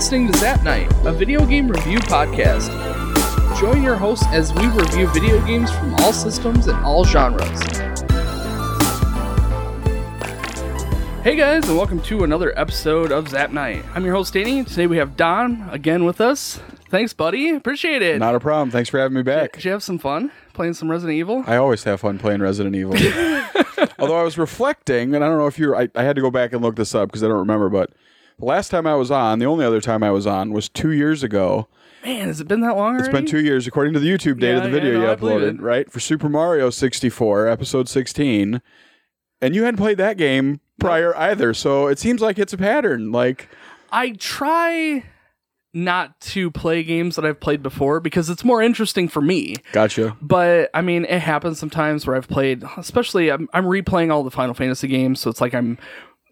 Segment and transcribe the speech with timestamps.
[0.00, 2.70] listening to Zap Night, a video game review podcast.
[3.60, 7.60] Join your hosts as we review video games from all systems and all genres.
[11.22, 13.84] Hey guys, and welcome to another episode of Zap Night.
[13.94, 14.64] I'm your host Danny.
[14.64, 16.58] Today we have Don again with us.
[16.88, 17.50] Thanks, buddy.
[17.50, 18.18] Appreciate it.
[18.18, 18.70] Not a problem.
[18.70, 19.52] Thanks for having me back.
[19.52, 21.44] Did you have some fun playing some Resident Evil?
[21.46, 22.94] I always have fun playing Resident Evil.
[23.98, 26.30] Although I was reflecting, and I don't know if you're, I, I had to go
[26.30, 27.90] back and look this up because I don't remember, but
[28.40, 30.90] the last time I was on, the only other time I was on was two
[30.90, 31.68] years ago.
[32.02, 33.04] Man, has it been that long already?
[33.04, 35.16] It's been two years, according to the YouTube date of the video yeah, no, you
[35.16, 35.90] uploaded, right?
[35.92, 38.62] For Super Mario 64, episode 16.
[39.42, 41.52] And you hadn't played that game prior either.
[41.52, 43.12] So it seems like it's a pattern.
[43.12, 43.48] Like,
[43.92, 45.04] I try
[45.72, 49.56] not to play games that I've played before because it's more interesting for me.
[49.72, 50.16] gotcha.
[50.20, 54.30] But I mean, it happens sometimes where I've played, especially I'm, I'm replaying all the
[54.30, 55.78] Final Fantasy games, so it's like I'm,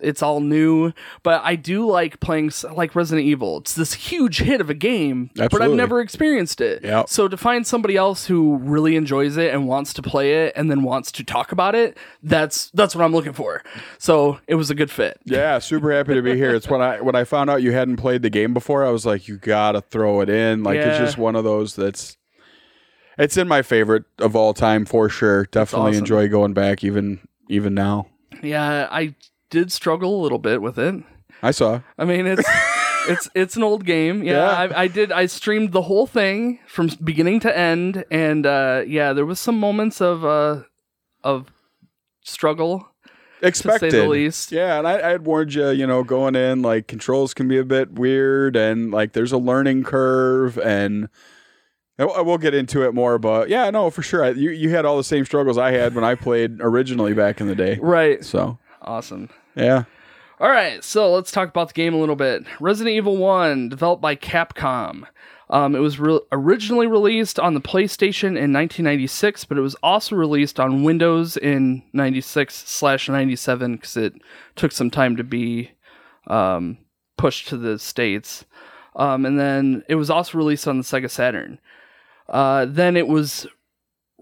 [0.01, 0.93] it's all new.
[1.23, 3.59] But I do like playing like Resident Evil.
[3.59, 6.85] It's this huge hit of a game, but I've never experienced it.
[6.85, 7.05] Yeah.
[7.07, 10.71] So to find somebody else who really enjoys it and wants to play it and
[10.71, 13.63] then wants to talk about it, that's that's what I'm looking for.
[13.99, 15.21] So it was a good fit.
[15.25, 16.55] Yeah, super happy to be here.
[16.55, 19.07] It's when I when I found out you hadn't played the game before, I was
[19.07, 20.63] like, you gotta throw it in.
[20.63, 22.17] Like it's just one of those that's
[23.19, 25.47] it's in my favorite of all time for sure.
[25.47, 25.99] Definitely awesome.
[25.99, 28.07] enjoy going back even even now.
[28.43, 29.15] Yeah, I
[29.51, 31.03] did struggle a little bit with it.
[31.43, 31.81] I saw.
[31.97, 32.49] I mean, it's
[33.09, 34.23] it's it's an old game.
[34.23, 34.75] Yeah, Yeah.
[34.77, 35.13] I, I did.
[35.13, 39.59] I streamed the whole thing from beginning to end, and uh, yeah, there was some
[39.59, 40.63] moments of uh,
[41.23, 41.47] of
[42.23, 42.89] struggle.
[43.41, 43.93] Expected.
[43.93, 44.51] the least.
[44.51, 47.57] Yeah, and I, I had warned you, you know, going in, like controls can be
[47.57, 51.09] a bit weird and like there's a learning curve and
[51.99, 54.31] will get into it more, but yeah, no, for sure.
[54.33, 57.47] You you had all the same struggles I had when I played originally back in
[57.47, 57.79] the day.
[57.81, 58.25] Right.
[58.25, 59.28] So Awesome.
[59.55, 59.84] yeah.
[60.41, 62.45] All right, so let's talk about the game a little bit.
[62.61, 65.05] Resident Evil 1, developed by Capcom.
[65.51, 70.14] Um, it was re- originally released on the PlayStation in 1996, but it was also
[70.14, 74.14] released on Windows in 96 slash 97 because it
[74.57, 75.73] took some time to be
[76.29, 76.79] um,
[77.17, 78.45] pushed to the States.
[78.96, 81.58] Um, and then it was also released on the Sega Saturn.
[82.29, 83.46] Uh, then it was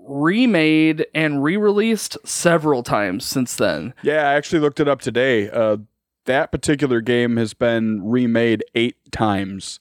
[0.07, 3.95] remade and re released several times since then.
[4.03, 5.51] Yeah, I actually looked it up today.
[5.51, 5.79] Uh,
[6.25, 9.81] that particular game has been remade eight times.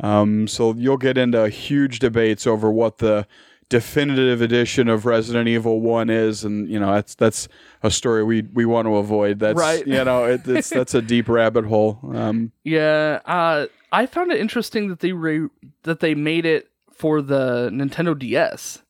[0.00, 3.26] Um, so you'll get into huge debates over what the
[3.68, 7.48] definitive edition of Resident Evil One is, and you know that's that's
[7.82, 9.38] a story we we want to avoid.
[9.38, 9.86] That's Right.
[9.86, 11.98] You know, it, it's that's a deep rabbit hole.
[12.14, 15.48] Um, Yeah, uh, I found it interesting that they re-
[15.84, 18.82] that they made it for the Nintendo DS.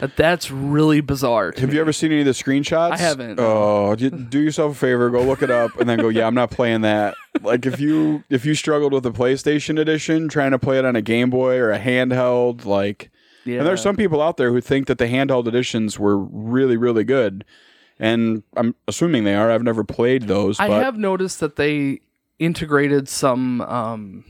[0.00, 1.52] That that's really bizarre.
[1.56, 1.74] have me.
[1.74, 2.92] you ever seen any of the screenshots?
[2.92, 3.38] I haven't.
[3.40, 6.08] Oh, do, do yourself a favor, go look it up, and then go.
[6.08, 7.14] Yeah, I'm not playing that.
[7.42, 10.96] Like if you if you struggled with the PlayStation edition, trying to play it on
[10.96, 13.10] a Game Boy or a handheld, like
[13.44, 13.58] Yeah.
[13.58, 17.04] And there's some people out there who think that the handheld editions were really, really
[17.04, 17.44] good.
[17.98, 19.50] And I'm assuming they are.
[19.50, 22.00] I've never played those, I have noticed that they
[22.40, 24.24] integrated some um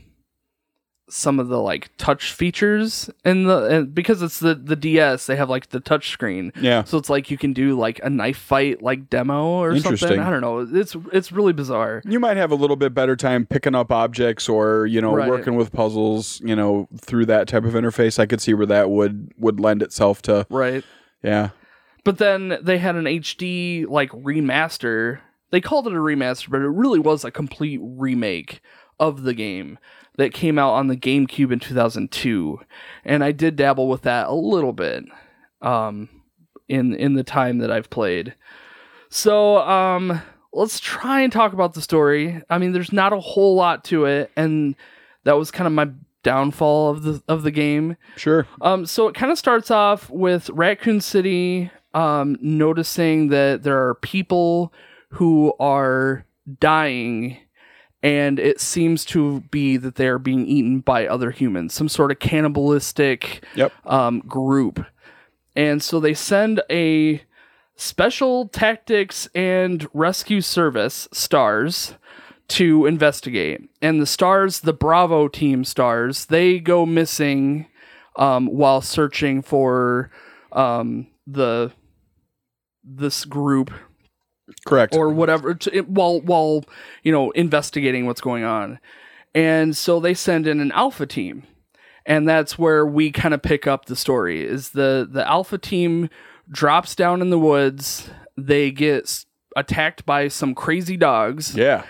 [1.07, 5.35] some of the like touch features in the and because it's the the DS they
[5.35, 6.83] have like the touch screen yeah.
[6.83, 10.29] so it's like you can do like a knife fight like demo or something I
[10.31, 13.75] don't know it's it's really bizarre You might have a little bit better time picking
[13.75, 15.29] up objects or, you know, Right.
[15.29, 18.17] working with puzzles, you know, through that type of interface.
[18.17, 20.83] I could see where that would would lend itself to right
[21.21, 21.49] yeah.
[22.03, 25.19] But then they had an HD like remaster.
[25.51, 28.61] They called it a remaster, but it really was a complete remake
[28.99, 29.77] of the game
[30.17, 32.59] that came out on the GameCube in 2002.
[33.03, 35.05] And I did dabble with that a little bit
[35.61, 36.09] um
[36.67, 38.35] in in the time that I've played.
[39.09, 40.21] So, um
[40.53, 42.41] let's try and talk about the story.
[42.49, 44.75] I mean, there's not a whole lot to it and
[45.25, 45.89] that was kind of my
[46.23, 47.97] downfall of the of the game.
[48.15, 48.47] Sure.
[48.61, 53.95] Um, so it kind of starts off with Raccoon City um, noticing that there are
[53.95, 54.73] people
[55.09, 56.25] who are
[56.59, 57.37] dying,
[58.05, 62.11] and it seems to be that they are being eaten by other humans, some sort
[62.11, 63.73] of cannibalistic Yep.
[63.87, 64.85] um, group.
[65.55, 67.23] And so they send a
[67.75, 71.95] special tactics and rescue service stars
[72.49, 73.61] to investigate.
[73.81, 77.65] And the stars, the Bravo team stars, they go missing
[78.17, 80.11] um, while searching for
[80.51, 81.71] um, the
[82.83, 83.71] this group
[84.65, 84.95] Correct.
[84.95, 86.63] or whatever to, while while
[87.03, 88.79] you know investigating what's going on
[89.33, 91.43] and so they send in an alpha team
[92.05, 96.09] and that's where we kind of pick up the story is the the alpha team
[96.49, 99.25] drops down in the woods they get s-
[99.55, 101.83] attacked by some crazy dogs yeah.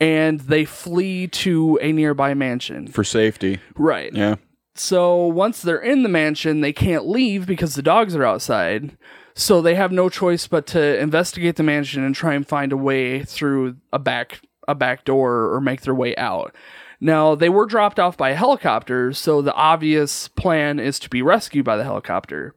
[0.00, 2.88] and they flee to a nearby mansion.
[2.88, 3.58] For safety.
[3.76, 4.12] Right.
[4.12, 4.36] Yeah.
[4.74, 8.96] So once they're in the mansion, they can't leave because the dogs are outside.
[9.38, 12.76] So they have no choice but to investigate the mansion and try and find a
[12.76, 16.54] way through a back a back door or make their way out.
[17.00, 21.22] Now, they were dropped off by a helicopter, so the obvious plan is to be
[21.22, 22.52] rescued by the helicopter.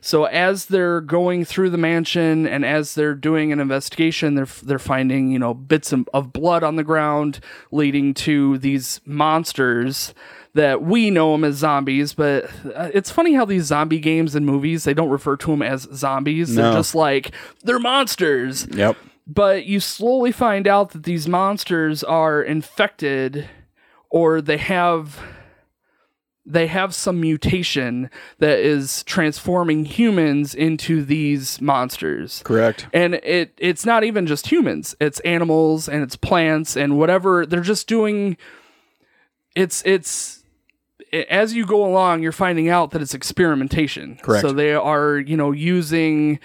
[0.00, 4.78] So as they're going through the mansion and as they're doing an investigation, they're they're
[4.78, 7.40] finding you know bits of, of blood on the ground,
[7.70, 10.14] leading to these monsters
[10.54, 12.14] that we know them as zombies.
[12.14, 12.44] But
[12.74, 15.88] uh, it's funny how these zombie games and movies they don't refer to them as
[15.94, 16.54] zombies.
[16.54, 17.32] They're just like
[17.62, 18.66] they're monsters.
[18.70, 18.96] Yep.
[19.26, 23.48] But you slowly find out that these monsters are infected
[24.10, 25.20] or they have
[26.44, 32.42] they have some mutation that is transforming humans into these monsters.
[32.44, 32.88] Correct.
[32.92, 34.96] And it it's not even just humans.
[35.00, 37.46] It's animals and it's plants and whatever.
[37.46, 38.36] They're just doing
[39.54, 40.41] it's it's
[41.12, 44.18] as you go along you're finding out that it's experimentation.
[44.22, 44.42] Correct.
[44.46, 46.38] So they are, you know, using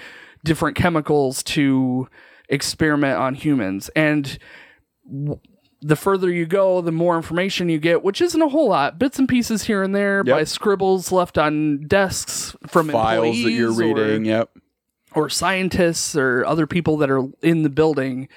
[0.43, 2.07] different chemicals to
[2.49, 4.37] experiment on humans and
[5.09, 5.39] w-
[5.81, 8.97] the further you go, the more information you get, which isn't a whole lot.
[8.97, 13.69] Bits and pieces here and there by scribbles left on desks from Files that you're
[13.69, 14.25] employees or- reading.
[14.25, 14.49] Yep.
[15.13, 18.27] or scientists or other people that are in the building,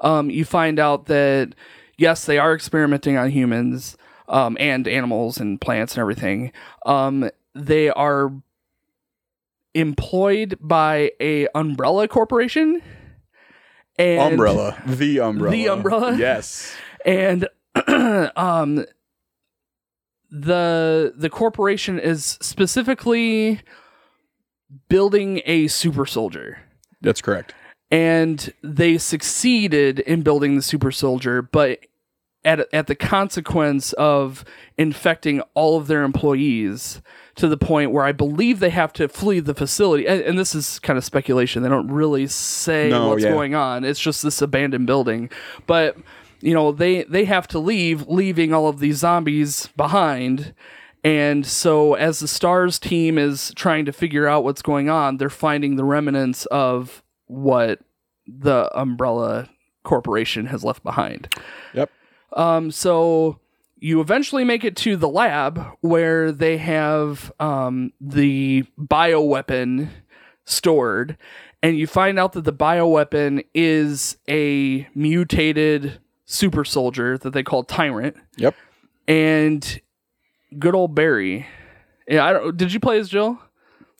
[0.00, 1.54] um, you find out that
[1.96, 3.96] yes, they are experimenting on humans
[4.30, 6.52] um, and animals and plants and everything.
[6.86, 8.32] Um, they are
[9.74, 12.80] employed by a umbrella corporation.
[13.98, 14.82] And, umbrella.
[14.86, 15.52] The umbrella.
[15.52, 16.16] The umbrella?
[16.16, 16.74] Yes.
[17.04, 17.46] and
[18.36, 18.84] um
[20.30, 23.60] the the corporation is specifically
[24.88, 26.58] building a super soldier
[27.00, 27.54] That's correct.
[27.90, 31.80] and they succeeded in building the super soldier but
[32.44, 34.44] at at the consequence of
[34.78, 37.02] infecting all of their employees
[37.36, 40.06] to the point where I believe they have to flee the facility.
[40.06, 41.62] And, and this is kind of speculation.
[41.62, 43.30] They don't really say No, what's yeah.
[43.30, 43.84] going on.
[43.84, 45.30] It's just this abandoned building.
[45.66, 45.96] But
[46.40, 50.54] you know they they have to leave leaving all of these zombies behind.
[51.02, 55.30] And so as the stars team is trying to figure out what's going on they're
[55.30, 57.80] finding the remnants of what
[58.26, 59.48] the umbrella
[59.82, 61.28] corporation has left behind.
[61.74, 61.90] Yep.
[62.34, 63.38] Um, so
[63.78, 69.88] you eventually make it to the lab where they have um, the bioweapon
[70.44, 71.16] stored,
[71.62, 77.64] and you find out that the bioweapon is a mutated super soldier that they call
[77.64, 78.54] Tyrant, Yep.
[79.08, 79.80] and
[80.58, 81.46] good old Barry.
[82.08, 82.56] Yeah, I don't.
[82.56, 83.38] Did you play as Jill?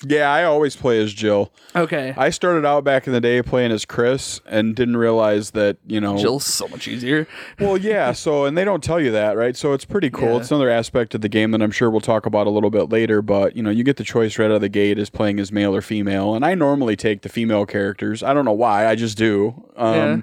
[0.06, 1.52] Yeah, I always play as Jill.
[1.76, 5.76] Okay, I started out back in the day playing as Chris and didn't realize that,
[5.86, 6.16] you know.
[6.16, 7.26] Jill's so much easier.
[7.58, 9.56] Well, yeah, so, and they don't tell you that, right?
[9.56, 10.30] So it's pretty cool.
[10.30, 10.36] Yeah.
[10.38, 12.88] It's another aspect of the game that I'm sure we'll talk about a little bit
[12.90, 15.38] later, but, you know, you get the choice right out of the gate as playing
[15.38, 16.34] as male or female.
[16.34, 18.22] And I normally take the female characters.
[18.22, 19.64] I don't know why, I just do.
[19.76, 20.20] Um, Yeah.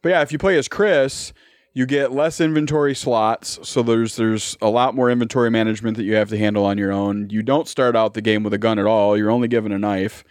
[0.00, 1.32] But yeah, if you play as Chris,
[1.74, 6.14] you get less inventory slots, so there's there's a lot more inventory management that you
[6.14, 7.28] have to handle on your own.
[7.30, 9.16] You don't start out the game with a gun at all.
[9.18, 10.24] You're only given a knife.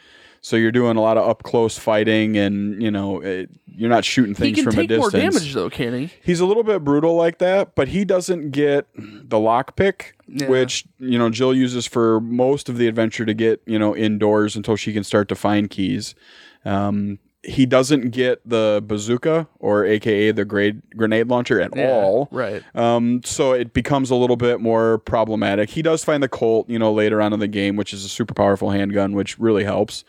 [0.45, 4.03] So you're doing a lot of up close fighting and, you know, it, you're not
[4.03, 5.36] shooting He things can from take a more distance.
[5.36, 6.10] damage though, can he?
[6.22, 10.50] He's a little bit brutal like that, but he doesn't get the lockpick, Yeah.
[10.50, 14.58] which you know Jill uses for most of the adventure to get you know indoors
[14.58, 16.13] until she can start to find keys.
[16.65, 22.30] Um, he doesn't get the bazooka or AKA the grade grenade launcher at Yeah, all.
[22.32, 22.64] right.
[22.74, 25.70] Um, so it becomes a little bit more problematic.
[25.72, 28.10] He does find the Colt, you know, later on in the game, which is a
[28.10, 30.04] super powerful handgun, which really helps.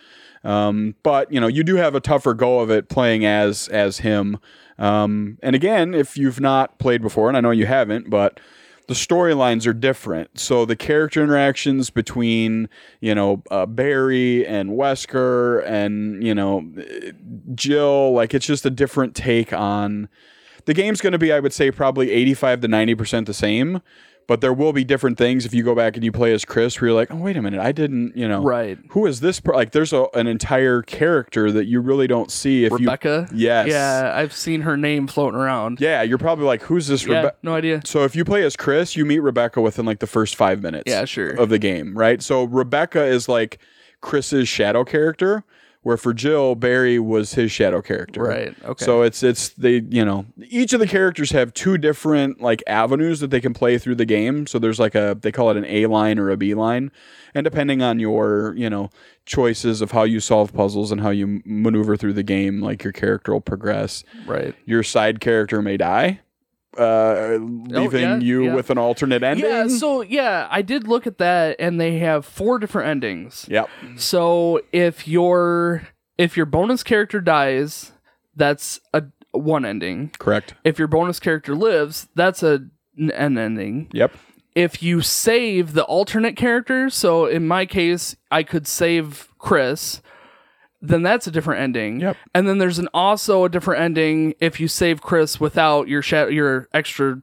[0.45, 3.99] Um, but you know, you do have a tougher go of it playing as as
[3.99, 4.39] him.
[4.79, 8.39] Um, and again, if you've not played before, and I know you haven't, but
[8.87, 10.39] the storylines are different.
[10.39, 12.69] So the character interactions between
[13.01, 16.71] you know uh, Barry and Wesker and you know
[17.55, 20.09] Jill, like it's just a different take on
[20.67, 23.83] the game's going to be, I would say, probably 85 to 90% the same,
[24.27, 26.81] but there will be different things if you go back and you play as Chris
[26.81, 28.79] where you're like, oh, wait a minute, I didn't, you know, Right.
[28.91, 29.41] who is this?
[29.41, 29.53] Per-?
[29.55, 33.29] Like, there's a, an entire character that you really don't see if Rebecca.
[33.33, 33.39] you.
[33.47, 33.69] Yes.
[33.69, 35.81] Yeah, I've seen her name floating around.
[35.81, 37.37] Yeah, you're probably like, who's this Yeah, Rebecca?
[37.43, 37.81] no idea.
[37.85, 40.85] So if you play as Chris, you meet Rebecca within like the first five minutes
[40.91, 41.31] Yeah, sure.
[41.31, 42.23] of the game, right?
[42.23, 43.59] So Rebecca is like
[44.01, 45.45] Chris's shadow character,
[45.85, 48.23] Where for Jill, Barry was his shadow character.
[48.23, 48.57] Right.
[48.65, 48.85] Okay.
[48.85, 53.21] So it's it's they you know each of the characters have two different like avenues
[53.21, 54.47] that they can play through the game.
[54.47, 56.91] So there's like a they call it an A line or a B line,
[57.35, 58.89] and depending on your you know
[59.27, 62.93] choices of how you solve puzzles and how you maneuver through the game, like your
[62.93, 64.05] character will progress.
[64.27, 64.55] right.
[64.65, 66.21] Your side character may die,
[66.79, 68.55] uh, leaving yeah, you yeah.
[68.55, 69.45] with an alternate ending.
[69.47, 73.47] Yeah, so yeah, I did look at that and they have four different endings.
[73.49, 73.69] yep.
[73.97, 75.89] So if your
[76.19, 77.93] if your bonus character dies,
[78.37, 80.13] that's a one ending.
[80.19, 80.55] Correct.
[80.65, 82.67] If your bonus character lives, that's a
[82.97, 83.89] an ending.
[83.93, 84.13] Yep.
[84.55, 90.01] If you save the alternate character, so in my case, I could save Chris,
[90.87, 92.01] then that's a different ending.
[92.01, 92.17] Yep.
[92.35, 96.27] And then there's an also a different ending if you save Chris without your sha-
[96.27, 97.21] your extra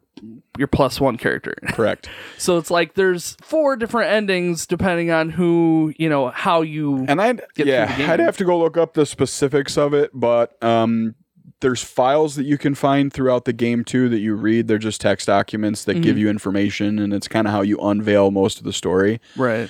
[0.58, 1.56] your plus one character.
[1.70, 2.10] Correct.
[2.38, 7.22] So it's like there's four different endings depending on who, you know, how you And
[7.22, 8.10] I'd yeah, the game.
[8.10, 11.16] I'd have to go look up the specifics of it, but um,
[11.62, 14.68] there's files that you can find throughout the game too that you read.
[14.68, 16.02] They're just text documents that Mm-hmm.
[16.04, 19.20] give you information, and it's kind of how you unveil most of the story.
[19.36, 19.70] Right.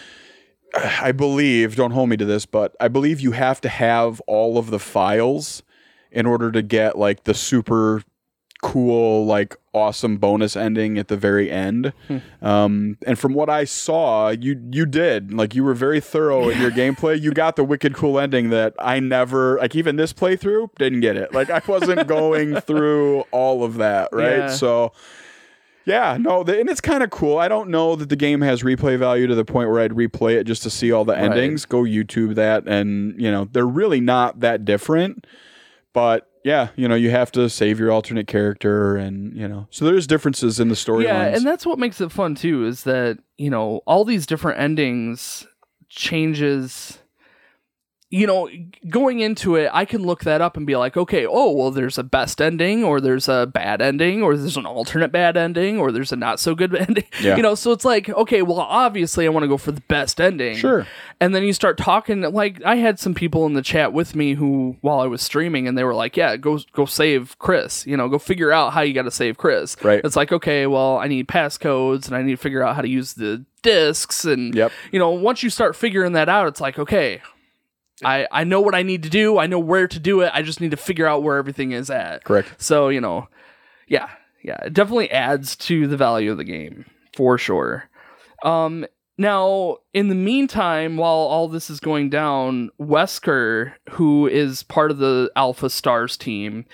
[0.74, 4.58] I believe, don't hold me to this, but I believe you have to have all
[4.58, 5.64] of the files
[6.12, 8.04] in order to get like the super
[8.62, 11.94] cool, like awesome bonus ending at the very end.
[12.42, 16.62] Um, and from what I saw, you you did like you were very thorough in
[16.62, 17.20] your gameplay.
[17.20, 19.76] You got the wicked cool ending that I never like.
[19.76, 21.34] Even this playthrough didn't get it.
[21.34, 24.38] Like I wasn't going through all of that, right?
[24.38, 24.50] Yeah.
[24.50, 24.94] So.
[25.86, 27.40] Yeah, no, the, and it's kind of cool.
[27.40, 30.36] I don't know that the game has replay value to the point where I'd replay
[30.36, 31.66] it just to see all the endings.
[31.66, 35.26] Go YouTube that, and you know they're really not that different.
[35.94, 39.86] But yeah, you know you have to save your alternate character, and you know so
[39.86, 41.04] there's differences in the storylines.
[41.04, 44.60] Yeah, and that's what makes it fun too is that, you know, all these different
[44.60, 45.48] endings
[45.90, 47.01] changes
[48.12, 48.50] you know,
[48.90, 51.98] going into it, I can look that up and be like, okay, oh, well, there's
[51.98, 55.94] a best ending, or there's a bad ending, or there's an alternate bad ending, or
[55.94, 57.06] there's a not so good ending.
[57.22, 57.38] Yeah.
[57.38, 60.20] You know, so it's like, okay, well, obviously, I want to go for the best
[60.20, 60.58] ending.
[60.58, 60.86] Sure.
[61.22, 62.22] And then you start talking.
[62.22, 65.66] Like, I had some people in the chat with me who, while I was streaming,
[65.66, 67.88] and they were like, yeah, go go save Chris.
[67.88, 69.78] You know, go figure out how you got to save Chris.
[69.82, 70.02] Right.
[70.04, 72.90] It's like, okay, well, I need passcodes, and I need to figure out how to
[72.90, 74.72] use the discs, and Yep.
[74.92, 77.22] you know, once you start figuring that out, it's like, okay,
[78.04, 79.38] I I know what I need to do.
[79.38, 80.32] I know where to do it.
[80.34, 82.24] I just need to figure out where everything is at.
[82.24, 82.62] Correct.
[82.62, 83.28] So, you know,
[83.88, 84.10] yeah,
[84.44, 87.90] yeah, it definitely adds to the value of the game for sure.
[88.44, 88.86] Um
[89.18, 94.98] now, in the meantime, while all this is going down, Wesker, who is part of
[94.98, 96.66] the Alpha Stars team,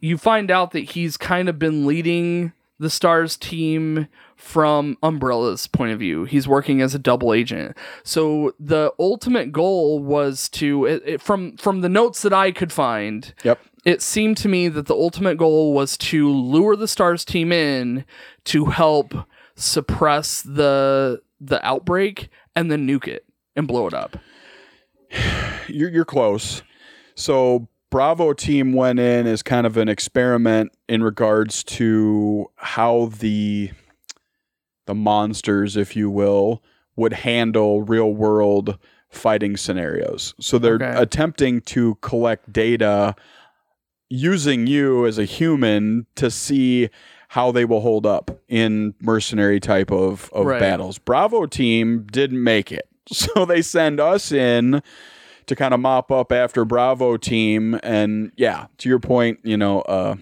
[0.00, 5.92] you find out that he's kind of been leading the Stars team from Umbrella's point
[5.92, 6.24] of view.
[6.24, 7.76] He's working as a double agent.
[8.02, 12.72] So the ultimate goal was to it, it- from from the notes that I could
[12.72, 13.60] find, Yep.
[13.84, 18.04] it seemed to me that the ultimate goal was to lure the Stars team in
[18.46, 19.14] to help
[19.54, 24.16] suppress the the outbreak and then nuke it and blow it up.
[25.68, 26.62] You're you're close.
[27.14, 33.70] So Bravo team went in as kind of an experiment in regards to how the
[34.86, 36.60] the monsters, if you will,
[36.96, 38.78] would handle real world
[39.10, 40.34] fighting scenarios.
[40.40, 40.92] So they're Okay.
[40.96, 43.14] attempting to collect data
[44.10, 46.88] using you as a human to see
[47.28, 50.58] how they will hold up in mercenary type of, of Right.
[50.58, 50.98] battles.
[50.98, 52.88] Bravo team didn't make it.
[53.12, 54.82] So they send us in
[55.46, 57.78] to kind of mop up after Bravo team.
[57.82, 60.16] And yeah, to your point, you know, uh,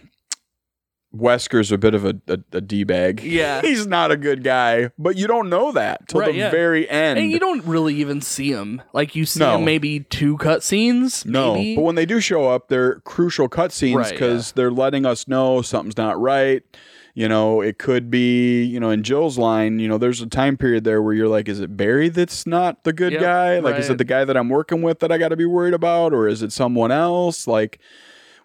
[1.15, 3.23] Wesker's a bit of a, a, a D bag.
[3.23, 3.61] Yeah.
[3.63, 6.51] He's not a good guy, but you don't know that till Right, the yeah.
[6.51, 7.19] very end.
[7.19, 8.81] And you don't really even see him.
[8.95, 9.59] Like you see No.
[9.59, 11.27] him maybe two cutscenes.
[11.27, 11.77] No, maybe.
[11.77, 15.61] but when they do show up, they're crucial cutscenes Right, because they're letting us know
[15.61, 16.63] something's not right.
[17.15, 20.57] You know, it could be, you know, in Jill's line, you know, there's a time
[20.57, 23.59] period there where you're like, is it Barry that's not the good Yep, guy?
[23.59, 25.75] Like, is it the guy that I'm working with that I got to be worried
[25.75, 26.15] about?
[26.15, 27.47] Or is it someone else?
[27.47, 27.79] Like,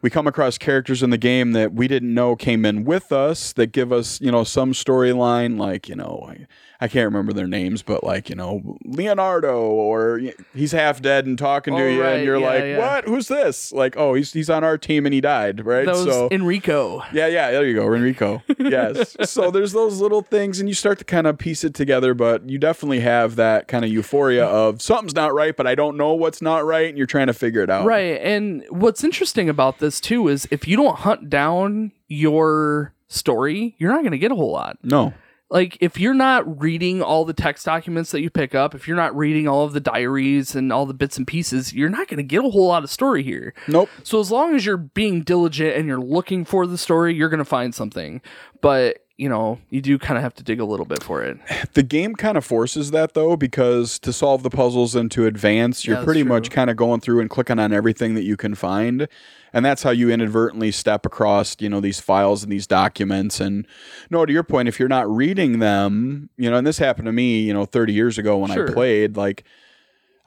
[0.02, 3.54] we come across characters in the game that we didn't know came in with us
[3.54, 5.58] that give us, you know, some storyline.
[5.58, 6.34] Like, you know,
[6.80, 10.22] I, can't remember their names, but like, you know, Leonardo, or
[10.54, 12.78] he's half dead and talking to Oh, you, right, and you're yeah, like, yeah.
[12.78, 13.06] what?
[13.06, 13.72] Who's this?
[13.72, 15.86] Like, oh, he's he's on our team and he died, right?
[15.88, 17.04] was so Enrico.
[17.14, 18.42] yeah, yeah, there you go, Enrico.
[18.60, 19.16] yes.
[19.26, 22.50] So there's those little things, and you start to kind of piece it together, but
[22.50, 26.14] you definitely have that kind of euphoria of something's not right, but I don't know
[26.14, 27.86] what's not right, and you're trying to figure it out.
[27.86, 28.20] Right.
[28.22, 33.92] And what's interesting about this too is if you don't hunt down your story, you're
[33.92, 34.78] not going to get a whole lot.
[34.84, 35.14] No.
[35.50, 38.98] Like if you're not reading all the text documents that you pick up, if you're
[38.98, 42.18] not reading all of the diaries and all the bits and pieces, you're not going
[42.18, 43.54] to get a whole lot of story here.
[43.68, 43.90] Nope.
[44.04, 47.38] So as long as you're being diligent and you're looking for the story, you're going
[47.40, 48.22] to find something.
[48.62, 51.38] But, you know, you do kind of have to dig a little bit for it.
[51.74, 55.86] The game kind of forces that though, because to solve the puzzles and to advance,
[55.86, 56.30] you're pretty true.
[56.30, 59.08] much kind of going through and clicking on everything that you can find.
[59.54, 63.40] And that's how you inadvertently step across, you know, these files and these documents.
[63.40, 63.66] And
[64.10, 67.12] no, to your point, if you're not reading them, you know, and this happened to
[67.12, 68.70] me, you know, 30 years ago when Sure.
[68.70, 69.44] I played, like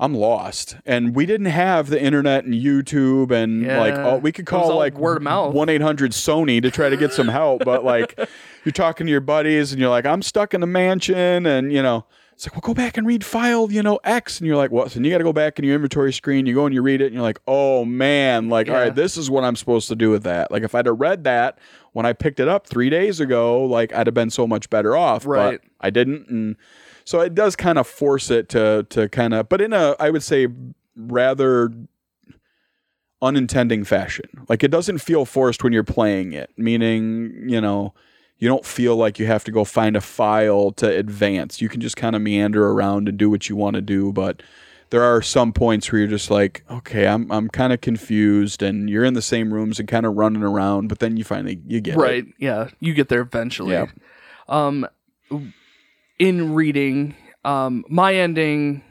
[0.02, 0.76] I'm lost.
[0.86, 4.12] And we didn't have the internet and YouTube and like Yeah.
[4.12, 5.54] oh, we could call like word of mouth.
[5.54, 5.78] 1-800
[6.12, 8.18] Sony to try to get some help, but like
[8.64, 11.82] you're talking to your buddies and you're like, I'm stuck in the mansion and you
[11.82, 14.40] know, it's like, well, go back and read file, you know, X.
[14.40, 14.90] And you're like, what?
[14.90, 16.46] So then you got to go back in your inventory screen.
[16.46, 18.80] You go and you read it and you're like, oh man, like, all Yeah.
[18.84, 20.50] right, this is what I'm supposed to do with that.
[20.50, 21.58] Like if I'd have read that
[21.92, 24.96] when I picked it up three days ago, like I'd have been so much better
[24.96, 25.26] off.
[25.26, 25.60] Right.
[25.60, 26.28] But I didn't.
[26.30, 26.56] And
[27.10, 30.10] so it does kind of force it to, to kind of, but in a, I
[30.10, 30.46] would say
[30.94, 31.72] rather
[33.20, 34.26] unintending fashion.
[34.48, 37.94] Like it doesn't feel forced when you're playing it, meaning, you know,
[38.38, 41.60] you don't feel like you have to go find a file to advance.
[41.60, 44.40] You can just kind of meander around and do what you want to do, but
[44.90, 48.88] there are some points where you're just like, okay, I'm I'm kind of confused and
[48.88, 51.80] you're in the same rooms and kind of running around, but then you finally you
[51.80, 52.24] get right.
[52.28, 52.34] it.
[52.38, 52.68] Yeah.
[52.78, 53.72] You get there eventually.
[53.72, 53.86] Yeah.
[54.48, 54.86] Um,
[56.20, 58.84] in reading, um, my ending,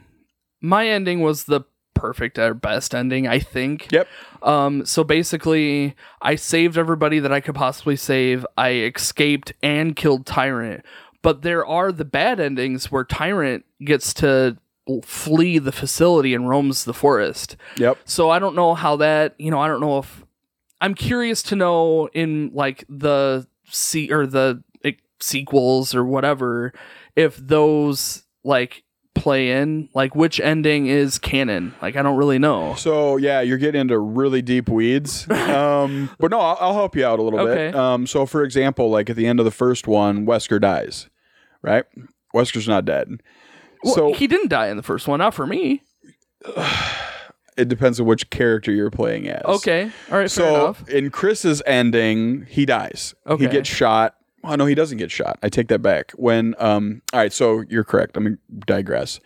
[0.60, 1.62] my ending was the
[1.94, 3.90] perfect or best ending, I think.
[3.92, 4.08] Yep.
[4.42, 8.44] Um, so basically, I saved everybody that I could possibly save.
[8.58, 10.84] I escaped and killed Tyrant.
[11.22, 14.56] But there are the bad endings where Tyrant gets to
[15.04, 17.56] flee the facility and roams the forest.
[17.76, 17.98] Yep.
[18.06, 20.24] So I don't know how that, you know, I don't know if
[20.80, 26.72] I'm curious to know in like the se- or the like, sequels or whatever
[27.16, 31.74] if those like play in like which ending is canon.
[31.82, 32.74] Like I don't really know.
[32.74, 35.26] So yeah, you're getting into really deep weeds.
[35.50, 37.70] Um, but no, I'll, I'll help you out a little Okay.
[37.70, 37.74] bit.
[37.74, 41.08] Um, so for example, like at the end of the first one, Wesker dies,
[41.62, 41.84] right?
[42.34, 43.08] Wesker's not dead.
[43.82, 45.82] Well, so he didn't die in the first one, not for me.
[47.56, 49.42] it depends on which character you're playing as.
[49.44, 49.84] Okay.
[50.10, 50.88] All right, fair So enough.
[50.88, 53.14] in Chris's ending, he dies.
[53.26, 53.44] Okay.
[53.44, 54.14] He gets shot.
[54.42, 55.38] Oh no, he doesn't get shot.
[55.42, 56.12] I take that back.
[56.12, 58.16] When um all right, so you're correct.
[58.16, 59.20] I'm gonna digress.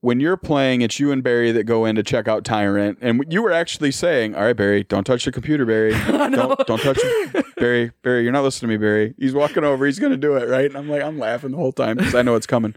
[0.00, 3.24] When you're playing, it's you and Barry that go in to check out Tyrant, and
[3.30, 5.92] you were actually saying, "All right, Barry, don't touch the computer, Barry.
[6.06, 7.90] don't don't touch it, Barry.
[8.02, 9.14] Barry, you're not listening to me, Barry.
[9.18, 9.86] He's walking over.
[9.86, 12.20] He's gonna do it, right?" And I'm like, I'm laughing the whole time because I
[12.22, 12.74] know it's coming.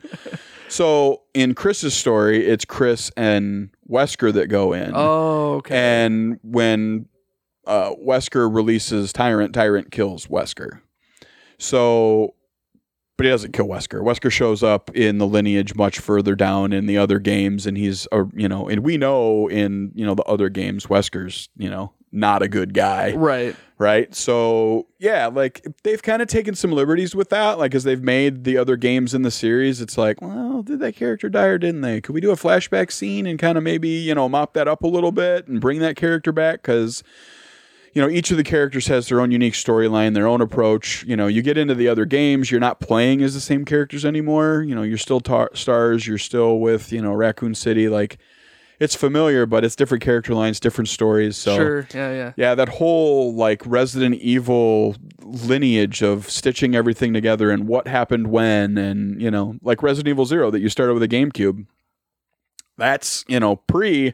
[0.70, 4.91] So in Chris's story, it's Chris and Wesker that go in.
[4.93, 5.76] Oh, okay.
[5.76, 7.08] And when
[7.65, 10.82] uh, Wesker releases Tyrant, Tyrant kills Wesker.
[11.60, 12.36] So,
[13.17, 14.02] but he doesn't kill Wesker.
[14.02, 18.08] Wesker shows up in the lineage much further down in the other games, and he's,
[18.12, 21.93] uh, you know, and we know in you know the other games, Wesker's, you know,
[22.12, 23.56] not a good guy right.
[23.78, 24.13] right?
[24.15, 28.43] So yeah, like they've kind of taken some liberties with that, like as they've made
[28.43, 29.82] the other games in the series.
[29.82, 32.02] It's like, well, did that character die or didn't they?
[32.02, 34.84] Could we do a flashback scene and kind of maybe you know mop that up
[34.84, 36.62] a little bit and bring that character back?
[36.62, 37.04] Because
[37.97, 41.03] you know each of the characters has their own unique storyline, their own approach.
[41.07, 44.05] You know, you get into the other games, you're not playing as the same characters
[44.05, 44.62] anymore.
[44.62, 48.19] You know, you're still tar- stars, you're still with you know Raccoon City, like.
[48.79, 51.36] It's familiar, but it's different character lines, different stories.
[51.36, 51.88] So Sure.
[51.95, 52.33] Yeah, yeah.
[52.38, 58.77] yeah, that whole like Resident Evil lineage of stitching everything together and what happened when,
[58.77, 61.65] and you know, like Resident Evil Zero that you started with a GameCube.
[62.77, 64.13] That's you know pre,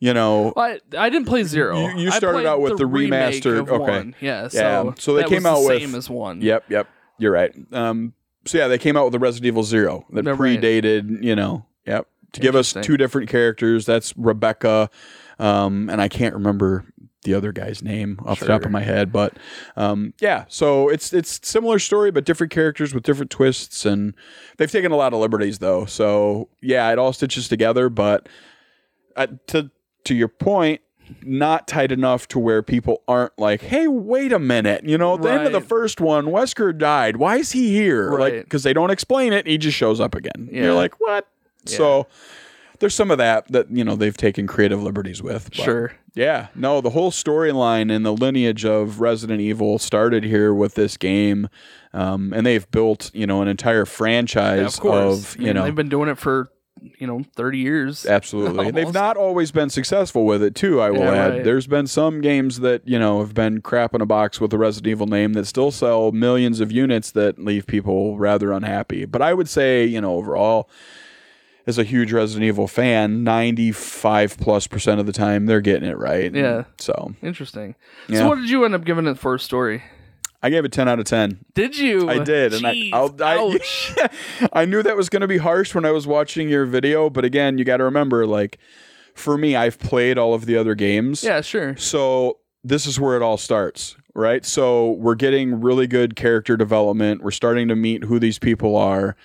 [0.00, 1.88] you know, Well, I, I didn't play zero.
[1.88, 3.78] You- you started out with the remake remastered- okay.
[3.78, 4.14] one.
[4.20, 4.48] Yeah.
[4.48, 6.40] So, Yeah, so they came out the with- same as one.
[6.40, 7.52] Yep, yep, you're right.
[7.72, 8.12] Um,
[8.46, 10.38] so yeah, they came out with the Resident Evil Zero that right.
[10.38, 13.86] predated, you know, yep, to give us two different characters.
[13.86, 14.90] That's Rebecca,
[15.38, 16.84] um, and I can't remember
[17.22, 19.38] the other guy's name off the top of my head, but
[19.76, 20.44] um, yeah.
[20.48, 24.12] So it's it's similar story, but different characters with different twists, and
[24.58, 25.86] they've taken a lot of liberties though.
[25.86, 28.28] So yeah, it all stitches together, but
[29.16, 29.70] uh, to
[30.04, 30.80] to your point.
[31.22, 35.22] Not tight enough to where people aren't like, "Hey, wait a minute!" You know, at
[35.22, 37.18] the end of the first one, Wesker died.
[37.18, 38.10] Why is he here?
[38.12, 38.42] Like, Right.
[38.44, 39.46] because they don't explain it.
[39.46, 40.48] He just shows up again.
[40.50, 40.62] Yeah.
[40.62, 41.26] You're like, what?
[41.66, 41.76] Yeah.
[41.76, 42.06] So
[42.78, 45.50] there's some of that that you know they've taken creative liberties with.
[45.54, 45.92] but- Sure.
[46.14, 46.46] Yeah.
[46.54, 51.48] No, the whole storyline and the lineage of Resident Evil started here with this game,
[51.92, 55.18] um, and they've built you know an entire Yeah, franchise of course.
[55.34, 56.48] of I you mean, know they've been doing it for
[56.98, 58.04] you know, 30 years.
[58.06, 58.68] Absolutely.
[58.68, 61.32] And they've not always been successful with it too, I will Yeah, add.
[61.32, 61.44] right.
[61.44, 64.58] There's been some games that, you know, have been crap in a box with the
[64.58, 69.04] Resident Evil name that still sell millions of units that leave people rather unhappy.
[69.04, 70.68] But I would say, you know, overall
[71.66, 75.96] as a huge Resident Evil fan, 95 plus percent of the time they're getting it
[75.96, 76.34] right.
[76.34, 76.64] Yeah.
[76.78, 77.74] So, Interesting.
[78.08, 78.18] Yeah.
[78.18, 79.82] So what did you end up giving it for a story?
[80.44, 81.42] I gave it 10 out of 10.
[81.54, 82.06] Did you?
[82.06, 84.08] I did, and I, I.
[84.52, 87.24] I knew that was going to be harsh when I was watching your video, but
[87.24, 88.58] again, you got to remember, like,
[89.14, 91.74] for me, I've played all of the other games, yeah, sure.
[91.78, 94.44] so this is where it all starts, right?
[94.44, 97.22] So we're getting really good character development.
[97.22, 99.16] We're starting to meet who these people are.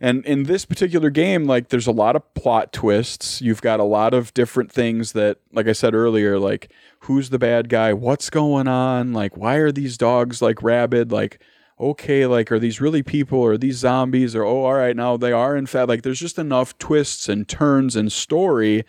[0.00, 3.40] And in this particular game, like there's a lot of plot twists.
[3.40, 7.38] You've got a lot of different things that, like I said earlier, like who's the
[7.38, 7.92] bad guy?
[7.92, 9.12] What's going on?
[9.12, 11.12] Like, why are these dogs like rabid?
[11.12, 11.40] Like,
[11.80, 14.34] okay, like are these really people or are these zombies?
[14.34, 17.48] Or oh, all right, now they are in fact like there's just enough twists and
[17.48, 18.84] turns and story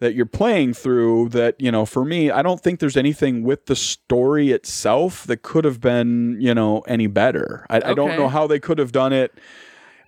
[0.00, 3.66] that you're playing through that you know for me i don't think there's anything with
[3.66, 8.28] the story itself that could have been you know any better i, I don't know
[8.28, 9.32] how they could have done it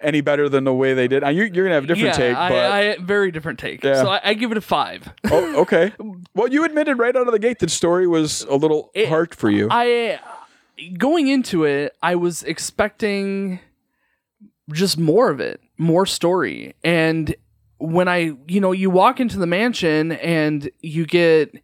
[0.07, 2.27] any better than the way they did Now, you, you're gonna have a different yeah,
[2.29, 3.83] take I, I very different take.
[3.85, 3.95] Yeah.
[4.03, 5.13] So I, I give it a five.
[5.31, 5.93] oh, okay
[6.35, 9.35] well you admitted right out of the gate that story was a little It- hard
[9.35, 10.21] for you I
[10.99, 13.61] going into it, I was expecting
[14.73, 16.75] just more of it, more story.
[16.85, 17.35] And
[17.79, 21.55] when I, you know, you walk into the mansion and you get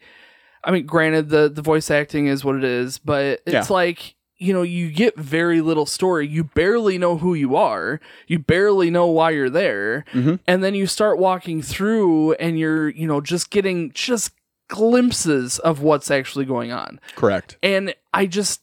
[0.65, 3.65] I mean, granted the the voice acting is what it is, but it's Yeah.
[3.69, 6.27] like you know, you get very little story.
[6.27, 8.01] You barely know who you are.
[8.27, 10.05] You barely know why you're there.
[10.13, 10.41] Mhm.
[10.47, 14.33] And then you start walking through and you're, you know, just getting just
[14.69, 18.62] glimpses of what's actually going on correct and I just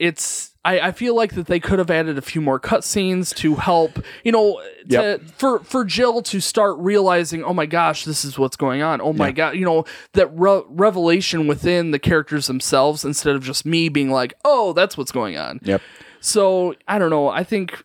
[0.00, 3.54] it's I, I feel like that they could have added a few more cutscenes to
[3.54, 5.20] help you know to, Yep.
[5.38, 9.12] for for Jill to start realizing oh my gosh this is what's going on oh
[9.12, 9.32] my Yeah.
[9.32, 9.84] god you know
[10.14, 14.96] that re- revelation within the characters themselves instead of just me being like oh that's
[14.96, 15.80] what's going on yep
[16.20, 17.84] so I don't know I think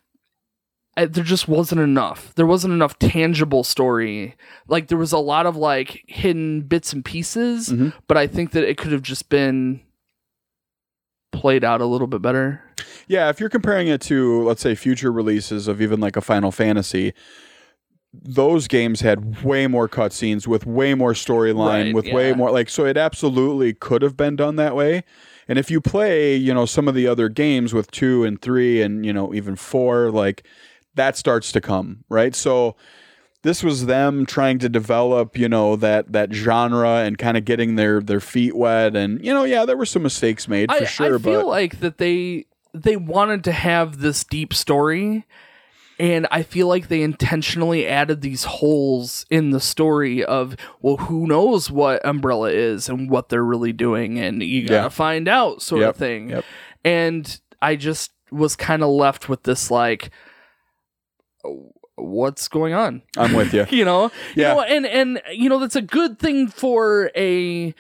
[0.98, 4.36] I, there just wasn't enough there wasn't enough tangible story
[4.68, 7.94] like there was a lot of like hidden bits and pieces Mhm.
[8.08, 9.82] but I think that it could have just been
[11.36, 12.62] played out a little bit better.
[13.08, 16.52] Yeah, if you're comparing it to, let's say, future releases of even like a Final
[16.52, 17.14] Fantasy,
[18.14, 22.70] those games had way more cutscenes with way more storyline, Right, with way more like.
[22.70, 25.04] So it absolutely could have been done that way.
[25.48, 28.82] And if you play, you know, some of the other games with two and three
[28.82, 30.46] and you know even four, like
[30.96, 32.34] that starts to come right.
[32.34, 32.76] So
[33.46, 37.76] this was them trying to develop, you know, that that genre and kind of getting
[37.76, 38.96] their their feet wet.
[38.96, 41.48] And you know, yeah, there were some mistakes made for I, sure, I feel but
[41.48, 45.26] like that they they wanted to have this deep story
[45.98, 51.26] and I feel like they intentionally added these holes in the story of well who
[51.28, 54.90] knows what Umbrella is and what they're really doing and you got to Yeah.
[54.90, 56.30] find out sort Yep, of thing.
[56.32, 56.44] yep.
[56.84, 60.10] And I just was kind of left with this like
[61.96, 63.02] what's going on?
[63.18, 63.66] I'm with you.
[63.70, 64.50] you know Yeah.
[64.50, 67.74] you know, and and you know that's a good thing for a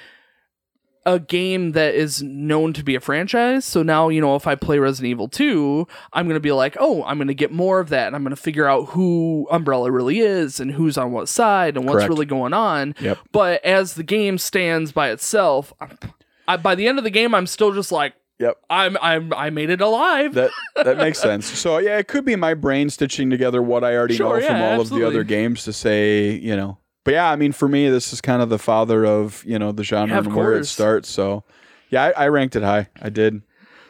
[1.08, 4.56] a game that is known to be a franchise so now you know if i
[4.56, 7.80] play resident evil 2 i'm going to be like oh i'm going to get more
[7.80, 11.12] of that and i'm going to figure out who umbrella really is and who's on
[11.12, 12.10] what side and what's Correct.
[12.10, 13.20] really going on Yep.
[13.32, 15.72] but as the game stands by itself
[16.48, 18.58] I, by the end of the game i'm still just like Yep.
[18.70, 21.46] i'm i'm i made it alive That that makes sense.
[21.46, 24.58] So yeah, it could be my brain stitching together what I already Sure, know from
[24.58, 26.78] yeah, all of the other games to say, you know.
[27.06, 29.72] But yeah, I mean, for me, this is kind of the father of you know
[29.72, 31.08] the genre Yeah, and where it starts.
[31.10, 31.44] So
[31.90, 32.90] yeah, I, I ranked it high.
[33.02, 33.42] I did.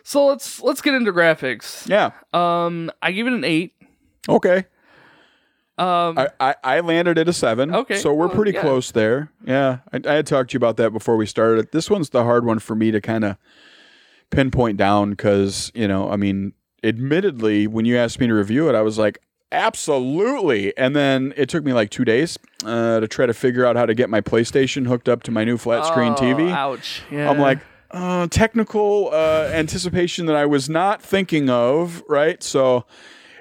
[0.03, 2.11] so let's let's get into graphics Yeah.
[2.33, 3.73] um i give it an 8
[4.29, 4.65] Okay.
[5.79, 7.73] um I, I, I landed at a seven.
[7.73, 7.97] Okay.
[7.97, 8.61] So we're Oh, pretty yeah.
[8.61, 9.31] close there.
[9.43, 9.79] Yeah.
[9.91, 11.71] I, I had talked to you about that before we started.
[11.71, 13.37] This one's the hard one for me to kind of
[14.29, 18.75] pinpoint down because, you know, I mean, admittedly, when you asked me to review it,
[18.75, 19.19] I was like,
[19.51, 20.75] absolutely.
[20.77, 23.85] And then it took me like two days uh, to try to figure out how
[23.85, 26.51] to get my PlayStation hooked up to my new flat screen Oh, TV.
[26.51, 27.01] Ouch.
[27.11, 27.29] Yeah.
[27.29, 27.59] I'm like,
[27.91, 32.41] uh, technical uh, anticipation that I was not thinking of, right?
[32.43, 32.85] So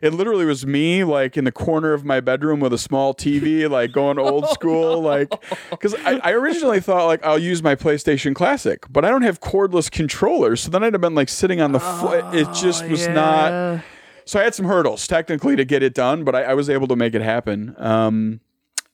[0.03, 3.69] it literally was me, like in the corner of my bedroom with a small TV,
[3.69, 5.29] like going old school, like
[5.71, 9.41] because I, I originally thought like I'll use my PlayStation Classic, but I don't have
[9.41, 12.35] cordless controllers, so then I'd have been like sitting on the foot.
[12.35, 13.83] It just was not.
[14.27, 16.87] So I had some hurdles technically to get it done, but I, I was able
[16.89, 17.75] to make it happen.
[17.79, 18.41] Um,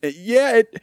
[0.03, 0.81] yeah, it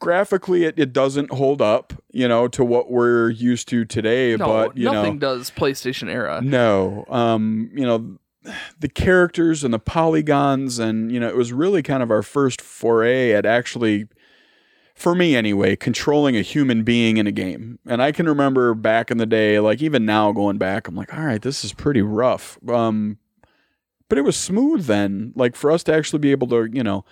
[0.00, 4.36] graphically it, it doesn't hold up, you know, to what we're used to today.
[4.36, 6.40] No, but you nothing know, does PlayStation era.
[6.42, 8.18] no, um, you know,
[8.78, 12.60] the characters and the polygons and you know it was really kind of our first
[12.60, 14.06] foray at actually
[14.94, 19.10] for me anyway controlling a human being in a game and i can remember back
[19.10, 22.02] in the day like even now going back i'm like all right this is pretty
[22.02, 23.18] rough um
[24.08, 27.04] but it was smooth then like for us to actually be able to you know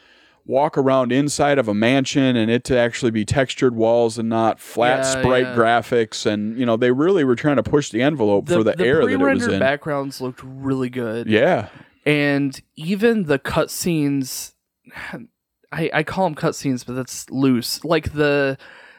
[0.47, 4.61] walk around inside of a mansion and it to actually be textured walls and not
[4.61, 5.57] flat Yeah, sprite yeah.
[5.57, 9.05] graphics and you know they really were trying to push the envelope for the, era
[9.05, 11.27] that it was pre-rendered in backgrounds looked really good.
[11.27, 11.69] yeah
[12.05, 14.53] and even the cutscenes
[15.73, 18.57] I, I call them cutscenes but that's loose like the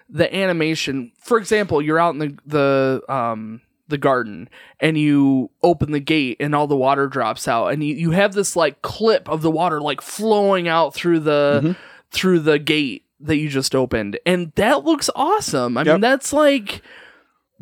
[0.09, 5.91] the animation for example you're out in the the um the garden and you open
[5.91, 9.29] the gate and all the water drops out and you, you have this like clip
[9.29, 11.75] of the water like flowing out through the Mhm.
[12.11, 14.19] through the gate that you just opened.
[14.25, 15.77] And that looks awesome.
[15.77, 15.93] I Yep.
[15.95, 16.81] mean that's like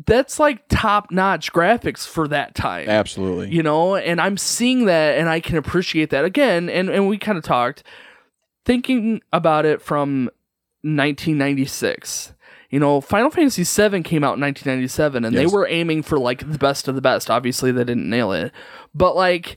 [0.04, 2.88] that's like top notch graphics for that time.
[2.88, 3.48] Absolutely.
[3.50, 3.96] You know?
[3.96, 6.68] And i'm seeing that and i can appreciate that again.
[6.68, 7.82] And and we kind of talked.
[8.64, 10.28] Thinking about it from
[10.82, 12.32] 1996
[12.76, 15.40] you know final fantasy 7 came out in 1997 and Yes.
[15.40, 17.30] they were aiming for like the best of the best.
[17.30, 18.52] Obviously they didn't nail it.
[18.94, 19.56] But like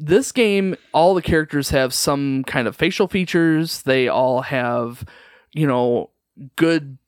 [0.00, 3.82] this game all the characters have some kind of facial features.
[3.82, 5.04] They all have
[5.52, 6.10] you know
[6.56, 6.98] good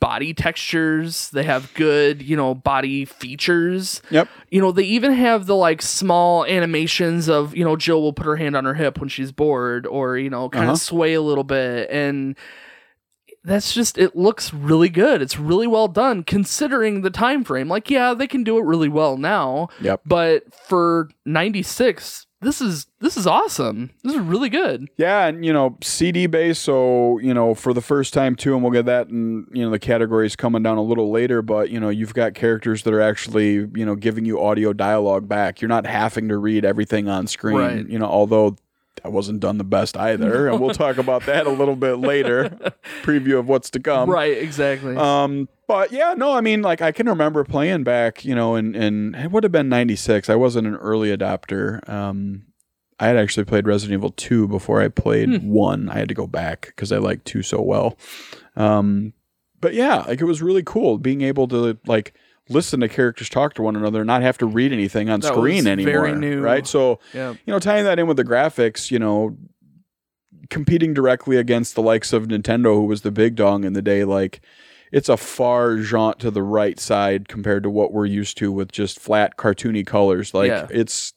[0.00, 1.30] body textures.
[1.30, 4.00] They have good you know body features.
[4.10, 4.28] Yep.
[4.50, 8.26] You know they even have the like small animations of you know jill will put
[8.26, 10.74] her hand on her hip when she's bored or you know kind Uh-huh.
[10.74, 11.90] of sway a little bit.
[11.90, 12.36] And
[13.44, 17.90] that's just it looks really good it's really well done considering the time frame like
[17.90, 23.16] yeah they can do it really well now yep but for 96 this is this
[23.16, 27.52] is awesome this is really good Yeah, and you know, CD based, so you know,
[27.54, 30.62] for the first time too, and we'll get that and you know the categories coming
[30.62, 33.96] down a little later, but you know, you've got characters that are actually, you know,
[33.96, 35.60] giving you audio dialogue back.
[35.60, 37.56] You're not having to read everything on screen.
[37.56, 37.88] Right.
[37.88, 38.56] You know, although
[39.02, 40.48] that wasn't done the best either.
[40.48, 42.50] And we'll talk about that a little bit later.
[43.02, 44.08] Preview of what's to come.
[44.10, 48.34] right exactly Um, but yeah, no, I mean, like I can remember playing back, you
[48.34, 50.28] know, and and it would have been '96.
[50.30, 51.86] I wasn't an early adopter.
[51.88, 52.44] Um,
[53.00, 55.48] I had actually played Resident Evil 2 before I played Hmm.
[55.48, 55.88] one.
[55.88, 57.96] I had to go back because I liked two so well.
[58.56, 59.12] Um,
[59.60, 62.14] but yeah, like it was really cool being able to like
[62.48, 65.32] listen to characters talk to one another and not have to read anything on That
[65.34, 65.92] screen anymore.
[65.92, 66.40] very new.
[66.40, 66.66] Right.
[66.66, 69.36] So yeah you know, tying that in with the graphics, you know,
[70.50, 74.04] competing directly against the likes of Nintendo, who was the big dog in the day,
[74.04, 74.40] like
[74.92, 78.72] it's a far jaunt to the right side compared to what we're used to with
[78.72, 80.32] just flat cartoony colors.
[80.32, 80.66] Like Yeah.
[80.70, 81.12] it's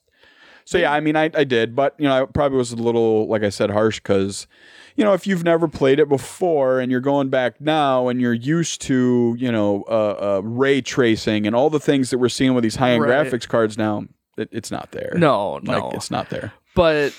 [0.65, 3.27] so yeah, I mean I, I did, but you know, I probably was a little
[3.27, 4.47] like I said, harsh because
[4.95, 8.33] you know, if you've never played it before and you're going back now and you're
[8.33, 12.53] used to, you know, uh, uh, ray tracing and all the things that we're seeing
[12.53, 13.25] with these high end Right.
[13.27, 14.05] graphics cards now,
[14.37, 15.13] it, it's not there.
[15.15, 16.53] no like no it's not there.
[16.75, 17.13] but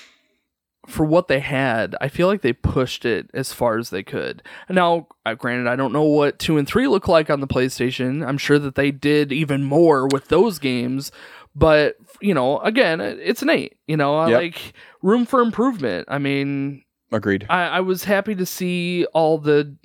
[0.87, 4.43] for what they had, I feel like they pushed it as far as they could.
[4.69, 8.27] Now, uh, granted, I don't know what two and three look like on the PlayStation.
[8.27, 11.09] I'm sure that they did even more with those games,
[11.55, 13.77] but you know, again, it's an eight.
[13.87, 14.41] You know, Yep.
[14.41, 16.05] like room for improvement.
[16.11, 16.83] I mean,
[17.13, 17.45] Agreed.
[17.49, 19.75] I, I was happy to see all the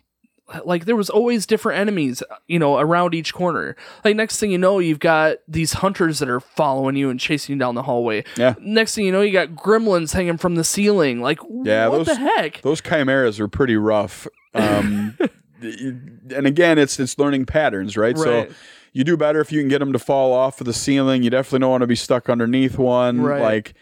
[0.64, 4.56] like there was always different enemies you know around each corner like next thing you
[4.56, 8.24] know you've got these hunters that are following you and chasing you down the hallway
[8.38, 8.54] Yeah.
[8.58, 12.04] next thing you know you got gremlins hanging from the ceiling like Yeah, what the
[12.04, 14.26] those- heck Those chimeras are pretty rough.
[14.54, 15.18] Um,
[15.60, 18.16] and again, it's it's learning patterns, right?
[18.16, 18.48] Right.
[18.48, 18.54] So
[18.94, 21.22] you do better if you can get them to fall off of the ceiling.
[21.22, 23.20] You definitely don't want to be stuck underneath one.
[23.20, 23.42] Right.
[23.42, 23.74] Like,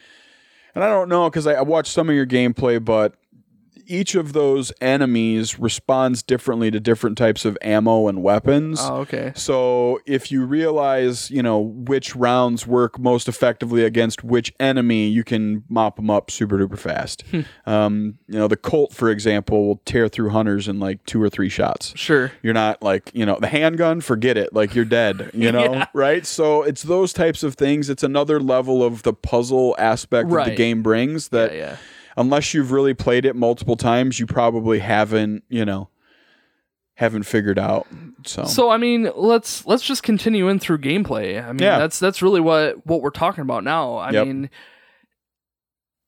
[0.74, 3.14] and I don't know because I, I watched some of your gameplay, but
[3.86, 8.78] each of those enemies responds differently to different types of ammo and weapons.
[8.80, 14.52] oh okay So if you realize, you know, which rounds work most effectively against which
[14.58, 17.22] enemy, you can mop them up super duper fast.
[17.30, 17.40] Hmm.
[17.66, 21.28] um, you know, the Colt, for example, will tear through hunters in like two or
[21.28, 21.92] three shots.
[21.96, 24.52] sure You're not like, you know, the handgun, forget it.
[24.52, 25.86] Like you're dead, you know, Yeah.
[25.92, 26.24] right?
[26.26, 27.88] So it's those types of things.
[27.90, 31.76] It's another level of the puzzle aspect that the game brings that yeah, yeah.
[32.16, 35.88] Unless you've really played it multiple times, you probably haven't, you know,
[36.94, 37.86] haven't figured out.
[38.24, 41.78] So, so i mean let's let's just continue in through gameplay i mean Yeah.
[41.78, 44.26] that's that's really what what we're talking about now i Yep.
[44.26, 44.50] mean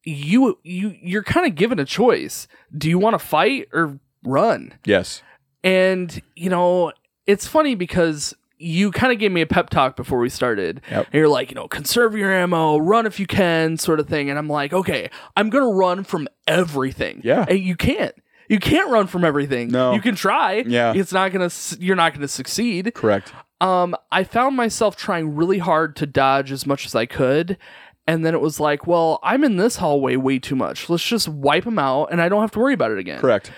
[0.04, 4.74] you you you're kind of given a choice do you want to fight or run
[4.84, 5.22] yes.
[5.64, 6.92] And, you know,
[7.26, 10.80] it's funny because you kind of gave me a pep talk before we started.
[10.90, 11.06] Yep.
[11.06, 14.30] And you're like, you know, conserve your ammo, run if you can, sort of thing.
[14.30, 17.20] And I'm like, okay, I'm going to run from everything.
[17.24, 17.46] Yeah.
[17.48, 18.14] And you can't.
[18.48, 19.68] You can't run from everything.
[19.68, 19.92] No.
[19.92, 20.64] You can try.
[20.66, 20.94] Yeah.
[20.94, 22.92] It's not going to, you're not going to succeed.
[22.94, 23.32] Correct.
[23.60, 27.58] Um, I found myself trying really hard to dodge as much as I could.
[28.06, 30.88] And then it was like, well, I'm in this hallway way too much.
[30.88, 33.20] Let's just wipe them out and I don't have to worry about it again.
[33.20, 33.52] Correct.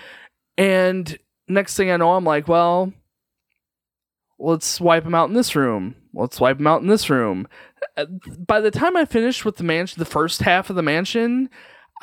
[0.57, 2.91] And next thing I know, I'm like, well,
[4.41, 5.95] let's wipe them out in this room.
[6.13, 7.47] Let's wipe them out in this room.
[7.97, 11.49] Uh, By the time I finished with the mansion, the first half of the mansion,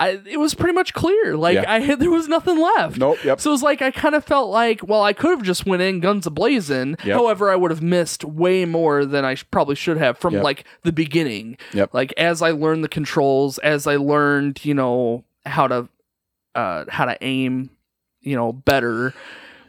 [0.01, 1.37] I, it was pretty much clear.
[1.37, 1.65] Like Yeah.
[1.71, 2.97] I had, there was nothing left.
[2.99, 3.19] Nope.
[3.25, 3.41] Yep.
[3.41, 5.83] So it was like I kind of felt like, well, I could have just went
[5.83, 6.97] in guns a blazing.
[7.05, 7.17] Yep.
[7.17, 10.45] However, I would have missed way more than I sh- probably should have from Yep.
[10.45, 11.59] like the beginning.
[11.75, 11.93] Yep.
[11.93, 15.89] Like as I learned the controls, as I learned, you know, how to
[16.55, 17.71] uh how to aim,
[18.21, 19.13] you know, better.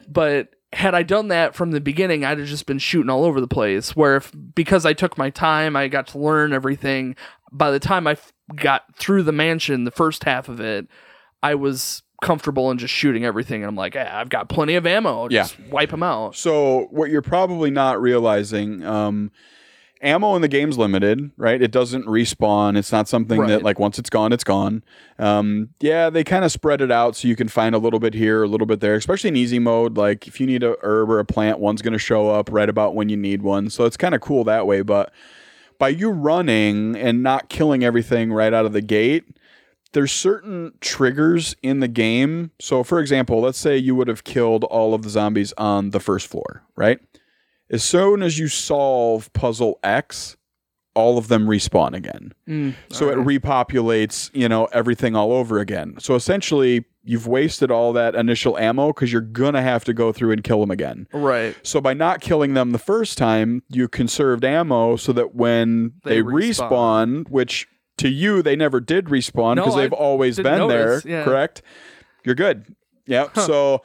[0.08, 3.41] But had I done that from the beginning, I'd have just been shooting all over
[3.41, 3.95] the place.
[3.95, 7.15] Where if because I took my time, I got to learn everything.
[7.51, 10.88] By the time I f- got through the mansion, the first half of it,
[11.41, 13.63] I was comfortable in just shooting everything.
[13.63, 15.27] And I'm like, ah, I've got plenty of ammo.
[15.29, 16.36] Just wipe them out.
[16.36, 19.32] So what you're probably not realizing, um,
[20.02, 21.62] ammo in the game's limited, right?
[21.62, 22.78] It doesn't respawn.
[22.78, 24.84] It's not something that like once it's gone, it's gone.
[25.18, 28.14] Um, yeah, they kind of spread it out so you can find a little bit
[28.14, 29.98] here, a little bit there, especially in easy mode.
[29.98, 32.70] Like if you need a herb or a plant, one's going to show up right
[32.70, 33.70] about when you need one.
[33.70, 34.82] So it's kind of cool that way.
[34.82, 35.12] But
[35.78, 39.26] by you running and not killing everything right out of the gate,
[39.94, 42.52] there's certain triggers in the game.
[42.60, 46.00] So, for example, let's say you would have killed all of the zombies on the
[46.00, 47.00] first floor, right?
[47.71, 50.36] As soon as you solve puzzle X,
[50.95, 52.34] all of them respawn again.
[52.47, 55.95] Mm, So it repopulates, you know, everything all over again.
[55.99, 60.32] So essentially, you've wasted all that initial ammo because you're gonna have to go through
[60.32, 61.08] and kill them again.
[61.13, 61.55] right.
[61.63, 66.15] So by not killing them the first time, you conserved ammo so that when They
[66.15, 66.69] they, respawn.
[67.23, 67.67] respawn, which
[67.99, 71.23] to you they never did respawn because I they've always been notice, there, yeah.
[71.23, 71.62] correct?
[72.25, 72.65] You're good.
[73.05, 73.38] Yep.
[73.39, 73.82] So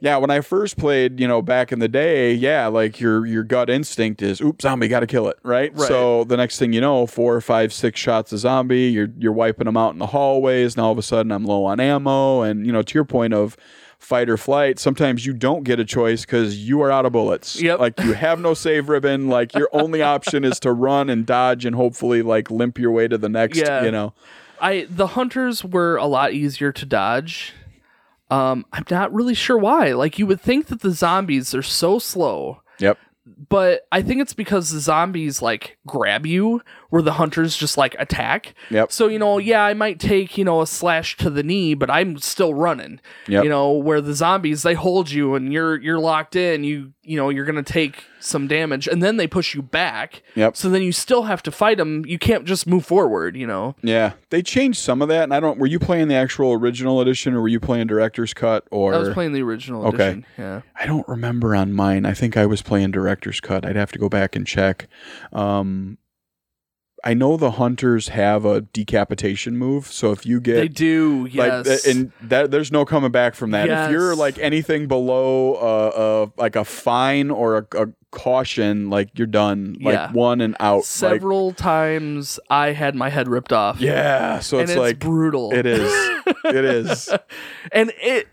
[0.00, 3.42] yeah, when I first played, you know, back in the day, yeah, like your your
[3.42, 5.74] gut instinct is, oops, zombie, got to kill it, right?
[5.74, 5.88] Right.
[5.88, 9.32] So the next thing you know, four or five, six shots of zombie, you're you're
[9.32, 12.42] wiping them out in the hallways, and all of a sudden I'm low on ammo,
[12.42, 13.56] and you know, to your point of
[13.98, 17.60] fight or flight, sometimes you don't get a choice because you are out of bullets.
[17.60, 17.80] Yep.
[17.80, 19.28] Like you have no save ribbon.
[19.28, 23.08] Like your only option is to run and dodge and hopefully like limp your way
[23.08, 23.58] to the next.
[23.58, 23.82] Yeah.
[23.82, 24.12] You know.
[24.60, 27.54] I the hunters were a lot easier to dodge.
[28.30, 29.92] Um, I'm not really sure why.
[29.92, 32.98] Like you would think that the zombies are so slow, Yep.
[33.48, 36.62] but I think it's because the zombies like grab you,
[36.94, 38.54] where the hunters just like attack.
[38.70, 38.92] Yep.
[38.92, 41.90] So you know, yeah, I might take you know a slash to the knee, but
[41.90, 43.00] I'm still running.
[43.26, 43.42] Yep.
[43.42, 46.62] You know, where the zombies they hold you and you're you're locked in.
[46.62, 50.22] You you know you're gonna take some damage, and then they push you back.
[50.36, 50.56] Yep.
[50.56, 52.04] So then you still have to fight them.
[52.06, 53.36] You can't just move forward.
[53.36, 53.74] You know.
[53.82, 55.58] Yeah, they changed some of that, and I don't.
[55.58, 58.68] Were you playing the actual original edition, or were you playing director's cut?
[58.70, 59.96] Or I was playing the original Okay.
[60.10, 60.26] edition.
[60.38, 60.60] Yeah.
[60.78, 62.06] I don't remember on mine.
[62.06, 63.66] I think I was playing director's cut.
[63.66, 64.86] I'd have to go back and check.
[65.32, 65.98] Um,
[67.06, 71.66] I know the hunters have a decapitation move, so if you get They do, yes.
[71.84, 73.68] th- and that there's no coming back from that.
[73.68, 79.10] If you're like anything below uh, uh like a fine or a, a caution, like
[79.18, 79.76] you're done.
[79.82, 80.12] Like Yeah.
[80.12, 80.76] one and out.
[80.76, 83.80] Like, Several times I had my head ripped off.
[83.80, 85.52] yeah, so and it's it's, like brutal.
[85.52, 85.92] it is.
[86.44, 87.10] it is.
[87.72, 88.28] and it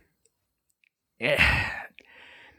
[1.19, 1.69] eh,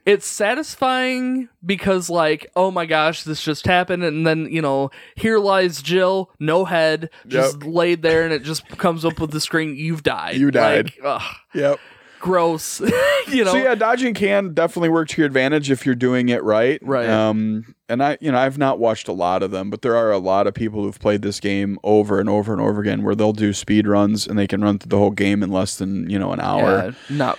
[0.05, 5.39] it's satisfying because like oh my gosh this just happened and then you know here
[5.39, 9.77] lies jill no head just laid there and it just comes up with the screen
[9.77, 10.93] you've died You died.
[11.03, 11.23] Like,
[11.55, 11.79] Yep.
[12.21, 12.81] gross
[13.29, 16.43] you know So yeah, dodging can definitely work to your advantage if you're doing it
[16.43, 16.79] right.
[16.83, 17.09] Right.
[17.09, 20.11] Um, and I, you know, I've not watched a lot of them, but there are
[20.11, 23.15] a lot of people who've played this game over and over and over again, where
[23.15, 26.09] they'll do speed runs and they can run through the whole game in less than
[26.09, 26.63] you know an hour.
[26.87, 27.39] yeah, not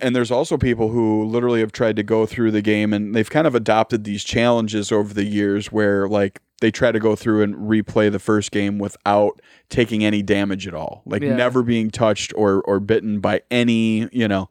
[0.00, 3.28] And there's also people who literally have tried to go through the game, and they've
[3.30, 7.42] kind of adopted these challenges over the years, where like they try to go through
[7.42, 11.34] and replay the first game without taking any damage at all, like Yeah.
[11.36, 14.48] never being touched or or bitten by any, you know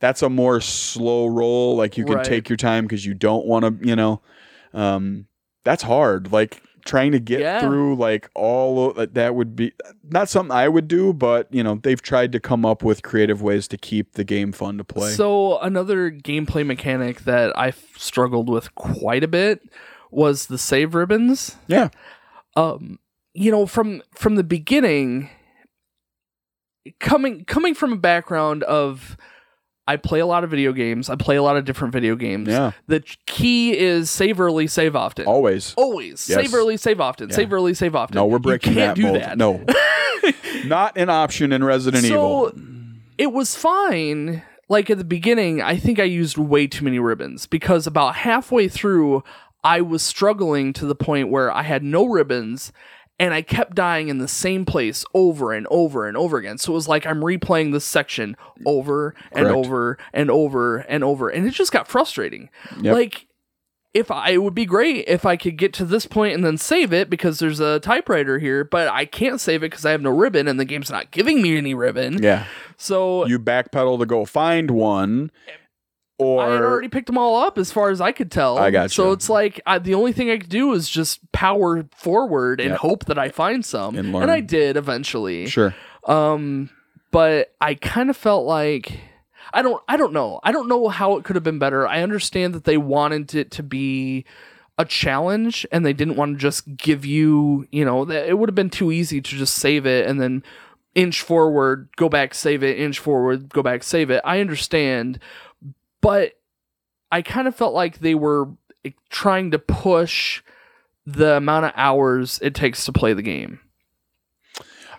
[0.00, 1.76] that's a more slow roll.
[1.76, 2.24] Like you can Right.
[2.26, 4.20] take your time because you don't want to, you know,
[4.74, 5.26] um,
[5.62, 6.32] that's hard.
[6.32, 7.60] Like trying to get Yeah.
[7.60, 9.72] through like all of that, that would be
[10.10, 13.40] not something I would do, but you know, they've tried to come up with creative
[13.42, 15.10] ways to keep the game fun to play.
[15.10, 19.62] So another gameplay mechanic that I struggled with quite a bit
[20.10, 21.56] was the save ribbons.
[21.66, 21.88] yeah.
[22.56, 22.98] Um,
[23.34, 25.30] you know, from from the beginning,
[27.00, 29.16] coming coming from a background of
[29.92, 31.10] I play a lot of video games.
[31.10, 32.48] I play a lot of different video games.
[32.48, 32.72] Yeah.
[32.86, 35.26] The key is save early, save often.
[35.26, 35.74] Always.
[35.76, 36.40] Always Yes.
[36.40, 37.28] save early, save often.
[37.28, 37.36] Yeah.
[37.36, 38.14] Save early, save often.
[38.14, 39.20] No, we're breaking you can't that do mold.
[39.20, 39.36] that.
[39.38, 39.64] No.
[40.66, 42.52] not an option in Resident So- Evil.
[43.18, 44.42] it was fine.
[44.68, 48.68] Like at the beginning, I think I used way too many ribbons because about halfway
[48.68, 49.22] through,
[49.62, 52.72] I was struggling to the point where I had no ribbons
[53.18, 56.58] and I kept dying in the same place over and over and over again.
[56.58, 58.36] So it was like I'm replaying this section
[58.66, 59.56] over and Correct.
[59.56, 62.48] over and over and over, and it just got frustrating.
[62.80, 62.94] Yep.
[62.94, 63.26] Like
[63.94, 66.56] if I it would be great if I could get to this point and then
[66.56, 70.00] save it because there's a typewriter here, but I can't save it because I have
[70.00, 72.22] no ribbon and the game's not giving me any ribbon.
[72.22, 72.46] Yeah.
[72.78, 75.30] So You backpedal to go find one,
[76.22, 78.58] or I had already picked them all up as far as I could tell.
[78.58, 78.88] I got you.
[78.90, 82.70] So it's like I, the only thing I could do is just power forward and
[82.70, 82.78] Yep.
[82.78, 84.30] hope that I find some, And and.
[84.30, 85.46] I did eventually.
[85.46, 85.74] sure.
[86.06, 86.70] Um,
[87.10, 88.92] but I kind of felt like
[89.52, 90.40] I don't I don't know.
[90.42, 91.86] I don't know how it could have been better.
[91.86, 94.24] I understand that they wanted it to be
[94.78, 98.48] a challenge and they didn't want to just give you, you know, that it would
[98.48, 100.42] have been too easy to just save it and then
[100.94, 104.22] inch forward, go back, save it, inch forward, go back, save it.
[104.24, 105.18] I understand,
[106.02, 106.32] but
[107.10, 108.48] I kind of felt like they were
[108.84, 110.42] eh, trying to push
[111.06, 113.60] the amount of hours it takes to play the game.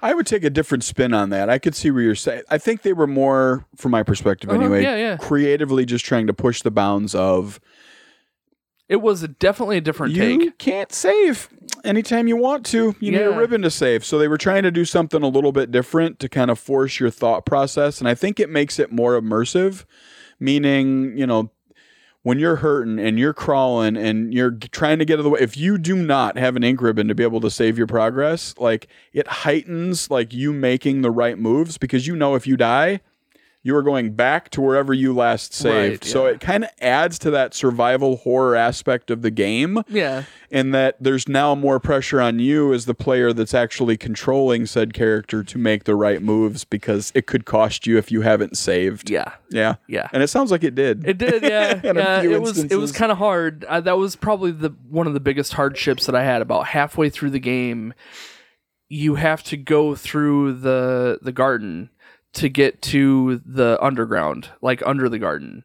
[0.02, 1.50] I would take a different spin on that.
[1.50, 2.42] I could see where you're saying.
[2.50, 5.18] I think they were more, from my perspective Uh-huh, anyway, yeah, yeah.
[5.18, 7.62] creatively just trying to push the bounds of
[8.90, 10.42] It was definitely a different you take.
[10.42, 11.48] You can't save
[11.86, 12.96] anytime you want to.
[13.00, 14.04] You need a ribbon to save.
[14.04, 17.00] So they were trying to do something a little bit different to kind of force
[17.00, 19.86] your thought process, and I think it makes it more immersive.
[20.44, 21.52] Meaning, you know,
[22.24, 25.40] when you're hurting and you're crawling and you're trying to get out of the way,
[25.40, 28.54] if you do not have an ink ribbon to be able to save your progress,
[28.58, 33.00] like it heightens like you making the right moves because you know if you die,
[33.66, 36.04] you are going back to wherever you last saved.
[36.04, 40.24] Right, So it kind of adds to that survival horror aspect of the game Yeah.
[40.52, 44.94] in that there's now more pressure on you as the player that's actually controlling said
[44.94, 49.10] character to make the right moves because it could cost you if you haven't saved.
[49.10, 49.32] Yeah.
[49.50, 49.76] Yeah.
[49.88, 50.10] Yeah.
[50.12, 51.08] And it sounds like it did.
[51.08, 51.80] It did, yeah.
[51.84, 53.64] Yeah it was it was kind of hard.
[53.64, 56.42] Uh, that was probably the one of the biggest hardships that I had.
[56.42, 57.94] About halfway through the game,
[58.90, 61.90] you have to go through the the garden
[62.34, 65.64] to get to the underground, like under the garden.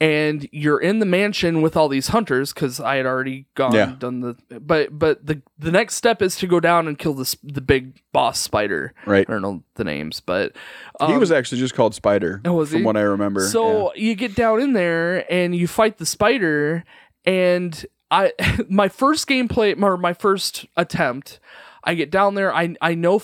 [0.00, 3.94] And you're in the mansion with all these hunters because I had already gone Yeah.
[3.98, 7.36] done the but but the the next step is to go down and kill this
[7.42, 8.94] the big boss spider.
[9.06, 9.26] Right.
[9.28, 10.52] I don't know the names, but
[11.00, 12.84] he um, was actually just called Spider Oh, was from he?
[12.84, 13.40] what I remember.
[13.48, 16.84] So you get down in there and you fight the spider,
[17.24, 18.32] and I
[18.70, 21.40] my first gameplay or my first attempt,
[21.82, 22.54] I get down there.
[22.54, 23.20] I I know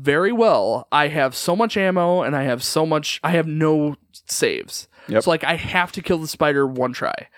[0.00, 3.20] very well I have so much ammo and I have so much.
[3.22, 4.88] I have no saves.
[5.08, 5.24] Yep.
[5.24, 7.28] So like I have to kill the spider one try.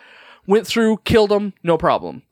[0.47, 2.23] Went through, killed him, no problem.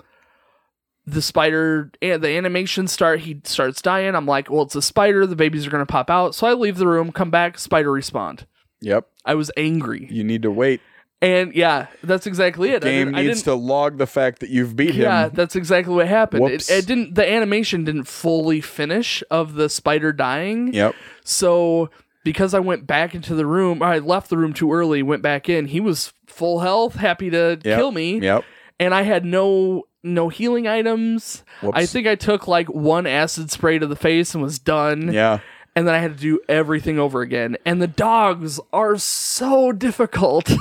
[1.07, 3.20] The spider and the animation start.
[3.20, 4.14] He starts dying.
[4.14, 5.26] I'm like, well, it's a spider.
[5.26, 6.35] The babies are gonna pop out.
[6.35, 8.45] So I leave the room, come back, spider respawned.
[8.81, 9.09] Yep.
[9.24, 10.09] I was angry.
[10.11, 10.81] You need to wait.
[11.22, 12.82] And yeah, that's exactly it.
[12.84, 15.02] I Game I needs didn't- to log the fact that you've beat Yeah, him.
[15.02, 16.48] Yeah, that's exactly what happened.
[16.48, 17.14] It, it didn't.
[17.14, 20.72] The animation didn't fully finish of the spider dying.
[20.72, 20.94] Yep.
[21.24, 21.90] So
[22.24, 25.02] because I went back into the room, I left the room too early.
[25.02, 25.66] Went back in.
[25.66, 27.78] He was full health, happy to Yep.
[27.78, 28.44] kill me, Yep.
[28.78, 31.44] and I had no no healing items.
[31.60, 31.76] Whoops.
[31.76, 35.12] I think I took like one acid spray to the face and was done.
[35.12, 35.40] Yeah.
[35.76, 37.58] And then I had to do everything over again.
[37.66, 40.50] And the dogs are so difficult.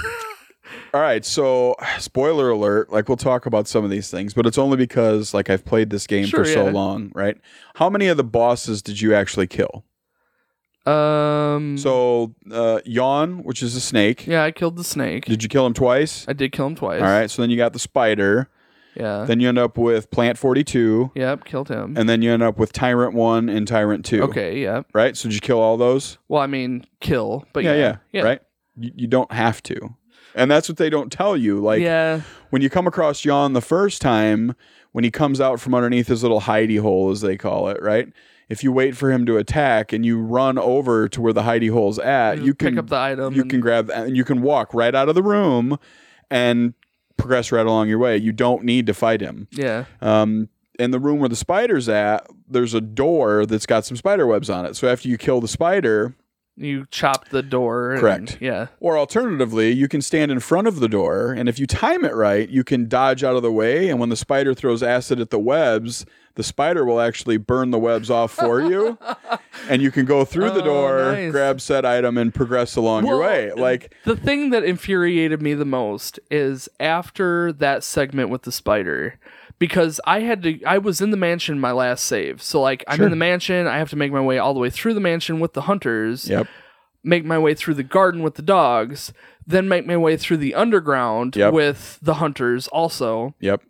[0.94, 4.58] All right, so spoiler alert, like we'll talk about some of these things, but it's
[4.58, 6.72] only because like I've played this game Sure, for so yeah.
[6.72, 7.38] long, right?
[7.76, 9.84] How many of the bosses did you actually kill?
[10.86, 11.78] um.
[11.78, 14.26] So, uh Yawn, which is a snake.
[14.26, 15.26] Yeah, I killed the snake.
[15.26, 16.26] Did you kill him twice?
[16.28, 17.02] I did kill him twice.
[17.02, 18.50] All right, so then you got the spider.
[18.96, 19.24] Yeah.
[19.26, 21.96] Then you end up with Plant 42, yep, killed him.
[21.96, 24.24] and then you end up with Tyrant 1 and Tyrant 2.
[24.24, 24.88] okay, yep.
[24.94, 25.16] Right?
[25.16, 26.18] So did you kill all those?
[26.28, 27.80] Well, I mean, kill, but yeah, yeah.
[27.82, 28.22] yeah, Yeah.
[28.24, 28.42] right?
[28.78, 29.96] You, you don't have to.
[30.40, 31.60] And that's what they don't tell you.
[31.60, 32.22] Like yeah.
[32.50, 34.56] when you come across Yawn the first time,
[34.94, 38.08] when he comes out from underneath his little hidey hole, as they call it, right?
[38.48, 41.72] If you wait for him to attack and you run over to where the hidey
[41.72, 43.34] hole's at, Just you can pick up the item.
[43.36, 45.78] you can grab and you can walk right out of the room
[46.32, 46.74] and
[47.18, 48.18] progress right along your way.
[48.18, 49.48] You don't need to fight him.
[49.52, 49.86] Yeah.
[50.02, 54.26] Um, in the room where the spider's at, there's a door that's got some spider
[54.26, 54.76] webs on it.
[54.76, 56.16] So after you kill the spider,
[56.62, 57.92] You chop the door.
[57.94, 58.38] and- Correct.
[58.42, 58.68] yeah.
[58.82, 62.14] or alternatively, you can stand in front of the door, and if you time it
[62.14, 63.88] right, you can dodge out of the way.
[63.90, 66.06] And when the spider throws acid at the webs,
[66.36, 68.98] the spider will actually burn the webs off for you,
[69.70, 71.32] and you can go through the Oh, door, nice.
[71.32, 73.52] grab said item, and progress along your Well, way.
[73.54, 79.18] Like, The thing that infuriated me the most is after that segment with the spider.
[79.60, 82.42] Because I had to, I was in the mansion my last save.
[82.42, 83.06] So, like, I'm Sure.
[83.06, 83.68] in the mansion.
[83.68, 86.30] I have to make my way all the way through the mansion with the hunters.
[86.30, 86.48] yep,
[87.04, 89.12] make my way through the garden with the dogs,
[89.46, 91.54] then make my way through the underground Yep.
[91.54, 93.36] with the hunters also.
[93.42, 93.62] yep,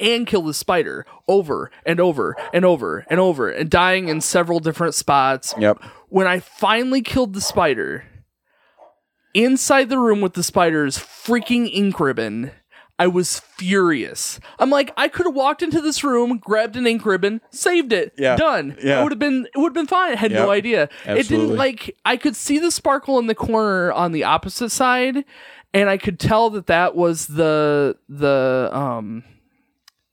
[0.00, 4.60] and kill the spider over and over and over and over and dying in several
[4.60, 5.54] different spots.
[5.58, 5.78] Yep.
[6.08, 8.04] When I finally killed the spider,
[9.34, 12.52] inside the room with the spider's freaking ink ribbon,
[12.98, 14.40] I was furious.
[14.58, 18.12] I'm like, I could have walked into this room, grabbed an ink ribbon, saved it,
[18.18, 18.34] Yeah.
[18.36, 18.76] done.
[18.82, 19.00] Yeah.
[19.00, 20.12] It would have been it would have been fine.
[20.12, 20.58] I had no Yep.
[20.58, 20.88] idea.
[21.06, 25.24] It didn't like I could see the sparkle in the corner on the opposite side,
[25.72, 29.22] and I could tell that that was the the um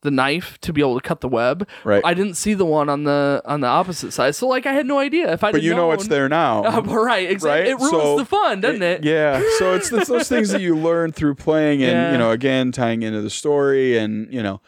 [0.06, 1.68] the knife to be able to cut the web.
[1.84, 2.00] Right.
[2.02, 4.86] I didn't see the one on the on the opposite side, so like I had
[4.86, 5.52] no idea if I.
[5.52, 6.80] But you know it's there now.
[6.80, 7.60] right, exactly.
[7.60, 7.68] Right?
[7.68, 9.04] It ruins So- the fun, doesn't it?
[9.04, 9.42] Yeah.
[9.58, 12.12] So it's, it's those things that you learn through playing and, Yeah.
[12.12, 14.60] you know, again, tying into the story and, you know,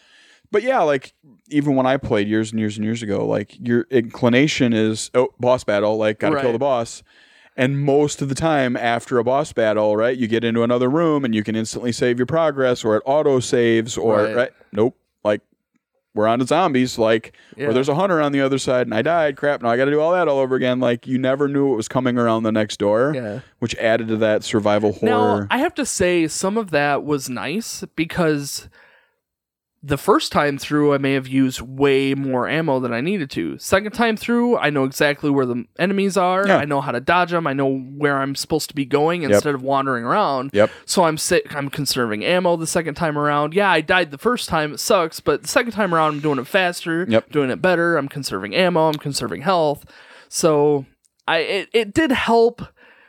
[0.51, 1.14] but yeah, like
[1.51, 5.28] even when I played years and years and years ago, like your inclination is, oh,
[5.41, 7.03] boss battle, like gotta kill the boss.
[7.57, 11.24] And most of the time after a boss battle, right, you get into another room
[11.24, 14.36] and you can instantly save your progress or it auto saves or, Right.
[14.36, 14.51] right.
[14.72, 14.97] Nope.
[16.19, 17.69] We're on to zombies, like, Yeah.
[17.69, 19.37] or there's a hunter on the other side and I died.
[19.37, 20.81] Crap, now I got to do all that all over again.
[20.81, 23.41] Like, you never knew what was coming around the next door Yeah.
[23.61, 25.43] which added to that survival horror.
[25.43, 28.69] Now, I have to say, some of that was nice because
[29.89, 33.59] the first time through, I may have used way more ammo than I needed to.
[33.59, 36.47] Second time through, I know exactly where the enemies are.
[36.47, 36.59] Yeah.
[36.59, 37.47] I know how to dodge them.
[37.47, 40.51] I know where I'm supposed to be going instead of wandering around.
[40.53, 40.70] Yep.
[40.84, 41.55] So I'm sick.
[41.55, 43.55] I'm conserving ammo the second time around.
[43.55, 44.74] Yeah, I died the first time.
[44.74, 47.07] It sucks, but the second time around, I'm doing it faster.
[47.09, 47.30] Yep.
[47.30, 47.97] Doing it better.
[47.97, 48.89] I'm conserving ammo.
[48.89, 49.86] I'm conserving health.
[50.28, 50.84] So
[51.26, 52.62] I it, it did help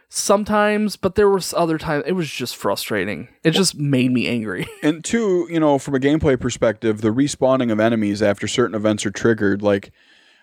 [0.09, 3.29] sometimes, but there was other times it was just frustrating.
[3.43, 4.67] It just made me angry.
[4.83, 9.05] and two, you know, from a gameplay perspective, the respawning of enemies after certain events
[9.05, 9.91] are triggered, like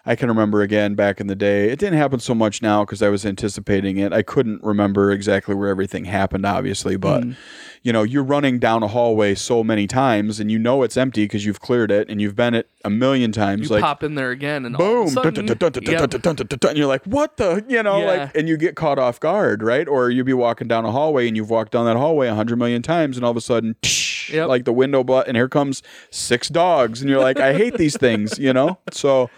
[0.08, 1.68] I can remember again back in the day.
[1.68, 4.12] It didn't happen so much now because I was anticipating it.
[4.12, 7.34] I couldn't remember exactly where everything happened, obviously, but Mm.
[7.82, 11.24] you know, you're running down a hallway so many times and you know it's empty
[11.24, 13.62] because you've cleared it and you've been it a million times.
[13.68, 17.98] You like pop in there again and boom, and you're like, what the, you know,
[17.98, 18.06] Yeah.
[18.06, 19.88] like, and you get caught off guard, right?
[19.88, 22.56] Or you'd be walking down a hallway and you've walked down that hallway a hundred
[22.58, 24.48] million times, and all of a sudden, tsh, Yep.
[24.48, 27.96] like the window, but and here comes six dogs, and you're like, I hate these
[27.96, 28.78] things, you know.
[28.92, 29.30] So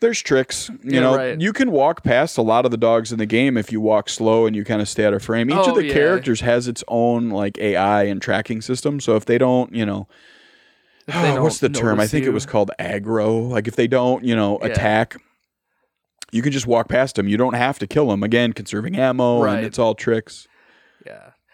[0.00, 1.16] there's tricks, you Yeah, know.
[1.16, 1.40] right.
[1.40, 4.08] You can walk past a lot of the dogs in the game if you walk
[4.08, 5.50] slow and you kind of stay out of frame.
[5.50, 5.92] Each Oh, of the yeah.
[5.92, 10.08] characters has its own like AI and tracking system, so if they don't, you know.
[11.06, 12.00] They what's the term?
[12.00, 13.48] I think it was called aggro.
[13.48, 14.68] Like if they don't, you know, Yeah.
[14.68, 15.16] attack,
[16.32, 17.26] you can just walk past them.
[17.28, 18.22] You don't have to kill them.
[18.22, 19.56] Again, conserving ammo, Right.
[19.56, 20.46] and it's all tricks.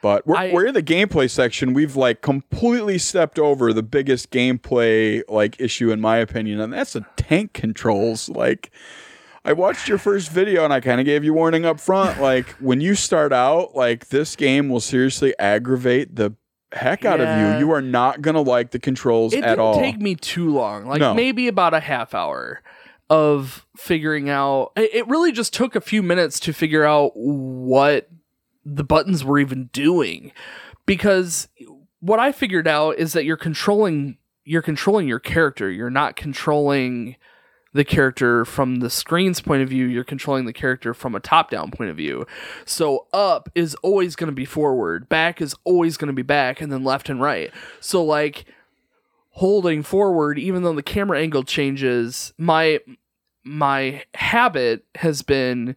[0.06, 0.14] Yeah.
[0.14, 1.72] But we're, I- we're in the gameplay section.
[1.74, 6.92] We've like completely stepped over the biggest gameplay like issue in my opinion, and that's
[6.94, 8.28] the tank controls.
[8.28, 8.70] Like,
[9.44, 12.20] I watched your first video and I kind of gave you warning up front.
[12.20, 16.34] Like, when you start out, like this game will seriously aggravate the
[16.72, 17.58] heck out of you.
[17.66, 19.78] You are not gonna like the controls It at didn't all.
[19.80, 21.14] take me too long, like No.
[21.14, 22.60] maybe about a half hour
[23.08, 24.72] of figuring out.
[24.76, 28.08] It really just took a few minutes to figure out what
[28.68, 30.32] the buttons were even doing,
[30.86, 31.48] because
[32.00, 35.70] what I figured out is that you're controlling you're controlling your character.
[35.70, 37.16] You're not controlling
[37.72, 39.86] the character from the screen's point of view.
[39.86, 42.26] You're controlling the character from a top-down point of view.
[42.64, 46.60] So up is always going to be forward, back is always going to be back,
[46.60, 47.52] and then left and right.
[47.80, 48.46] So like
[49.30, 52.80] holding forward even though the camera angle changes my
[53.44, 55.76] my habit has been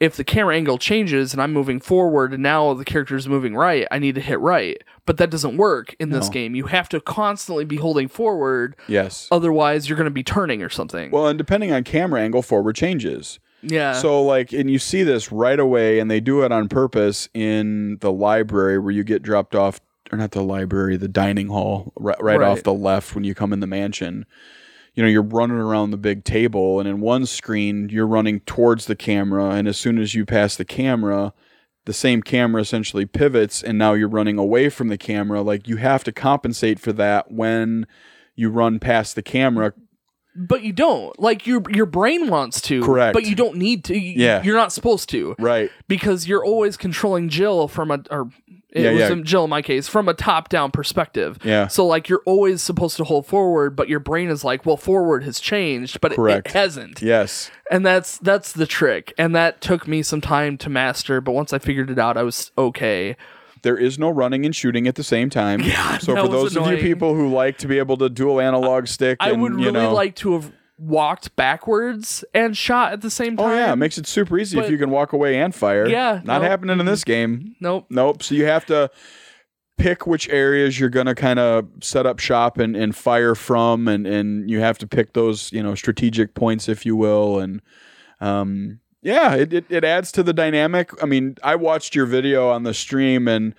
[0.00, 3.54] if the camera angle changes and I'm moving forward and now the character is moving
[3.54, 4.82] right, I need to hit right.
[5.06, 6.32] But that doesn't work in this No.
[6.32, 6.54] game.
[6.54, 9.28] You have to constantly be holding forward, yes.
[9.30, 11.10] otherwise you're going to be turning or something.
[11.10, 13.38] Well, and depending on camera angle, forward changes.
[13.62, 13.92] yeah.
[13.92, 17.98] So like, and you see this right away, and they do it on purpose in
[18.00, 19.80] the library where you get dropped off,
[20.10, 22.48] or not the library, the dining hall, right, right, Right.
[22.48, 24.24] off the left when you come in the mansion.
[24.94, 28.86] You know, you're running around the big table, and in one screen, you're running towards
[28.86, 31.32] the camera, and as soon as you pass the camera,
[31.86, 35.42] the same camera essentially pivots, and now you're running away from the camera.
[35.42, 37.86] Like you have to compensate for that when
[38.34, 39.72] you run past the camera
[40.36, 41.18] but you don't.
[41.18, 43.14] Like your your brain wants to, Correct.
[43.14, 43.98] but you don't need to.
[43.98, 44.42] You- Yeah.
[44.44, 45.34] You're not supposed to.
[45.40, 48.30] right because you're always controlling Jill from a or
[48.72, 49.12] it Yeah, was yeah.
[49.12, 51.38] in Jill in my case from a top down perspective.
[51.44, 51.66] Yeah.
[51.68, 55.24] So like you're always supposed to hold forward, but your brain is like, well, forward
[55.24, 57.02] has changed, but it, it hasn't.
[57.02, 59.12] yes And that's that's the trick.
[59.18, 62.22] And that took me some time to master, but once I figured it out, I
[62.22, 63.16] was okay.
[63.62, 65.60] There is no running and shooting at the same time.
[65.70, 68.86] Yeah, So for those of you people who like to be able to dual analog
[68.86, 70.50] stick, I and, would you really know, like to have
[70.80, 73.50] walked backwards and shot at the same time.
[73.50, 75.86] Oh yeah, it makes it super easy if you can walk away and fire.
[75.86, 76.50] Yeah, not nope.
[76.50, 77.54] happening in this game.
[77.60, 77.86] nope.
[77.90, 78.22] Nope.
[78.22, 78.90] So you have to
[79.80, 83.88] pick which areas you're going to kind of set up shop and, and fire from
[83.88, 87.62] and, and you have to pick those you know strategic points if you will and
[88.20, 92.50] um, yeah it, it, it adds to the dynamic i mean i watched your video
[92.50, 93.54] on the stream and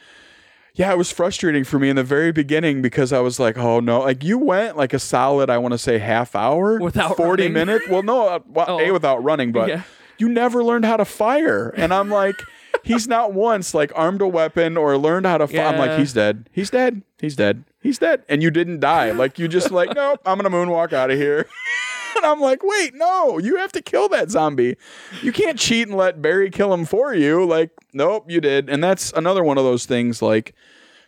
[0.74, 3.80] yeah it was frustrating for me in the very beginning because i was like oh
[3.80, 4.00] no.
[4.00, 6.80] Like you went like a solid i want to say half hour?
[6.80, 7.54] Without 40 running?
[7.54, 7.86] minutes?
[7.90, 8.80] Well no uh, well, Oh.
[8.80, 9.84] a without running but Yeah.
[10.18, 11.70] you never learned how to fire.
[11.76, 12.36] And i'm like
[12.84, 16.14] he's not once like armed a weapon or learned how to fire i'm like he's
[16.14, 16.50] dead.
[16.52, 17.02] He's dead.
[17.20, 17.64] He's dead.
[17.82, 18.24] He's dead.
[18.30, 19.12] And you didn't die.
[19.12, 21.48] Like you just like nope i'm gonna moonwalk out of here
[22.18, 24.76] and i'm like wait no you have to kill that zombie
[25.22, 28.84] you can't cheat and let barry kill him for you like nope you did and
[28.84, 30.54] that's another one of those things like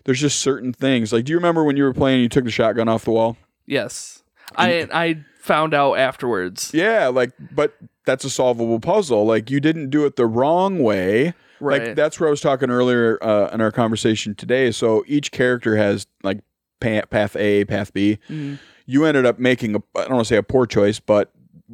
[0.06, 2.44] there's just certain things like do you remember when you were playing and you took
[2.46, 4.24] the shotgun off the wall Yes.
[4.58, 6.72] I I found out afterwards.
[6.74, 7.74] Yeah, like, but
[8.06, 9.26] that's a solvable puzzle.
[9.26, 11.28] Like, you didn't do it the wrong way.
[11.62, 11.96] Like, Right.
[11.96, 14.72] that's where I was talking earlier uh, in our conversation today.
[14.72, 16.40] So each character has like
[16.82, 18.20] path A, path B.
[18.30, 18.60] Mhm.
[18.86, 21.32] You ended up making a, I don't want to say a poor choice, but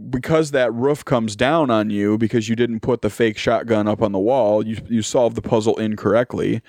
[0.10, 4.02] because that roof comes down on you because you didn't put the fake shotgun up
[4.02, 6.62] on the wall, you you solved the puzzle incorrectly.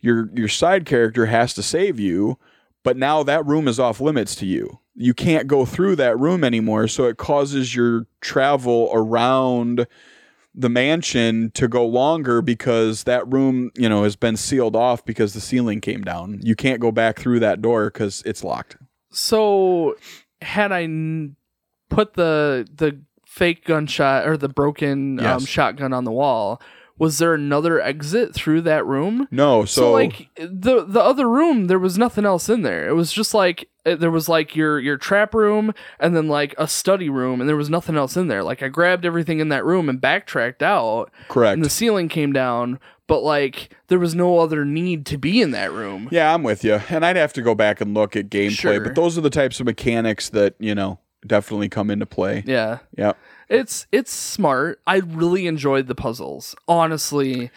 [0.00, 2.38] Your your side character has to save you,
[2.82, 4.80] but now that room is off limits to you.
[4.94, 9.86] You can't go through that room anymore, so it causes your travel around
[10.54, 15.34] the mansion to go longer because that room, you know, has been sealed off because
[15.34, 16.38] the ceiling came down.
[16.42, 18.76] You can't go back through that door cuz it's locked.
[19.14, 19.96] So
[20.42, 21.36] had I n-
[21.90, 26.60] put the the fake gunshot or the broken um, shotgun on the wall,
[26.98, 29.26] was there another exit through that room?
[29.30, 32.88] No, So, so, like the the other room, there was nothing else in there.
[32.88, 36.54] It was just like uh, there was like your your trap room and then like
[36.58, 38.42] a study room, and there was nothing else in there.
[38.44, 41.54] Like I grabbed everything in that room and backtracked out, correct.
[41.54, 45.50] and the ceiling came down, but like there was no other need to be in
[45.52, 46.08] that room.
[46.10, 46.80] Yeah, I'm with you.
[46.88, 48.80] And I'd have to go back and look at gameplay, Sure.
[48.80, 52.42] but those are the types of mechanics that, you know, definitely come into play.
[52.46, 52.78] Yeah.
[52.96, 53.12] Yeah.
[53.48, 54.80] It's it's smart.
[54.86, 56.54] I really enjoyed the puzzles.
[56.66, 57.50] Honestly,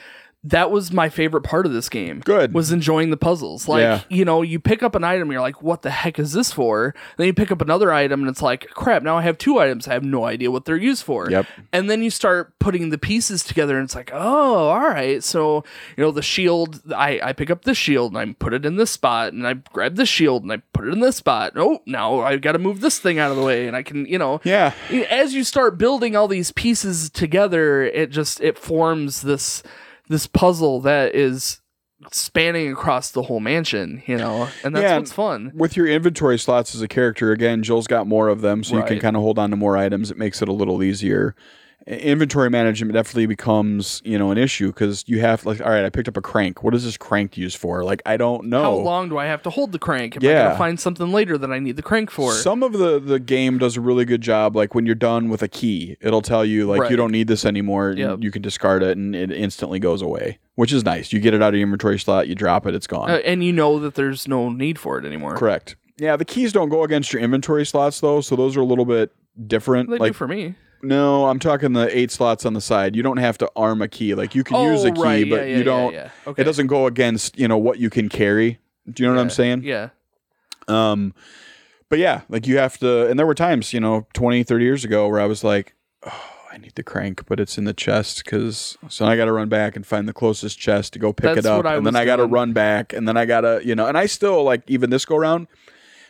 [0.50, 2.20] that was my favorite part of this game.
[2.22, 2.54] Good.
[2.54, 3.68] Was enjoying the puzzles.
[3.68, 4.02] Like, Yeah.
[4.10, 6.94] you know, you pick up an item, you're like, what the heck is this for?
[7.18, 9.88] Then you pick up another item and it's like, crap, now I have two items.
[9.88, 11.30] I have no idea what they're used for.
[11.30, 11.46] Yep.
[11.74, 15.24] And then you start putting the pieces together and it's like, oh, all right.
[15.24, 15.64] So,
[15.98, 18.76] you know, the shield, I, I pick up this shield and I put it in
[18.78, 21.54] this spot and I grab this shield and I put it in this spot.
[21.56, 24.06] Oh, now I got to move this thing out of the way and I can,
[24.06, 24.74] you know, Yeah.
[25.10, 29.64] as you start building all these pieces together it just it forms this
[30.10, 31.62] this puzzle that is
[32.12, 36.38] spanning across the whole mansion you know and that's Yeah, what's fun With your inventory
[36.38, 39.24] slots as a character, again, Jill's got more of them, so you can kind of
[39.24, 40.12] hold on to more items.
[40.12, 41.36] It makes it a little easier.
[41.88, 45.86] I- Inventory management definitely becomes, you know, an issue because you have like, all right,
[45.86, 46.62] I picked up a crank.
[46.64, 47.84] What is this crank used for?
[47.84, 48.62] Like, I don't know.
[48.62, 50.44] how long do i have to hold the crank am i Yeah.
[50.48, 53.58] gonna find something later that i need the crank for Some of the the game
[53.58, 54.56] does a really good job.
[54.56, 56.92] Like when you're done with a key, it'll tell you like Right.
[56.92, 57.94] you don't need this anymore.
[57.98, 58.20] Yep.
[58.22, 61.14] You can discard it, and it instantly goes away, which is nice.
[61.14, 63.10] You get it out of your inventory slot, you drop it, it's gone.
[63.10, 65.76] Uh, and you know that there's no need for it anymore Correct.
[65.98, 68.86] Yeah, the keys don't go against your inventory slots though, so those are a little
[68.86, 69.12] bit
[69.48, 69.90] different.
[69.90, 72.96] they like do for me no, I'm talking the eight slots on the side.
[72.96, 74.14] You don't have to arm a key.
[74.16, 75.94] Like you can use oh a key, right but yeah, yeah, you don't.
[75.94, 76.10] yeah.
[76.26, 76.42] Okay.
[76.42, 78.60] It doesn't go against you know what you can carry.
[78.92, 79.64] Do you know what I'm saying?
[79.64, 79.90] yeah
[80.68, 81.14] Um,
[81.90, 84.84] but yeah, like you have to, and there were times, you know, 20, 30 years
[84.86, 85.74] ago where I was like,
[86.06, 89.32] oh, I need the crank, but it's in the chest because so I got to
[89.34, 91.66] run back and find the closest chest to go pick That's it up.
[91.66, 93.98] and then I got to run back and then I got to, you know, and
[93.98, 95.48] I still like, even this go around,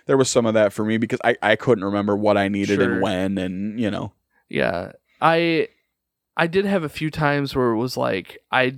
[0.05, 2.79] there was some of that for me because I, I couldn't remember what I needed
[2.79, 2.93] Sure.
[2.93, 4.13] and when and, you know,
[4.49, 4.93] Yeah.
[5.21, 5.69] I
[6.35, 8.77] I did have a few times where it was like I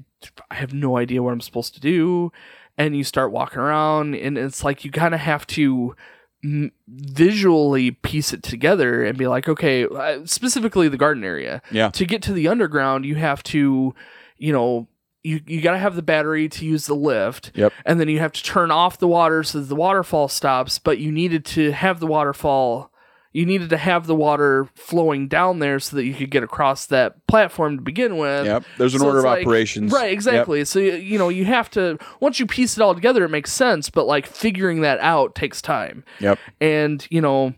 [0.50, 2.32] I have no idea what I'm supposed to do
[2.78, 5.96] and you start walking around and it's like you kind of have to
[6.44, 11.90] m- visually piece it together and be like okay uh, specifically the garden area Yeah.
[11.90, 13.94] to get to the underground you have to
[14.38, 14.88] you know
[15.22, 17.74] you, you got to have the battery to use the lift Yep.
[17.86, 20.98] and then you have to turn off the water so that the waterfall stops but
[21.00, 22.89] you needed to have the waterfall
[23.32, 26.88] you needed to have the water flowing down there so that you could get across
[26.88, 28.64] that platform to begin with Yep.
[28.78, 29.92] There's an So order of like- operations.
[29.92, 30.14] right Yep.
[30.14, 33.30] exactly so you, you know you have to once you piece it all together it
[33.30, 36.40] makes sense but like figuring that out takes time Yep.
[36.60, 37.54] and you know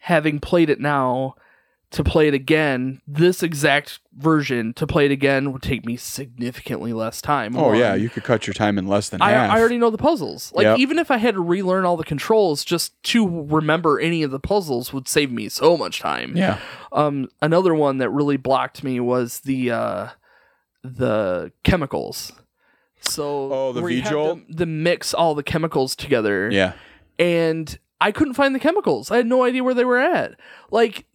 [0.00, 1.34] having played it now
[1.94, 6.92] to play it again this exact version to play it again would take me significantly
[6.92, 7.94] less time Oh, yeah.
[7.94, 9.50] You could cut your time in less than I, half.
[9.52, 10.78] I already know the puzzles like Yep.
[10.80, 14.40] even if i had to relearn all the controls just to remember any of the
[14.40, 16.58] puzzles would save me so much time yeah.
[16.92, 20.08] um another one that really blocked me was the uh
[20.82, 22.32] the chemicals
[23.00, 24.48] So Oh, the where you have V-Jolt?
[24.48, 26.50] to, to mix all the chemicals together.
[26.50, 26.72] Yeah.
[27.18, 29.10] and I couldn't find the chemicals.
[29.10, 30.38] I had no idea where they were at.
[30.70, 31.06] Like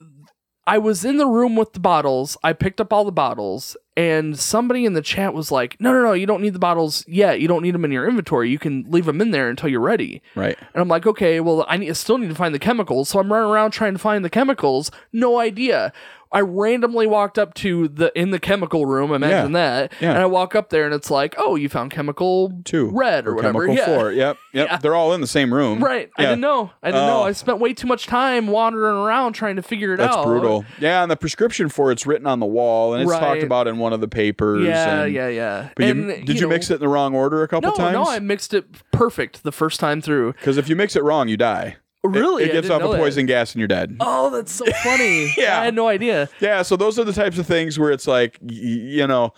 [0.70, 2.38] I was in the room with the bottles.
[2.44, 6.04] I picked up all the bottles, and somebody in the chat was like, "No, no,
[6.04, 7.42] no, you don't need the bottles yet.
[7.42, 8.52] You don't need them in your inventory.
[8.52, 10.56] You can leave them in there until you're ready." Right.
[10.60, 13.20] And I'm like, "Okay, well, I need, I still need to find the chemicals." So
[13.20, 14.92] I'm running around trying to find the chemicals.
[15.12, 15.92] No idea.
[16.32, 19.12] I randomly walked up to the in the chemical room.
[19.12, 19.92] Imagine that.
[20.00, 20.12] Yeah.
[20.12, 22.92] And I walk up there, and it's like, "Oh, you found chemical Two.
[22.94, 23.86] red or, whatever." Chemical yeah.
[23.86, 24.12] four.
[24.12, 24.38] Yep.
[24.54, 24.70] Yep.
[24.70, 24.78] Yeah.
[24.78, 25.82] They're all in the same room.
[25.84, 26.10] Right.
[26.18, 26.72] I didn't know.
[26.84, 27.22] I didn't know.
[27.22, 27.24] Oh.
[27.24, 30.26] I spent way too much time wandering around trying to figure it That's out.
[30.26, 30.66] That's brutal.
[30.80, 33.78] Yeah, and the prescription for it's written on the wall, and it's talked about in
[33.78, 34.66] one of the papers.
[34.66, 35.70] Yeah, and- yeah, yeah.
[35.76, 37.76] But and, you, did you, know, mix it in the wrong order a couple No,
[37.76, 37.94] times?
[37.94, 40.34] no, I mixed it perfect the first time through.
[40.34, 41.78] Because if you mix it wrong, you die.
[42.04, 42.44] It- Really?
[42.46, 42.98] it, I gives off a that.
[42.98, 43.98] poison gas and you're dead.
[44.00, 45.34] Oh, that's so funny.
[45.38, 45.60] Yeah.
[45.62, 46.30] I had no idea.
[46.40, 49.34] Yeah, so those are the types of things where it's like, y- you know,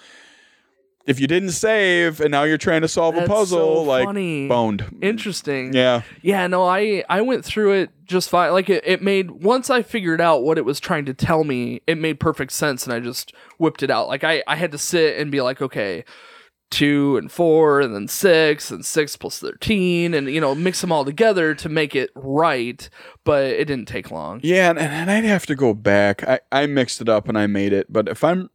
[1.07, 4.05] if you didn't save and now you're trying to solve That's a puzzle, so like
[4.05, 4.47] funny.
[4.47, 4.85] boned.
[5.01, 5.73] Interesting.
[5.73, 8.51] Yeah, Yeah, no, I I went through it just fine.
[8.51, 11.81] Like it, it made once I figured out what it was trying to tell me,
[11.87, 14.07] it made perfect sense and I just whipped it out.
[14.09, 16.05] Like I, I had to sit and be like, okay,
[16.71, 20.91] two and four and then six and six plus thirteen and you know, mix them
[20.91, 22.89] all together to make it right,
[23.23, 24.39] but it didn't take long.
[24.41, 26.27] yeah, and, and I'd have to go back.
[26.27, 28.49] I, I mixed it up and I made it, but if I'm,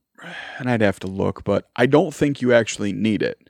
[0.59, 3.49] and I'd have to look, but I don't think you actually need it.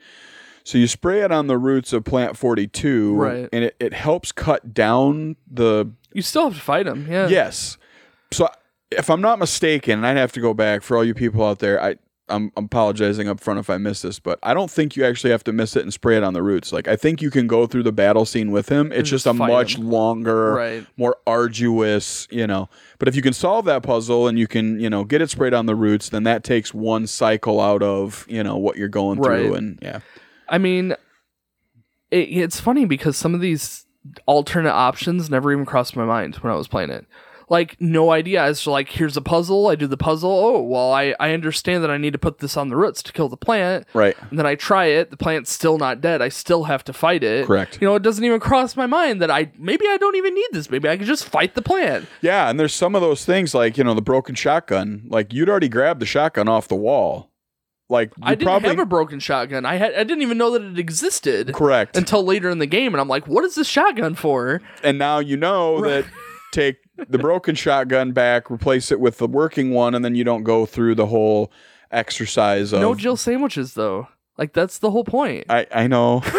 [0.65, 3.49] So you spray it on the roots of plant 42, Right.
[3.53, 7.29] and it, it helps cut down the You still have to fight them, yeah.
[7.29, 7.79] Yes.
[8.33, 8.49] So
[8.91, 11.61] if I'm not mistaken, and I'd have to go back for all you people out
[11.61, 11.97] there, I
[12.29, 15.31] I'm, I'm apologizing up front if I miss this, but I don't think you actually
[15.31, 16.73] have to miss it and spray it on the roots.
[16.73, 18.91] Like I think you can go through the battle scene with him.
[18.91, 19.91] It's just just a much him.
[19.91, 20.87] longer, Right.
[20.97, 22.69] more arduous, you know.
[22.99, 25.55] But if you can solve that puzzle and you can, you know, get it sprayed
[25.55, 29.23] on the roots, then that takes one cycle out of, you know, what you're going
[29.23, 29.59] through Right.
[29.59, 30.01] and yeah.
[30.49, 30.93] I mean,
[32.11, 33.87] it, it's funny because some of these
[34.27, 37.07] alternate options never even crossed my mind when I was playing it.
[37.49, 38.43] Like, no idea.
[38.43, 39.69] as to like, here's a puzzle.
[39.69, 40.31] I do the puzzle.
[40.31, 43.13] Oh, well, I, I understand that I need to put this on the roots to
[43.13, 43.87] kill the plant.
[43.95, 44.17] Right.
[44.31, 45.11] And then I try it.
[45.11, 46.21] The plant's still not dead.
[46.21, 47.47] I still have to fight it.
[47.47, 47.79] Correct.
[47.81, 50.49] You know, it doesn't even cross my mind that I maybe I don't even need
[50.53, 50.71] this.
[50.71, 52.07] Maybe I can just fight the plant.
[52.21, 55.05] Yeah, and there's some of those things like, you know, the broken shotgun.
[55.09, 57.31] Like you'd already grabbed the shotgun off the wall.
[57.89, 59.65] Like you I didn't probably have a broken shotgun.
[59.65, 61.97] I had I didn't even know that it existed correct.
[61.97, 64.61] until later in the game, and I'm like, what is this shotgun for?
[64.83, 66.05] and now you know Right.
[66.05, 66.07] that
[66.53, 66.77] take
[67.09, 70.67] the broken shotgun back, replace it with the working one, and then you don't go
[70.67, 71.51] through the whole
[71.91, 72.81] exercise of.
[72.81, 74.09] No Jill sandwiches though.
[74.39, 75.47] Like that's the whole point.
[75.49, 76.21] I I know,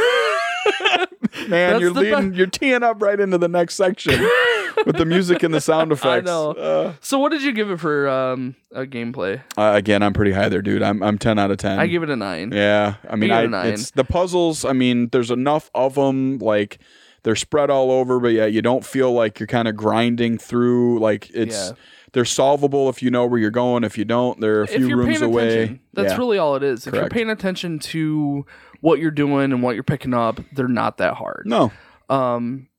[1.47, 1.71] man.
[1.71, 2.33] That's you're be- leading.
[2.33, 4.13] you're teeing up right into the next section
[4.85, 6.25] with the music and the sound effects.
[6.25, 6.51] know.
[6.51, 9.41] Uh, So what did you give it for um a gameplay?
[9.57, 10.83] uh, again, I'm pretty high there, dude.
[10.83, 11.79] I'm I'm ten out of ten.
[11.79, 12.51] I give it a nine.
[12.51, 13.67] Yeah, I mean, I, nine.
[13.73, 14.65] it's the puzzles.
[14.65, 16.37] I mean, there's enough of them.
[16.39, 16.79] Like
[17.28, 20.97] they're spread all over, but yeah, you don't feel like you're kind of grinding through.
[20.99, 21.75] Like it's Yeah.
[22.13, 23.84] they're solvable if you know where you're going.
[23.84, 25.82] If you don't, they're a few rooms away.
[25.93, 26.17] that's Yeah.
[26.17, 26.88] really all it is.
[26.88, 28.45] If you're paying attention to
[28.80, 31.43] what you're doing and what you're picking up, they're not that hard.
[31.45, 31.73] no.
[32.09, 32.69] Um,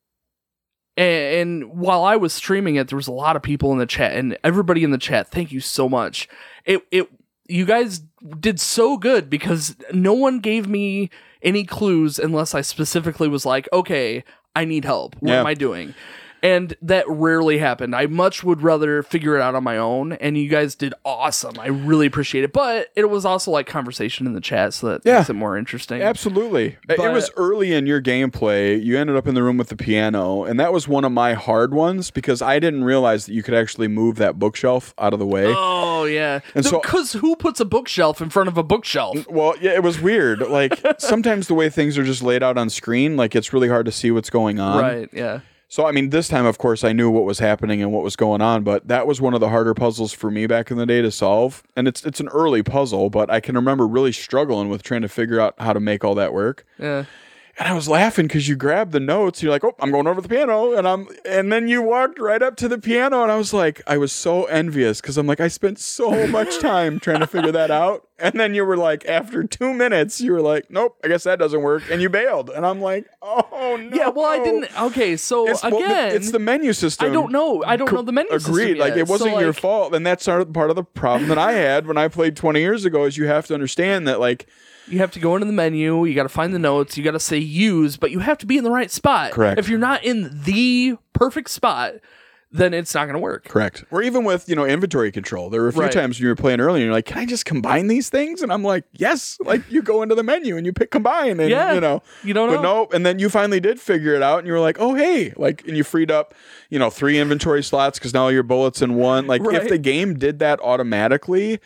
[0.96, 3.84] and, and while I was streaming it, there was a lot of people in the
[3.84, 6.26] chat, and everybody in the chat, thank you so much.
[6.64, 7.10] It it
[7.48, 8.00] you guys
[8.40, 11.10] did so good because no one gave me
[11.42, 14.24] any clues unless I specifically was like, okay,
[14.54, 15.14] I need help.
[15.20, 15.40] What Yeah.
[15.40, 15.94] am I doing?
[16.42, 17.94] And that rarely happened.
[17.96, 21.58] I much would rather figure it out on my own, and you guys did awesome.
[21.58, 22.52] I really appreciate it.
[22.52, 25.18] But it was also like conversation in the chat, so that Yeah.
[25.18, 26.02] makes it more interesting.
[26.02, 26.76] Absolutely.
[26.88, 28.82] It- it was early in your gameplay.
[28.82, 31.34] You ended up in the room with the piano, and that was one of my
[31.34, 35.18] hard ones because I didn't realize that you could actually move that bookshelf out of
[35.18, 35.46] the way.
[35.48, 39.26] Oh yeah, And so- because who puts a bookshelf in front of a bookshelf?
[39.28, 40.40] Well, yeah, it was weird.
[40.40, 43.86] Like sometimes the way things are just laid out on screen, like it's really hard
[43.86, 44.80] to see what's going on.
[44.82, 45.08] Right.
[45.12, 45.40] Yeah.
[45.70, 48.16] So I mean, this time, of course, I knew what was happening and what was
[48.16, 50.86] going on, but that was one of the harder puzzles for me back in the
[50.86, 51.62] day to solve.
[51.76, 55.08] And it's it's an early puzzle, but I can remember really struggling with trying to
[55.08, 56.64] figure out how to make all that work.
[56.78, 57.04] Yeah.
[57.58, 59.42] And I was laughing because you grabbed the notes.
[59.42, 62.40] You're like, "Oh, I'm going over the piano," and I'm, and then you walked right
[62.40, 65.40] up to the piano, and I was like, I was so envious because I'm like,
[65.40, 69.04] I spent so much time trying to figure that out, and then you were like,
[69.06, 72.48] after two minutes, you were like, "Nope, I guess that doesn't work," and you bailed,
[72.48, 74.10] and I'm like, "Oh no." Yeah.
[74.10, 74.80] Well, I didn't.
[74.80, 75.16] Okay.
[75.16, 77.10] So It's, well, the- again, it's the menu system.
[77.10, 77.64] I don't know.
[77.64, 78.78] I don't know the menu system Agreed.
[78.78, 81.54] Like it wasn't So, your like, fault, and that's part of the problem that I
[81.54, 83.04] had when I played 20 years ago.
[83.04, 84.46] Is you have to understand that like
[84.90, 86.04] You have to go into the menu.
[86.04, 86.96] You got to find the notes.
[86.96, 89.32] You got to say use, but you have to be in the right spot.
[89.32, 89.58] Correct.
[89.58, 91.94] If you're not in the perfect spot,
[92.50, 93.44] then it's not going to work.
[93.44, 93.84] Correct.
[93.90, 95.50] Or even with, you know, inventory control.
[95.50, 95.92] There were a few Right.
[95.92, 98.40] times when you were playing earlier and you're like, can I just combine these things?
[98.40, 99.36] And I'm like, yes.
[99.44, 101.74] Like you go into the menu and you pick combine and, Yeah.
[101.74, 102.78] you know, You don't but know.
[102.78, 102.94] nope.
[102.94, 105.62] And then you finally did figure it out and you were like, oh, hey, like,
[105.68, 106.34] and you freed up,
[106.70, 109.26] you know, three inventory slots because now all your bullets in one.
[109.26, 111.60] Like if the game did that automatically,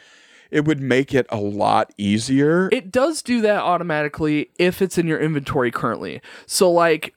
[0.52, 2.68] it would make it a lot easier.
[2.70, 6.20] It does do that automatically if it's in your inventory currently.
[6.46, 7.14] So like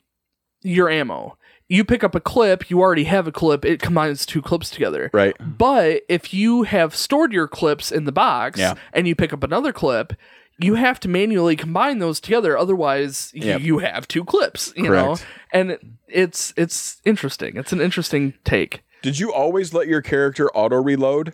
[0.64, 1.38] your ammo.
[1.68, 5.10] You pick up a clip, you already have a clip, it combines two clips together.
[5.14, 5.36] right.
[5.40, 8.76] But if you have stored your clips in the box Yeah.
[8.94, 10.14] and you pick up another clip,
[10.60, 12.56] you have to manually combine those together.
[12.58, 13.62] Otherwise, y- Yep.
[13.62, 14.74] you have two clips.
[14.78, 15.26] You know, Correct.
[15.52, 17.58] and it- it's it's interesting.
[17.58, 18.82] It's an interesting take.
[19.02, 21.34] Did you always let your character auto reload?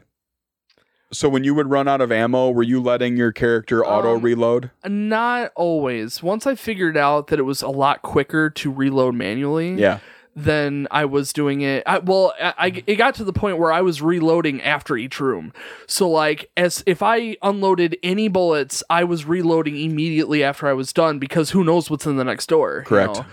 [1.13, 4.21] So when you would run out of ammo, were you letting your character auto Um,
[4.21, 4.71] reload?
[4.87, 6.23] Not always.
[6.23, 9.99] Once I figured out that it was a lot quicker to reload manually, Yeah.
[10.37, 11.83] then I was doing it.
[11.85, 15.19] I, well, I, I it got to the point where I was reloading after each
[15.19, 15.51] room.
[15.87, 20.93] So like, as if I unloaded any bullets, I was reloading immediately after I was
[20.93, 22.77] done because who knows what's in the next door.
[22.79, 23.15] you Correct.
[23.15, 23.25] know?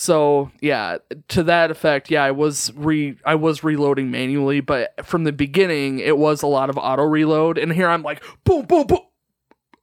[0.00, 0.96] So yeah,
[1.28, 5.98] to that effect, yeah, I was re I was reloading manually, but from the beginning,
[5.98, 9.00] it was a lot of auto reload, and here I'm like, boom, boom, boom.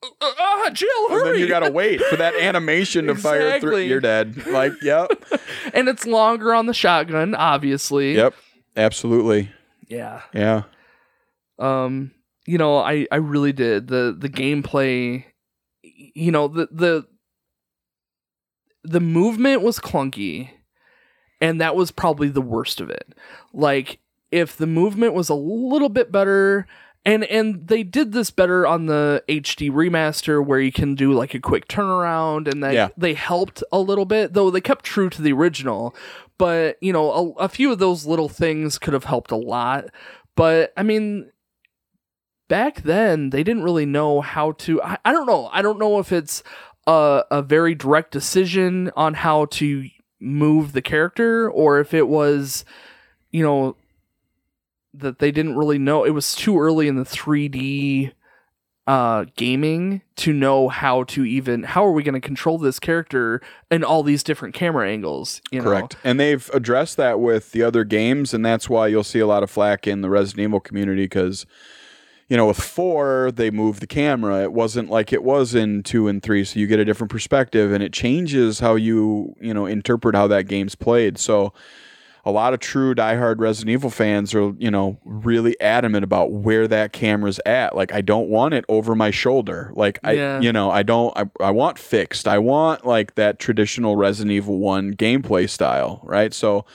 [0.04, 1.20] Uh, uh, Ah, Jill, hurry!
[1.20, 3.76] And then you gotta wait for that animation to fire through.
[3.76, 3.88] Exactly.
[3.90, 4.48] You're dead.
[4.48, 5.12] Like, yep,
[5.76, 8.16] and it's longer on the shotgun, obviously.
[8.16, 8.34] yep,
[8.76, 9.52] absolutely,
[9.88, 10.24] Yeah.
[10.34, 10.64] yeah,
[11.60, 12.10] um
[12.48, 15.26] you know i i really did the the gameplay
[15.84, 17.06] you know the the
[18.90, 20.50] the movement was clunky
[21.42, 23.14] and that was probably the worst of it.
[23.54, 24.00] Like
[24.32, 26.66] if the movement was a little bit better
[27.06, 31.34] and and they did this better on the HD remaster where you can do like
[31.34, 32.90] a quick turnaround and that Yeah.
[32.98, 35.96] they helped a little bit though they kept true to the original.
[36.38, 39.86] But you know a, a few of those little things could have helped a lot.
[40.36, 41.32] But i mean
[42.50, 45.48] back then they didn't really know how to i, I don't know.
[45.52, 46.44] I don't know if it's
[46.88, 49.88] a, a very direct decision on how to
[50.20, 52.66] move the character or if it was
[53.30, 53.76] you know
[54.94, 58.12] that they didn't really know it was too early in the 3d
[58.88, 63.42] uh gaming to know how to even how are we going to control this character
[63.70, 65.66] in all these different camera angles you know?
[65.66, 65.98] correct.
[66.04, 69.44] And they've addressed that with the other games, and that's why you'll see a lot
[69.44, 71.46] of flack in the Resident Evil community because.
[72.30, 74.44] You know, with four, they moved the camera.
[74.44, 77.72] It wasn't like it was in two and three, so you get a different perspective,
[77.72, 81.18] and it changes how you, you know, interpret how that game's played.
[81.18, 81.54] So,
[82.26, 86.68] a lot of true diehard Resident Evil fans are, you know, really adamant about where
[86.68, 87.74] that camera's at.
[87.74, 89.72] Like, I don't want it over my shoulder.
[89.74, 90.42] Like, I, Yeah.
[90.42, 92.28] you know, I don't, I, I want fixed.
[92.28, 96.34] I want like that traditional Resident Evil 1 gameplay style, right?
[96.34, 96.66] So,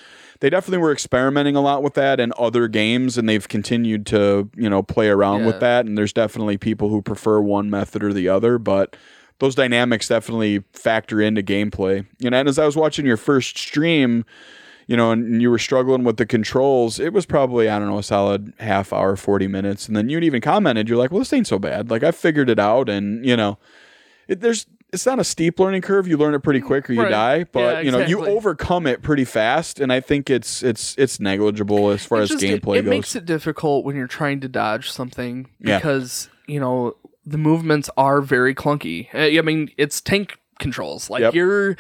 [0.43, 4.51] they definitely were experimenting a lot with that in other games, and they've continued to,
[4.57, 5.47] you know, play around Yeah.
[5.47, 5.87] with that.
[5.87, 8.97] And there's definitely people who prefer one method or the other, but
[9.39, 12.07] those dynamics definitely factor into gameplay.
[12.19, 14.25] You know, and as I was watching your first stream,
[14.89, 17.99] you know, and you were struggling with the controls, it was probably, I don't know,
[17.99, 19.87] a solid half hour, 40 minutes.
[19.87, 21.89] And then you'd even commented, you're like, well, this ain't so bad.
[21.89, 22.89] Like, I figured it out.
[22.89, 23.59] And, you know,
[24.27, 26.07] it, there's, it's not a steep learning curve.
[26.07, 27.11] You learn it pretty quick or you Right.
[27.11, 29.81] die, but Yeah, you know, you overcome it pretty fast.
[29.81, 32.87] And I think it's, it's, it's negligible as far It as just- gameplay it, goes.
[32.87, 35.79] It makes it difficult when you're trying to dodge something Yeah.
[35.79, 39.07] because you know the movements are very clunky.
[39.15, 41.09] Uh, I mean, it's tank controls.
[41.09, 41.35] Like Yep.
[41.35, 41.77] you're,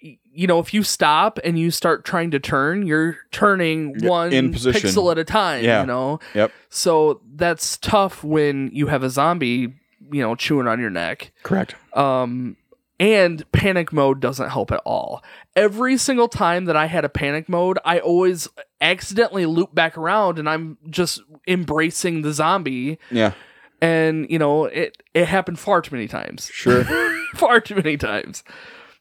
[0.00, 4.52] you know, if you stop and you start trying to turn, you're turning one in
[4.52, 5.64] pixel at a time.
[5.64, 5.82] Yeah.
[5.82, 6.50] You know, Yep.
[6.70, 9.74] so that's tough when you have a zombie,
[10.12, 11.32] you know, chewing on your neck.
[11.42, 11.74] Correct.
[11.94, 12.56] Um,
[12.98, 15.22] and panic mode doesn't help at all.
[15.54, 18.48] Every single time that I had a panic mode, I always
[18.80, 22.98] accidentally loop back around and I'm just embracing the zombie.
[23.10, 23.32] Yeah.
[23.82, 26.50] And, you know, it, it happened far too many times.
[26.52, 26.84] Sure.
[27.34, 28.42] far too many times.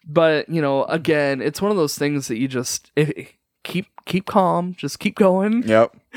[0.06, 3.34] But, you know, again, it's one of those things that you just if,
[3.64, 5.64] keep keep calm, just keep going.
[5.64, 5.96] yep.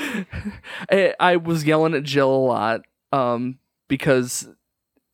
[0.90, 2.82] I, I was yelling at Jill a lot
[3.12, 3.58] um,
[3.88, 4.48] because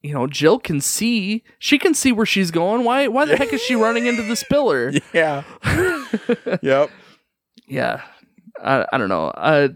[0.04, 2.84] you know Jill can see she can see where she's going.
[2.84, 4.92] Why why the heck is she running into this pillar?
[5.14, 5.44] Yeah.
[6.62, 6.90] yep.
[7.66, 8.02] yeah,
[8.62, 9.28] I, I don't know.
[9.28, 9.68] Uh,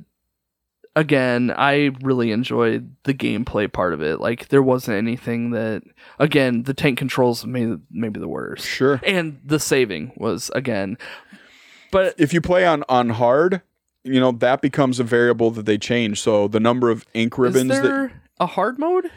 [0.95, 4.21] again, I really enjoyed the gameplay part of it.
[4.21, 5.83] Like there wasn't anything that
[6.19, 9.01] again the tank controls maybe maybe the worst, Sure.
[9.05, 10.99] and the saving was again.
[11.91, 13.63] But if you play on on hard,
[14.05, 16.21] you know that becomes a variable that they change.
[16.21, 19.11] So the number of ink ribbons that there a hard mode?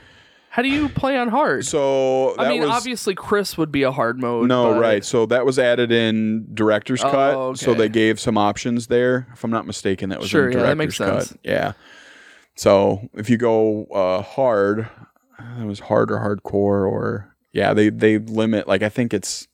[0.53, 1.65] How do you play on hard?
[1.65, 4.49] So that I mean, was obviously Chris would be a hard mode.
[4.49, 5.03] no right.
[5.03, 7.09] So that was added in director's Oh,
[7.53, 7.57] cut.
[7.57, 9.27] So they gave some options there.
[9.31, 11.23] If I'm not mistaken, that was Sure, yeah, director's that makes cut.
[11.27, 11.37] sense.
[11.43, 11.71] Yeah.
[12.55, 14.89] So if you go uh, hard,
[15.59, 19.47] it was hard or hardcore or yeah, they they limit like I think it's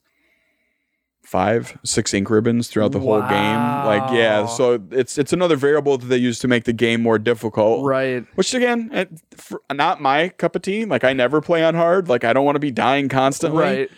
[1.27, 3.29] five, six ink ribbons throughout the whole game.
[3.29, 7.19] Like yeah, so it's it's another variable that they use to make the game more
[7.19, 7.85] difficult.
[7.85, 8.25] Right.
[8.35, 10.85] Which again, it, for, not my cup of tea.
[10.85, 12.07] Like I never play on hard.
[12.07, 13.61] Like I don't want to be dying constantly.
[13.61, 13.91] Right.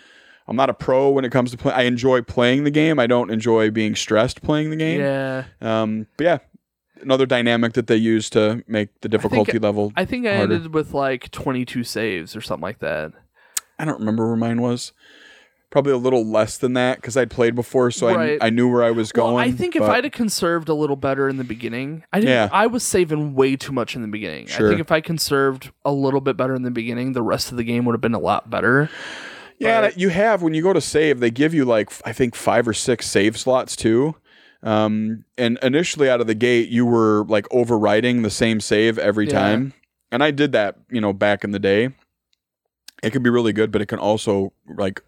[0.47, 1.71] I'm not a pro when it comes to play.
[1.71, 2.97] I enjoy playing the game.
[2.97, 4.99] I don't enjoy being stressed playing the game.
[4.99, 5.43] Yeah.
[5.61, 6.37] Um, but yeah,
[7.03, 9.93] another dynamic that they use to make the difficulty level.
[9.95, 10.55] I think I harder.
[10.55, 13.11] ended with like 22 saves or something like that.
[13.77, 14.93] I don't remember where mine was.
[15.71, 18.39] Probably a little less than that because I'd played before, so Right.
[18.41, 19.35] I, I knew where I was going.
[19.35, 22.19] Well, I think if but- I'd have conserved a little better in the beginning, I
[22.21, 22.31] didn't.
[22.31, 22.49] Yeah.
[22.51, 24.47] I was saving way too much in the beginning.
[24.49, 27.57] I think if I conserved a little bit better in the beginning, the rest of
[27.57, 28.89] the game would have been a lot better.
[29.59, 32.33] Yeah, But- you have when you go to save, they give you like I think
[32.33, 34.15] five or six save slots too.
[34.63, 39.27] Um, and initially out of the gate, you were like overriding the same save every
[39.27, 39.33] Yeah.
[39.39, 39.73] time,
[40.11, 41.89] and I did that, you know, back in the day.
[43.03, 45.01] It can be really good, but it can also like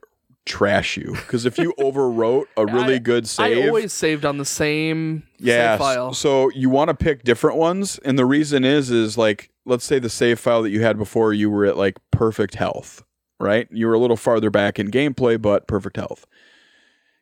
[0.45, 4.37] trash you because if you overwrote a really I- good save, I always saved on
[4.37, 6.13] the same yeah, save file.
[6.13, 9.99] So you want to pick different ones, and the reason is is like let's say
[9.99, 13.03] the save file that you had before you were at like perfect health,
[13.39, 13.67] right?
[13.71, 16.25] You were a little farther back in gameplay, but perfect health.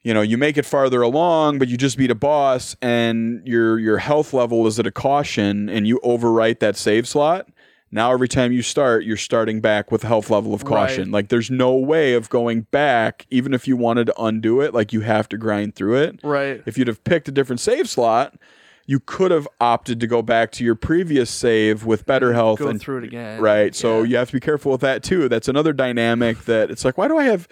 [0.01, 3.77] You know, you make it farther along, but you just beat a boss, and your
[3.79, 7.49] your health level is at a caution, and you overwrite that save slot.
[7.91, 11.05] Now every time you start, you're starting back with a health level of caution.
[11.05, 11.11] Right.
[11.13, 14.73] Like there's no way of going back, even if you wanted to undo it.
[14.73, 16.61] Like you have to grind through it right.
[16.65, 18.37] if you'd have picked a different save slot,
[18.85, 22.67] you could have opted to go back to your previous save with better health Go
[22.67, 23.39] and through it again.
[23.41, 23.73] right.
[23.75, 24.07] So Yeah.
[24.09, 25.27] you have to be careful with that too.
[25.29, 27.47] That's another dynamic that it's like, why do I have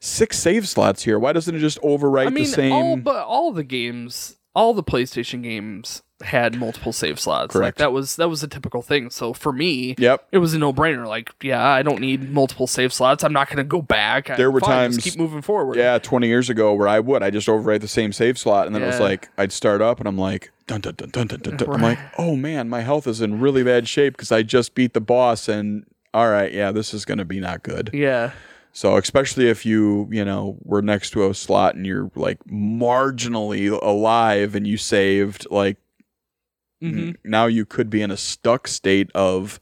[0.00, 1.18] six save slots here?
[1.18, 2.72] Why doesn't it just overwrite I mean, the same?
[2.72, 7.54] all but all the games, all the PlayStation games had multiple save slots.
[7.54, 7.78] Like Correct.
[7.78, 9.10] that was that was a typical thing.
[9.10, 10.26] So for me, yep.
[10.32, 11.06] it was a no brainer.
[11.06, 13.22] Like, yeah, I don't need multiple save slots.
[13.24, 14.30] I'm not going to go back.
[14.30, 15.76] I- There were fine, just times- keep moving forward.
[15.76, 18.74] Yeah, 20 years ago where I would, I just overwrite the same save slot and
[18.74, 21.40] then it was like, I'd start up and I'm like, dun dun dun dun dun
[21.40, 21.56] dun.
[21.56, 21.70] dun.
[21.74, 24.94] I'm like, oh man, my health is in really bad shape because I just beat
[24.94, 27.90] the boss and all right, yeah, this is going to be not good.
[27.92, 28.32] yeah,
[28.72, 32.38] So especially if you, you know, were next to a slot and you're like
[32.92, 35.76] marginally alive and you saved, like
[36.90, 39.60] hmm now you could be in a stuck state of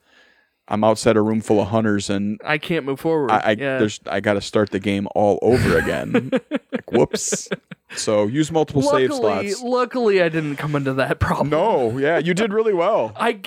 [0.69, 3.31] I'm outside a room full of hunters and I can't move forward.
[3.33, 3.79] I, I yeah.
[3.79, 6.31] there's I got to start the game all over again.
[6.73, 7.49] like, whoops.
[7.97, 9.63] So use multiple save luckily, slots.
[9.65, 11.51] luckily, I didn't come into that problem.
[11.51, 13.13] No, yeah, you did really well.
[13.17, 13.41] I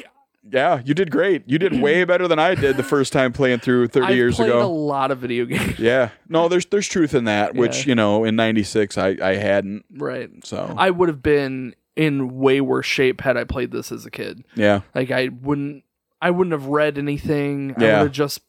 [0.51, 1.43] Yeah, you did great.
[1.47, 4.36] You did way better than I did the first time playing through 30 I've years
[4.36, 4.61] played ago.
[4.61, 5.80] a lot of video games.
[5.80, 6.09] Yeah.
[6.28, 7.91] No, there's there's truth in that, which, Yeah.
[7.91, 9.86] you know, in 96 I I hadn't.
[9.95, 10.30] right.
[10.43, 14.12] So, I would have been in way worse shape had I played this as a
[14.12, 14.44] kid.
[14.56, 14.82] yeah.
[14.96, 15.84] Like I wouldn't
[16.22, 17.76] I wouldn't have read anything.
[17.78, 17.98] I Yeah.
[18.00, 18.41] would have just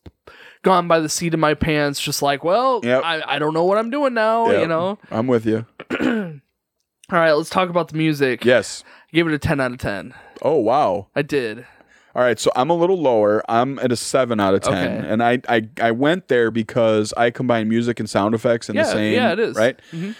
[0.63, 3.03] gone by the seat of my pants, just like, well, Yep.
[3.05, 4.61] I, I don't know what I'm doing now, Yep.
[4.63, 4.99] you know?
[5.11, 5.67] I'm with you.
[6.01, 8.45] All right, let's talk about the music.
[8.45, 8.83] Yes.
[9.13, 10.15] I gave it a ten out of ten.
[10.41, 11.09] Oh, wow.
[11.15, 11.67] I did.
[12.15, 13.43] All right, so I'm a little lower.
[13.49, 15.09] I'm at a seven out of ten, Okay.
[15.09, 18.85] and I, I I went there because I combine music and sound effects in Yeah,
[18.85, 19.15] the same.
[19.15, 19.57] yeah, it is.
[19.57, 19.79] right.
[19.93, 20.15] Mhm.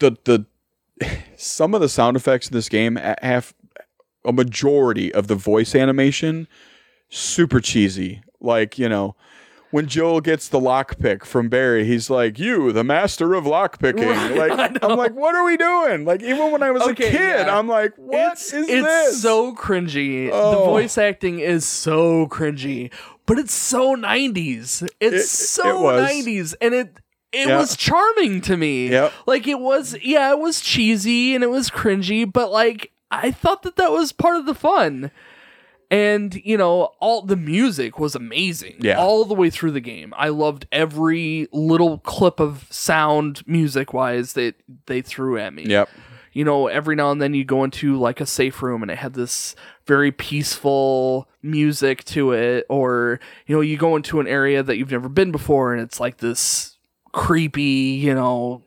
[0.00, 0.46] The the
[1.36, 3.54] some of the sound effects in this game have
[4.24, 6.46] a majority of the voice animation
[7.08, 8.22] super cheesy.
[8.40, 9.14] Like you know.
[9.70, 14.04] When Jill gets the lockpick from Barry, he's like, "You, the master of lockpicking."
[14.36, 17.10] Right, Like, I'm like, "What are we doing?" Like, even when I was Okay, a
[17.10, 17.58] kid, yeah.
[17.58, 20.26] I'm like, "What it's, is it's this?" so cringy.
[20.28, 20.66] The Oh.
[20.66, 22.92] voice acting is so cringy,
[23.24, 24.86] but it's so 90s.
[25.00, 26.98] It's It- so it 90s and it
[27.32, 27.58] it Yeah.
[27.58, 28.88] was charming to me.
[28.90, 29.12] Yep.
[29.26, 33.62] Like it was yeah, it was cheesy and it was cringy, but like I thought
[33.62, 35.10] that that was part of the fun.
[35.90, 38.76] And you know, all the music was amazing.
[38.80, 38.98] Yeah.
[38.98, 40.14] All the way through the game.
[40.16, 44.54] I loved every little clip of sound music wise that
[44.86, 45.90] they threw at me Yep.
[46.32, 48.96] you know, every now and then you go into like a safe room and it
[48.98, 49.54] had this
[49.86, 54.92] very peaceful music to it, or you know, you go into an area that you've
[54.92, 56.71] never been before and it's like this
[57.12, 57.62] creepy,
[58.02, 58.62] you know,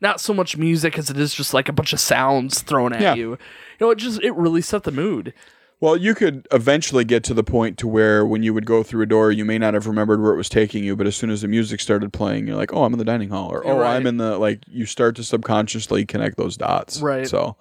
[0.00, 3.00] not so much music as it is just like a bunch of sounds thrown at
[3.00, 3.14] Yeah.
[3.14, 3.30] you.
[3.30, 3.38] You
[3.86, 5.32] know, it just it really set the mood.
[5.78, 9.02] Well, you could eventually get to the point to where when you would go through
[9.02, 11.28] a door, you may not have remembered where it was taking you, but as soon
[11.28, 13.78] as the music started playing, you're like, "Oh, I'm in the dining hall," or "Oh,
[13.80, 13.94] right.
[13.94, 17.28] I'm in the like." You start to subconsciously connect those dots, Right.
[17.28, 17.56] So,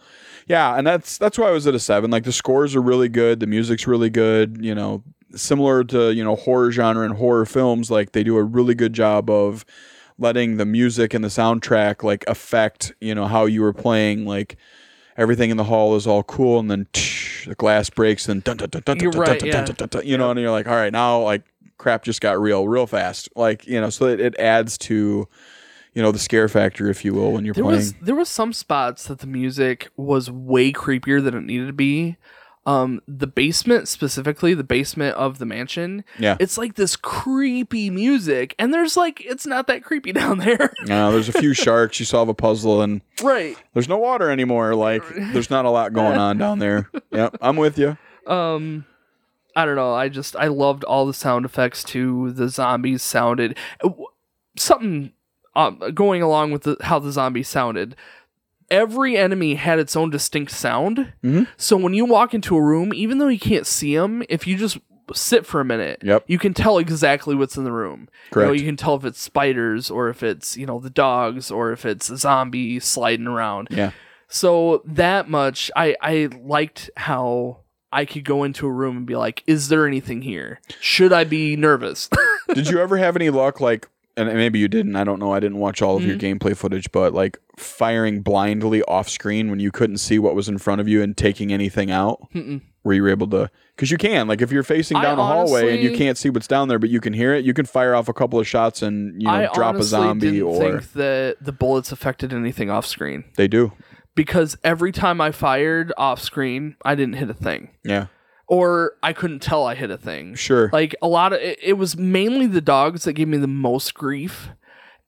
[0.48, 2.10] yeah, and that's that's why I was at a seven.
[2.10, 4.60] Like the scores are really good, the music's really good.
[4.62, 5.04] You know,
[5.36, 8.94] similar to you know horror genre and horror films, like they do a really good
[8.94, 9.66] job of
[10.18, 14.56] letting the music and the soundtrack like affect you know how you were playing like
[15.18, 18.58] everything in the hall is all cool and then tsh, the glass breaks and dun,
[18.58, 19.52] dun, dun, dun, right, dun, yeah.
[19.52, 21.44] dun, dun, dun, dun, you know and you're like all right now like
[21.78, 25.28] crap just got real real fast like you know so it, it adds to
[25.96, 28.30] you know the scare factor if you will when you're There playing was there was
[28.30, 32.18] some spots that the music was way creepier than it needed to be.
[32.68, 38.56] Um, the basement specifically, the basement of the mansion, yeah it's like this creepy music,
[38.58, 42.08] and there's like it's not that creepy down there, uh, there's a few sharks you
[42.08, 43.56] solve a puzzle and right?
[43.74, 47.56] there's no water anymore like there's not a lot going on down there yep i'm
[47.56, 48.86] with you Um,
[49.56, 49.94] I don't know.
[49.94, 52.32] I just I loved all the sound effects too.
[52.32, 53.58] The zombies sounded
[54.58, 55.14] something
[55.56, 57.96] um, going along with the, how the zombies sounded.
[58.72, 61.14] Every enemy had its own distinct sound.
[61.24, 61.48] Mhm.
[61.58, 64.58] So when you walk into a room, even though you can't see them, if you
[64.58, 64.78] just
[65.14, 66.24] sit for a minute, Yep.
[66.28, 68.10] you can tell exactly what's in the room.
[68.34, 68.60] You, know, Correct.
[68.60, 71.86] you can tell if it's spiders or if it's you know the dogs or if
[71.86, 73.68] it's a zombie sliding around.
[73.70, 73.92] yeah
[74.28, 77.60] So that much, I I liked how
[77.92, 80.60] I could go into a room and be like, "Is there anything here?
[80.80, 82.10] Should I be nervous?"
[82.54, 83.88] Did you ever have any luck, like,
[84.18, 84.96] and maybe you didn't?
[84.96, 85.34] I don't know.
[85.34, 86.38] I didn't watch all of your Mm-hmm.
[86.38, 90.58] gameplay footage, but like firing blindly off screen when you couldn't see what was in
[90.58, 92.20] front of you and taking anything out.
[92.34, 92.62] Mm-mm.
[92.84, 93.50] Were you able to?
[93.76, 96.30] Because you can, like, if you're facing I down a hallway and you can't see
[96.30, 98.48] what's down there, but you can hear it, you can fire off a couple of
[98.48, 102.32] shots and you know I drop a zombie didn't or think that the bullets affected
[102.32, 103.72] anything off screen they do.
[104.14, 108.06] because every time I fired off screen, I didn't hit a thing, Yeah,
[108.48, 110.36] or I couldn't tell I hit a thing.
[110.36, 110.70] sure.
[110.72, 113.94] Like a lot of it, it was mainly the dogs that gave me the most
[113.94, 114.50] grief,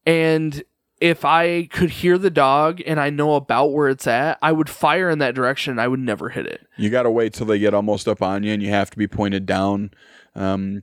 [0.05, 0.63] and
[0.99, 4.67] if I could hear the dog and I know about where it's at, I would
[4.69, 5.71] fire in that direction.
[5.71, 6.65] and I would never hit it.
[6.75, 8.97] You got to wait till they get almost up on you, and you have to
[8.97, 9.91] be pointed down.
[10.33, 10.81] Um,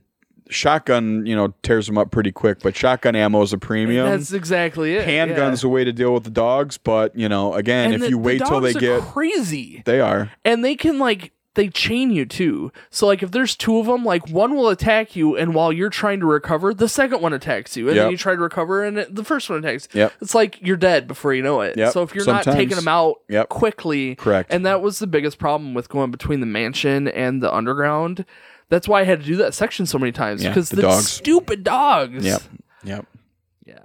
[0.49, 4.05] shotgun, you know, tears them up pretty quick, but shotgun ammo is a premium.
[4.09, 5.05] That's exactly it.
[5.07, 5.67] handguns yeah.
[5.67, 8.17] a way to deal with the dogs, but you know, again, And if the- you
[8.17, 10.31] wait till they get, crazy, they are.
[10.43, 12.71] and they can like they chain you too.
[12.89, 15.89] So like if there's two of them, like one will attack you, and while you're
[15.89, 18.03] trying to recover, the second one attacks you, and Yep.
[18.05, 19.87] then you try to recover, and it, the first one attacks.
[19.93, 20.13] Yep.
[20.21, 21.75] It's like you're dead before you know it.
[21.77, 21.93] Yep.
[21.93, 23.49] So if you're not taking them out Yep.
[23.49, 24.53] quickly, Correct.
[24.53, 28.25] and that was the biggest problem with going between the mansion and the underground.
[28.69, 30.81] That's why I had to do that section so many times Yeah, because the the,
[30.83, 31.07] dogs.
[31.07, 32.25] stupid dogs.
[32.25, 32.41] Yep.
[32.83, 33.05] Yep.
[33.65, 33.79] Yeah.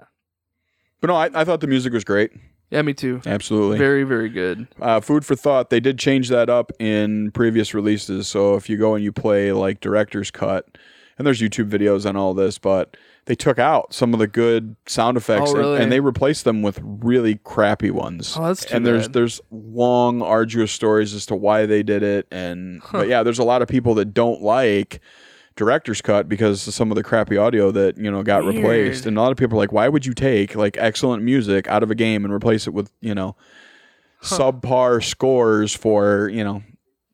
[1.01, 2.33] But no, I, I thought the music was great.
[2.71, 3.21] Yeah, me too.
[3.27, 3.79] Absolutely.
[3.79, 4.69] Very, very good.
[4.81, 5.71] uh, food for thought.
[5.71, 8.29] They did change that up in previous releases.
[8.29, 10.79] So if you go and you play like director's cut,
[11.19, 12.97] and there's YouTube videos on all this, but
[13.27, 15.83] they took out some of the good sound effects Oh, and- really?
[15.83, 18.35] and, they replaced them with really crappy ones.
[18.39, 19.13] Oh, that's too and there's bad.
[19.13, 22.27] there's long, arduous stories as to why they did it.
[22.31, 25.01] And but yeah, there's a lot of people that don't like
[25.61, 29.05] director's cut because of some of the crappy audio that you know got replaced.
[29.05, 31.83] And a lot of people are like why would you take like excellent music out
[31.83, 33.37] of a game and replace it with you know
[34.23, 36.63] subpar scores for you know?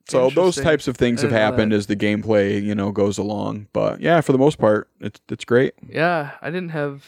[0.08, 3.66] So those types of things have happened as the gameplay you know goes along.
[3.72, 5.74] But yeah for the most part it's it's great.
[5.88, 7.04] Yeah, I didn't have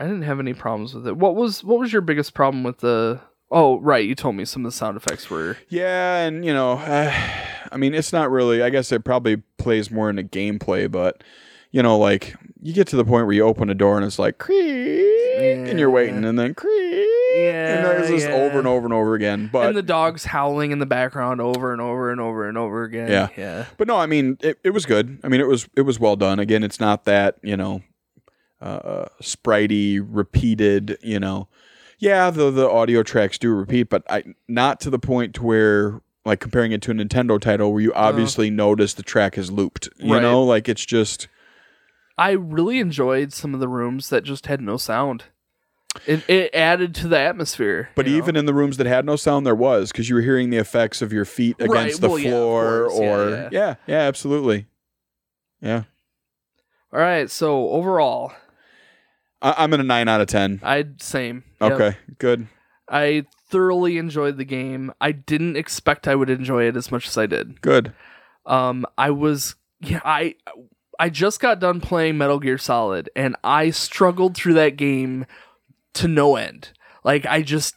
[0.00, 1.16] I didn't have any problems with it.
[1.16, 3.20] What was what was your biggest problem with the
[3.58, 6.72] Oh, right, you told me some of the sound effects were yeah and you know
[7.72, 11.24] i mean it's not really i guess it probably plays more into gameplay but
[11.70, 14.18] you know like you get to the point where you open a door and it's
[14.18, 18.34] like creak and you're waiting and then creak and there's this yeah.
[18.34, 21.72] over and over and over again but and the dogs howling in the background over
[21.72, 23.10] and over and over and over again.
[23.10, 23.28] Yeah.
[23.36, 23.66] Yeah.
[23.76, 25.18] But no, I mean it, it was good.
[25.22, 26.38] I mean it was it was well done.
[26.38, 27.82] Again, it's not that, you know,
[28.60, 31.48] uh spritey, repeated, you know.
[31.98, 36.00] Yeah, the the audio tracks do repeat, but I not to the point to where
[36.24, 38.08] like comparing it to a Nintendo title where you uh-huh.
[38.08, 39.88] obviously notice the track is looped.
[39.96, 40.22] You Right.
[40.22, 41.28] know, like it's just
[42.18, 45.24] I really enjoyed some of the rooms that just had no sound.
[46.06, 47.88] It it added to the atmosphere.
[47.94, 48.18] but you know?
[48.18, 50.58] even in the rooms that had no sound there was because you were hearing the
[50.58, 53.48] effects of your feet Right, against the well, floor yeah, or yeah.
[53.52, 54.66] yeah, yeah, absolutely.
[55.62, 55.84] Yeah.
[56.92, 58.32] All right, so overall,
[59.46, 60.60] I, I'm in a 9 out of 10.
[60.62, 61.44] I'd same.
[61.60, 61.72] Yep.
[61.72, 62.48] Okay, good.
[62.88, 64.92] I thoroughly enjoyed the game.
[65.00, 67.60] I didn't expect I would enjoy it as much as I did.
[67.60, 67.92] Good.
[68.44, 70.34] Um, I was yeah, I
[70.98, 75.26] I just got done playing Metal Gear Solid, and I struggled through that game
[75.94, 76.70] to no end.
[77.04, 77.74] Like I just,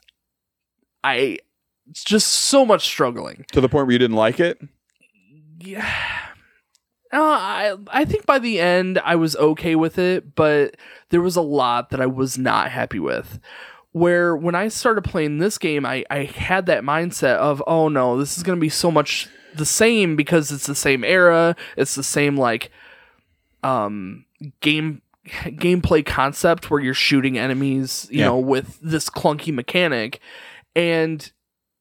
[1.04, 1.40] I
[1.90, 3.46] it's just so much struggling.
[3.52, 4.60] To the point where you didn't like it?
[5.60, 5.92] Yeah.
[7.12, 10.76] Uh, I I think by the end I was okay with it, but
[11.10, 13.40] there was a lot that I was not happy with.
[13.92, 18.18] Where when I started playing this game, I, I had that mindset of, oh no,
[18.20, 21.56] this is gonna be so much the same because it's the same era.
[21.76, 22.70] It's the same like
[23.64, 24.26] um
[24.62, 28.26] game gameplay concept where you're shooting enemies, you Yeah.
[28.26, 30.20] know, with this clunky mechanic.
[30.76, 31.30] And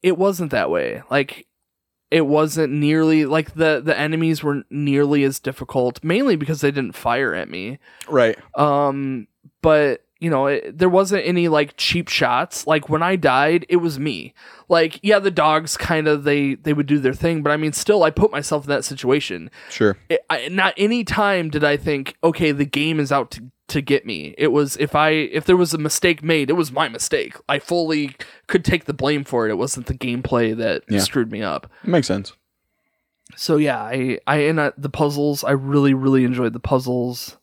[0.03, 1.03] it wasn't that way.
[1.11, 1.47] Like
[2.11, 6.95] it wasn't nearly like the the enemies were nearly as difficult mainly because they didn't
[6.95, 7.79] fire at me.
[8.09, 8.39] Right.
[8.55, 9.29] Um,
[9.63, 12.67] but you know, it, there wasn't any like cheap shots.
[12.67, 14.35] Like when I died, it was me.
[14.69, 17.73] Like yeah, the dogs kind of they they would do their thing, but I mean,
[17.73, 19.51] still, I put myself in that situation.
[19.71, 19.97] Sure.
[20.09, 23.81] It, I, not any time did I think, okay, the game is out to to
[23.83, 24.35] get me.
[24.39, 27.37] It was if I if there was a mistake made, it was my mistake.
[27.49, 28.17] I fully
[28.47, 29.51] could take the blame for it.
[29.51, 31.01] It wasn't the gameplay that Yeah.
[31.01, 31.71] screwed me up.
[31.85, 32.33] It Makes sense.
[33.37, 35.45] So yeah, I I and uh, the puzzles.
[35.45, 37.37] I really really enjoyed the puzzles.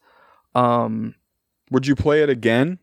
[0.56, 1.14] Um,
[1.72, 2.80] Would you play it again?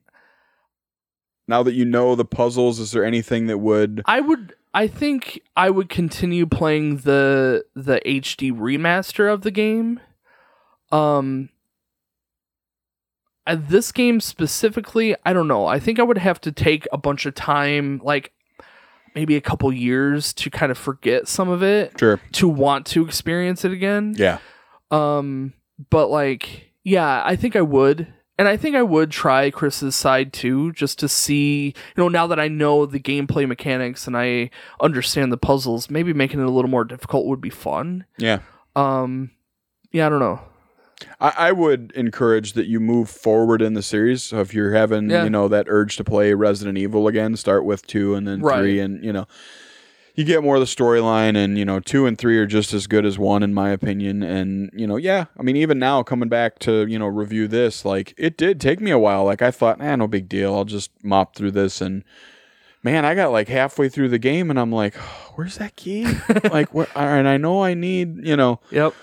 [1.48, 5.40] Now that you know the puzzles, is there anything that would I would I think
[5.56, 10.00] I would continue playing the the HD remaster of the game.
[10.90, 11.48] Um
[13.46, 15.66] uh, this game specifically, I don't know.
[15.66, 18.32] I think I would have to take a bunch of time like
[19.16, 22.20] maybe a couple years to kind of forget some of it Sure.
[22.32, 24.14] to want to experience it again.
[24.16, 24.38] Yeah.
[24.92, 25.54] Um,
[25.90, 28.06] but like, yeah, I think I would.
[28.38, 32.26] And I think I would try Chris's side too, just to see, you know, now
[32.26, 34.50] that I know the gameplay mechanics and I
[34.80, 38.06] understand the puzzles, maybe making it a little more difficult would be fun.
[38.16, 38.38] Yeah.
[38.74, 39.32] Um,
[39.92, 40.40] yeah, I don't know.
[41.20, 44.22] I, I would encourage that you move forward in the series.
[44.22, 45.24] So if you're having, Yeah.
[45.24, 48.59] you know, that urge to play Resident Evil again, start with two and then Right.
[48.60, 49.26] three, and you know,
[50.14, 51.36] you get more of the storyline.
[51.36, 54.22] And you know, two and three are just as good as one, in my opinion.
[54.22, 57.84] And you know, yeah, I mean, even now coming back to you know review this,
[57.84, 59.24] like it did take me a while.
[59.24, 60.55] Like I thought, eh, no big deal.
[60.55, 62.05] I'll just mop through this and.
[62.84, 64.97] Man, I got like halfway through the game and I'm like,
[65.36, 66.05] where's that key?
[66.51, 68.94] like, where, and I know I need, you know, Yep.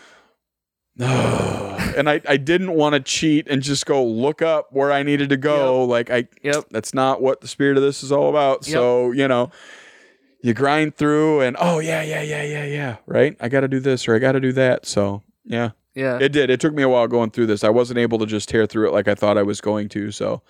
[0.99, 5.30] and I, I didn't want to cheat and just go look up where I needed
[5.30, 5.86] to go.
[5.86, 6.65] Like I Yep.
[6.72, 8.65] that's not what the spirit of this is all about.
[8.65, 9.49] So, you know,
[10.41, 12.95] you grind through and oh yeah, yeah, yeah, yeah, yeah.
[13.06, 13.36] Right?
[13.40, 14.86] I gotta do this or I gotta do that.
[14.86, 15.72] So yeah.
[15.95, 16.18] Yeah.
[16.22, 16.49] It did.
[16.49, 17.64] It took me a while going through this.
[17.64, 20.11] I wasn't able to just tear through it like I thought I was going to.
[20.11, 20.41] So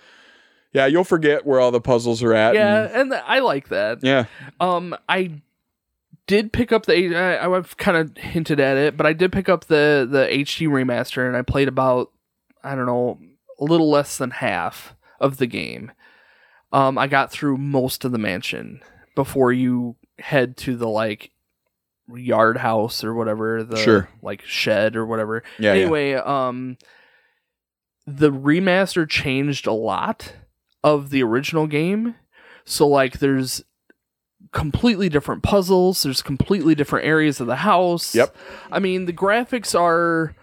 [0.74, 2.54] yeah, you'll forget where all the puzzles are at.
[2.54, 4.00] yeah, and- and I like that.
[4.04, 4.26] yeah.
[4.60, 5.42] Um, I
[6.28, 7.16] did pick up the.
[7.16, 10.68] I, I've kind of hinted at it, but I did pick up the the HD
[10.68, 12.12] remaster, and I played about
[12.64, 13.18] I don't know
[13.60, 15.92] a little less than half of the game.
[16.72, 18.82] Um, I got through most of the mansion
[19.20, 21.32] before you head to the like
[22.16, 24.08] yard house or whatever the Sure.
[24.22, 25.44] like shed or whatever.
[25.58, 25.74] Yeah.
[25.74, 25.82] yeah.
[25.82, 26.78] anyway, um,
[28.08, 30.36] the remaster changed a lot
[30.86, 32.16] of the original game.
[32.64, 33.62] So like, there's
[34.54, 36.04] completely different puzzles.
[36.04, 38.16] There's completely different areas of the house.
[38.16, 38.34] Yep.
[38.72, 40.34] I mean, the graphics are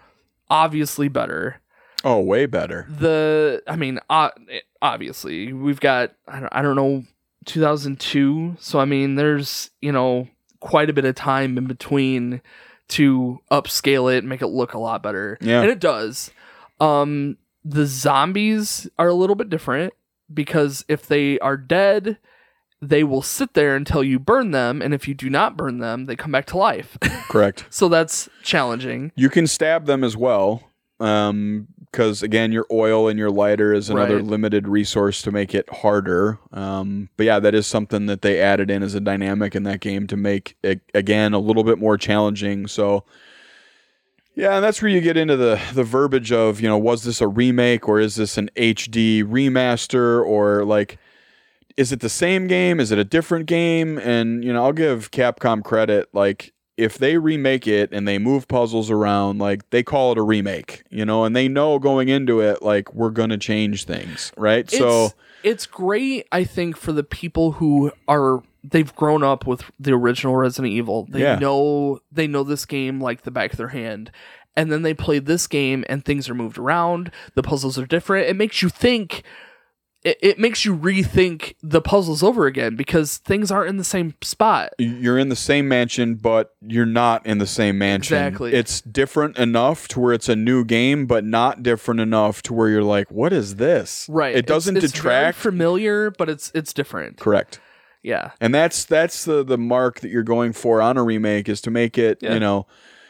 [0.51, 1.61] obviously better.
[2.03, 2.85] Oh, way better.
[2.87, 4.29] The, I mean, uh,
[4.83, 7.05] obviously we've got I don't, I don't know
[7.47, 8.57] 2002.
[8.59, 10.27] So I mean, there's you know
[10.59, 12.41] quite a bit of time in between
[12.89, 15.37] to upscale it and make it look a lot better.
[15.41, 15.61] Yeah.
[15.61, 16.31] And it does.
[16.79, 19.93] Um the zombies are a little bit different
[20.33, 22.17] because if they are dead,
[22.81, 26.05] they will sit there until you burn them and if you do not burn them,
[26.05, 26.97] they come back to life.
[27.29, 27.65] Correct.
[27.69, 29.11] so that's challenging.
[29.15, 30.63] You can stab them as well.
[30.99, 34.25] Um, because again, your oil and your lighter is another Right.
[34.25, 36.39] limited resource to make it harder.
[36.51, 39.79] Um, but yeah, that is something that they added in as a dynamic in that
[39.79, 42.67] game to make it again a little bit more challenging.
[42.67, 43.03] So
[44.35, 47.21] yeah, and that's where you get into the the verbiage of you know was this
[47.21, 50.99] a remake or is this an HD remaster or like
[51.75, 52.79] is it the same game?
[52.79, 53.97] Is it a different game?
[53.99, 56.09] And you know, I'll give Capcom credit.
[56.11, 60.21] Like, if they remake it and they move puzzles around, like they call it a
[60.21, 64.69] remake, you know, and they know going into it, like we're gonna change things, right?
[64.69, 69.63] so it's, it's great, I think, for the people who are they've grown up with
[69.79, 71.07] the original Resident Evil.
[71.09, 71.39] They Yeah.
[71.39, 74.11] know they know this game like the back of their hand.
[74.55, 78.27] And then they play this game and things are moved around, the puzzles are different.
[78.27, 79.23] It makes you think
[80.07, 84.13] it, it makes you rethink the puzzles over again because things aren't in the same
[84.21, 84.73] spot.
[84.79, 88.15] you're in the same mansion, but you're not in the same mansion.
[88.17, 88.53] Exactly.
[88.53, 92.69] It's different enough to where it's a new game, but not different enough to where
[92.69, 94.07] you're like, what is this?
[94.09, 94.35] Right.
[94.35, 95.37] It doesn't it's, it's detract.
[95.37, 97.17] familiar, but it's it's different.
[97.17, 97.59] Correct.
[98.03, 98.31] Yeah.
[98.39, 101.71] And that's that's the the mark that you're going for on a remake is to
[101.71, 102.35] make it, Yeah.
[102.35, 102.65] you know,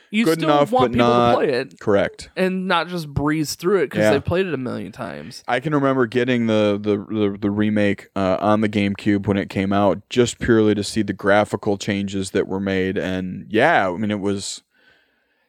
[0.09, 2.29] you good still enough, want but people not to play it correct.
[2.35, 4.11] and not just breeze through it because Yeah.
[4.11, 5.43] they've played it a million times.
[5.47, 9.49] I can remember getting the the the, the remake uh, on the GameCube when it
[9.49, 13.97] came out, just purely to see the graphical changes that were made, and yeah, I
[13.97, 14.63] mean it was,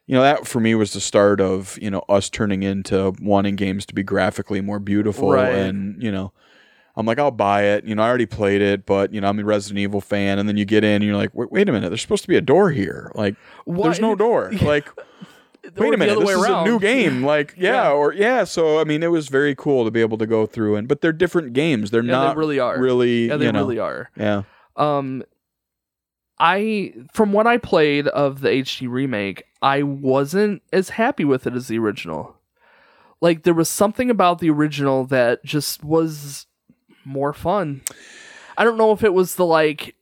[0.06, 3.56] you know, that for me was the start of you know us turning into wanting
[3.56, 5.54] games to be graphically more beautiful, Right.
[5.54, 6.32] and you know.
[6.98, 7.84] I'm like, I'll buy it.
[7.84, 10.38] You know, I already played it, but you know, I'm a Resident Evil fan.
[10.38, 12.28] And then you get in, and you're like, wait, wait a minute, there's supposed to
[12.28, 13.12] be a door here.
[13.14, 14.50] Like, there's no door.
[14.60, 14.88] Like,
[15.76, 16.66] wait a minute, this is around.
[16.66, 17.22] a new game.
[17.24, 17.90] Like, yeah, Yeah.
[17.92, 18.44] or yeah.
[18.44, 21.00] So I mean, it was very cool to be able to go through and, but
[21.00, 21.90] they're different games.
[21.92, 22.80] They're Yeah, not they really are.
[22.80, 24.10] really, Yeah, they you know, really are.
[24.16, 24.42] yeah,
[24.76, 25.22] Um,
[26.40, 31.54] I from what I played of the HD remake, I wasn't as happy with it
[31.54, 32.36] as the original.
[33.20, 36.46] Like there was something about the original that just was
[37.08, 37.82] more fun.
[38.56, 39.94] I don't know if it was the like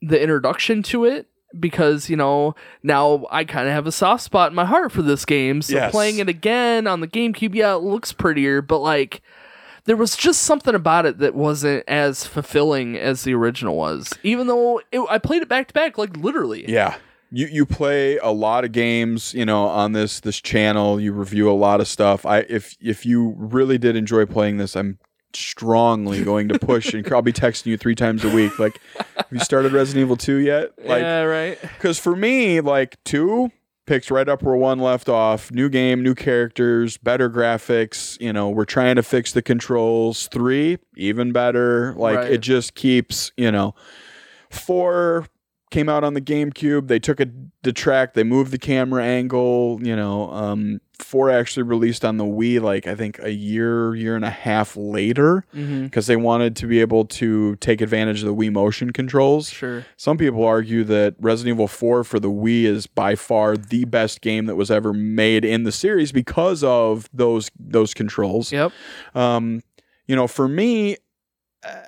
[0.00, 1.26] the introduction to it
[1.58, 5.02] because you know now I kind of have a soft spot in my heart for
[5.02, 5.62] this game.
[5.62, 5.90] So Yes.
[5.90, 9.22] playing it again on the GameCube, yeah, it looks prettier, but like
[9.86, 14.12] there was just something about it that wasn't as fulfilling as the original was.
[14.22, 16.64] Even though it, I played it back to back, like literally.
[16.70, 16.96] yeah.
[17.30, 21.00] You you play a lot of games, you know, on this this channel.
[21.00, 22.24] You review a lot of stuff.
[22.24, 24.98] I if if you really did enjoy playing this, I'm
[25.36, 28.58] strongly going to push and I'll be texting you three times a week.
[28.58, 28.80] Like,
[29.16, 30.72] have you started Resident Evil Two yet?
[30.84, 31.60] Like, yeah, right.
[31.60, 33.50] Because for me, like two
[33.86, 35.50] picks right up where one left off.
[35.50, 38.18] New game, new characters, better graphics.
[38.20, 40.28] You know, we're trying to fix the controls.
[40.28, 41.94] Three, even better.
[41.94, 42.32] Like Right.
[42.32, 43.30] it just keeps.
[43.36, 43.74] You know,
[44.50, 45.26] four
[45.74, 46.86] came out on the GameCube.
[46.86, 47.26] They took a
[47.64, 48.14] detract.
[48.14, 49.80] They moved the camera angle.
[49.82, 52.60] You know, um, four actually released on the Wii.
[52.60, 55.44] Like I think a year, year and a half later.
[55.52, 55.84] Mm-hmm.
[55.84, 59.50] Because they wanted to be able to take advantage of the Wii motion controls.
[59.50, 59.84] Sure.
[59.96, 64.20] Some people argue that Resident Evil 4 for the Wii is by far the best
[64.20, 68.52] game that was ever made in the series because of those those controls.
[68.52, 68.70] Yep.
[69.16, 69.62] Um,
[70.06, 70.98] you know, for me,
[71.66, 71.82] uh,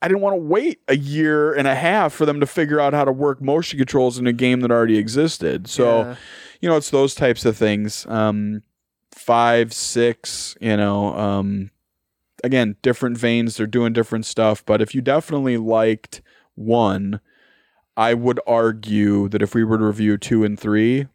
[0.00, 2.92] I didn't want to wait a year and a half for them to figure out
[2.92, 5.68] how to work motion controls in a game that already existed.
[5.68, 6.16] So, Yeah.
[6.60, 8.06] you know, it's those types of things.
[8.08, 8.62] Um,
[9.12, 11.70] five, six, you know, um,
[12.44, 13.56] again, different veins.
[13.56, 14.64] They're doing different stuff.
[14.64, 16.22] But if you definitely liked
[16.54, 17.20] one,
[17.96, 21.08] I would argue that if we were to review two and three,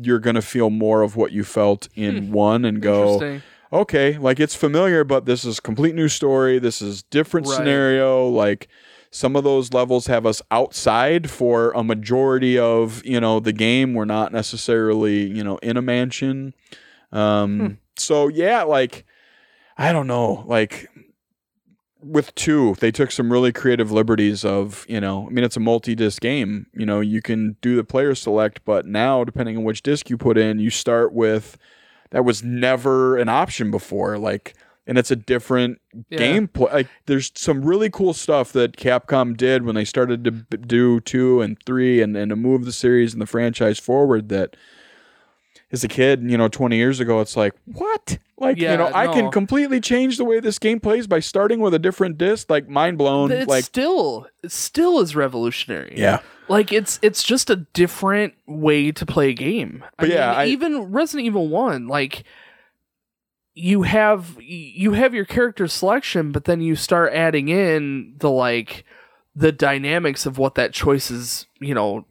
[0.00, 3.42] you're going to feel more of what you felt in one and go, Interesting.
[3.74, 6.58] Okay, like it's familiar, but this is complete new story.
[6.58, 7.56] This is different Right.
[7.56, 8.26] scenario.
[8.28, 8.68] Like
[9.10, 13.92] some of those levels have us outside for a majority of you know the game.
[13.94, 16.54] We're not necessarily you know in a mansion.
[17.12, 17.66] Um, Hmm.
[17.96, 19.04] So yeah, like
[19.76, 20.88] I don't know, like.
[22.06, 25.60] With two, they took some really creative liberties of, you know, I mean, it's a
[25.60, 26.66] multi disc game.
[26.74, 30.18] You know, you can do the player select, but now, depending on which disc you
[30.18, 31.56] put in, you start with
[32.14, 34.18] that was never an option before.
[34.18, 34.54] Like,
[34.86, 35.80] and it's a different
[36.10, 36.18] Yeah.
[36.20, 36.72] gameplay.
[36.72, 41.00] Like, there's some really cool stuff that Capcom did when they started to b- do
[41.00, 44.28] two and three and, and to move the series and the franchise forward.
[44.28, 44.56] That
[45.72, 48.18] as a kid, you know, 20 years ago, it's like, what?
[48.38, 51.58] Like, Yeah, you know, I can completely change the way this game plays by starting
[51.58, 52.48] with a different disc.
[52.48, 53.32] Like, mind blown.
[53.32, 55.94] It's like, still it still is revolutionary.
[55.96, 56.20] yeah.
[56.48, 59.84] Like it's it's just a different way to play a game.
[59.98, 62.24] But yeah, I- even Resident Evil 1 like
[63.54, 68.84] you have you have your character selection but then you start adding in the like
[69.36, 72.04] the dynamics of what that choice is, you know,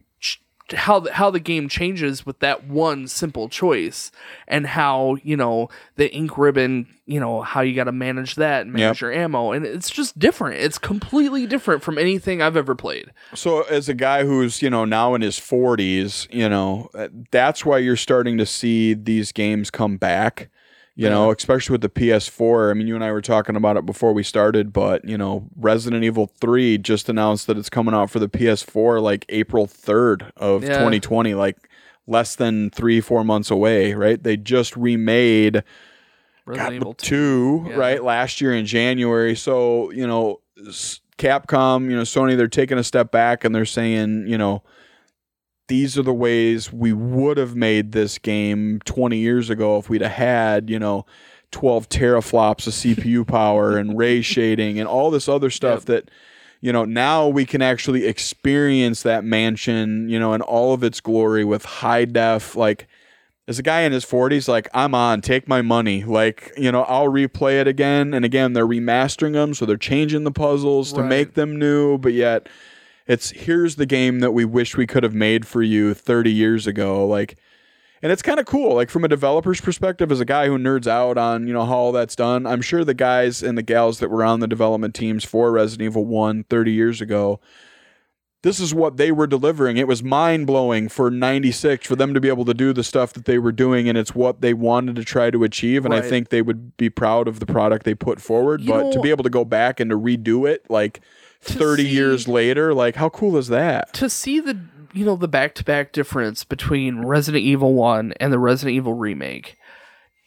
[0.72, 4.12] how the, how the game changes with that one simple choice
[4.48, 8.62] and how, you know, the ink ribbon, you know, how you got to manage that
[8.62, 10.60] and manage your ammo and it's just different.
[10.62, 13.12] It's completely different from anything I've ever played.
[13.36, 16.90] So, as a guy who's you know now in his forties, you know
[17.32, 20.50] that's why you're starting to see these games come back.
[20.96, 22.70] You know, especially with the PS4.
[22.70, 25.48] I mean, you and I were talking about it before we started, but you know,
[25.56, 30.32] Resident Evil 3 just announced that it's coming out for the PS4 like April 3rd
[30.38, 30.78] of Yeah.
[30.78, 31.58] 2020, like
[32.06, 34.22] less than three, four months away, right?
[34.22, 35.64] They just remade
[36.46, 37.08] Resident God, Evil 2.
[37.64, 37.76] two, Yeah.
[37.76, 39.36] right last year in January.
[39.36, 43.66] So you know, s- Capcom, you know, Sony, they're taking a step back and they're
[43.66, 44.62] saying, you know,
[45.68, 50.02] these are the ways we would have made this game 20 years ago if we'd
[50.02, 51.06] have had, you know,
[51.52, 55.86] 12 teraflops of CPU power and ray shading and all this other stuff Yep.
[55.86, 56.12] that
[56.62, 61.00] you know now we can actually experience that mansion you know in all of its
[61.02, 62.88] glory with high def like
[63.50, 66.84] as a guy in his 40s like i'm on take my money like you know
[66.86, 71.04] i'll replay it again and again they're remastering them so they're changing the puzzles to
[71.04, 72.48] make them new but yet
[73.08, 76.68] it's here's the game that we wish we could have made for you 30 years
[76.68, 77.38] ago like
[78.02, 78.76] and it's kind of cool.
[78.76, 81.78] Like from a developer's perspective, as a guy who nerds out on you know how
[81.78, 84.94] all that's done, I'm sure the guys and the gals that were on the development
[84.94, 87.40] teams for Resident Evil 1 30 years ago
[88.44, 89.78] this is what they were delivering.
[89.78, 93.14] It was mind blowing for 96 for them to be able to do the stuff
[93.14, 95.86] that they were doing, and it's what they wanted to try to achieve.
[95.86, 96.04] And Right.
[96.04, 98.62] I think they would be proud of the product they put forward.
[98.62, 101.00] You but to be able to go back and to redo it like
[101.44, 103.94] 30 see- years later, like how cool is that?
[103.94, 104.60] to see the
[104.94, 108.94] you know the back to back difference between Resident Evil 1 and the Resident Evil
[108.94, 109.58] remake.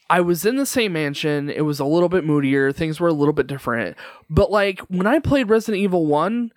[0.08, 1.50] I was in the same mansion.
[1.50, 2.70] It was a little bit moodier.
[2.72, 3.96] Things were a little bit different.
[4.30, 6.52] But like when I played Resident Evil 1,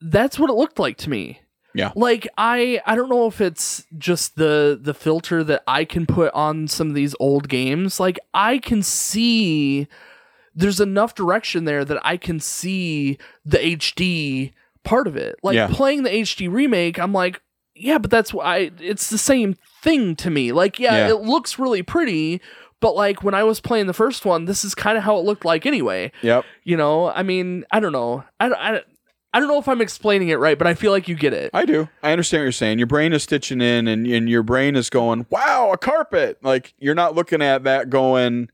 [0.00, 1.40] that's what it looked like to me.
[1.74, 1.92] Yeah.
[1.96, 6.32] Like I I don't know if it's just the the filter that I can put
[6.34, 7.98] on some of these old games.
[7.98, 9.88] Like I can see
[10.54, 14.52] there's enough direction there that I can see the HD
[14.84, 15.36] part of it.
[15.42, 15.68] Like Yeah.
[15.70, 17.40] playing the HD remake, I'm like,
[17.74, 20.52] yeah, but that's why it's the same thing to me.
[20.52, 21.08] Like, yeah, Yeah.
[21.10, 22.40] it looks really pretty,
[22.80, 25.24] but like when I was playing the first one, this is kind of how it
[25.24, 26.12] looked like anyway.
[26.22, 26.44] Yep.
[26.64, 28.24] You know, I mean, I don't know.
[28.40, 28.80] I, I,
[29.34, 31.50] I don't know if I'm explaining it right, but I feel like you get it.
[31.54, 31.88] I do.
[32.02, 32.78] I understand what you're saying.
[32.78, 36.38] Your brain is stitching in and, and your brain is going, wow, a carpet.
[36.42, 38.50] Like you're not looking at that going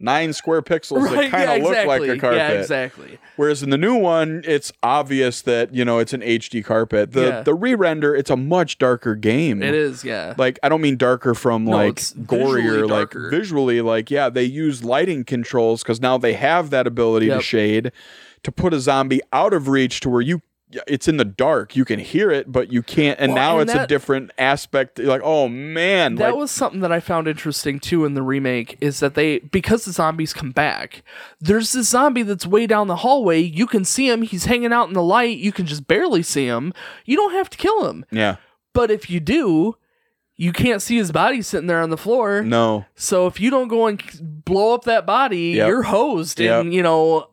[0.00, 2.38] nine square pixels that kind of look like a carpet.
[2.38, 3.18] Yeah, exactly.
[3.36, 7.12] Whereas in the new one, it's obvious that, you know, it's an HD carpet.
[7.12, 7.42] The Yeah.
[7.42, 9.62] the re-render, it's a much darker game.
[9.62, 10.34] It is, yeah.
[10.36, 14.82] Like I don't mean darker from No, like gorier, like visually, like yeah, they use
[14.82, 17.92] lighting controls because now they have that ability to shade
[18.42, 20.40] to put a zombie out of reach to where you
[20.86, 21.74] it's in the dark.
[21.74, 23.18] You can hear it, but you can't.
[23.18, 24.98] And Well, now and it's a different aspect.
[24.98, 28.76] Like, oh man, that like, was something that I found interesting too in the remake
[28.80, 31.02] is that they because the zombies come back,
[31.40, 33.40] there's this zombie that's way down the hallway.
[33.40, 36.46] You can see him, he's hanging out in the light, you can just barely see
[36.46, 36.72] him.
[37.04, 38.04] You don't have to kill him.
[38.10, 38.36] yeah,
[38.72, 39.76] But if you do,
[40.36, 42.42] you can't see his body sitting there on the floor.
[42.42, 44.00] no, So if you don't go and
[44.44, 45.68] blow up that body, Yep.
[45.68, 46.66] you're hosed Yep.
[46.66, 47.28] in, you know,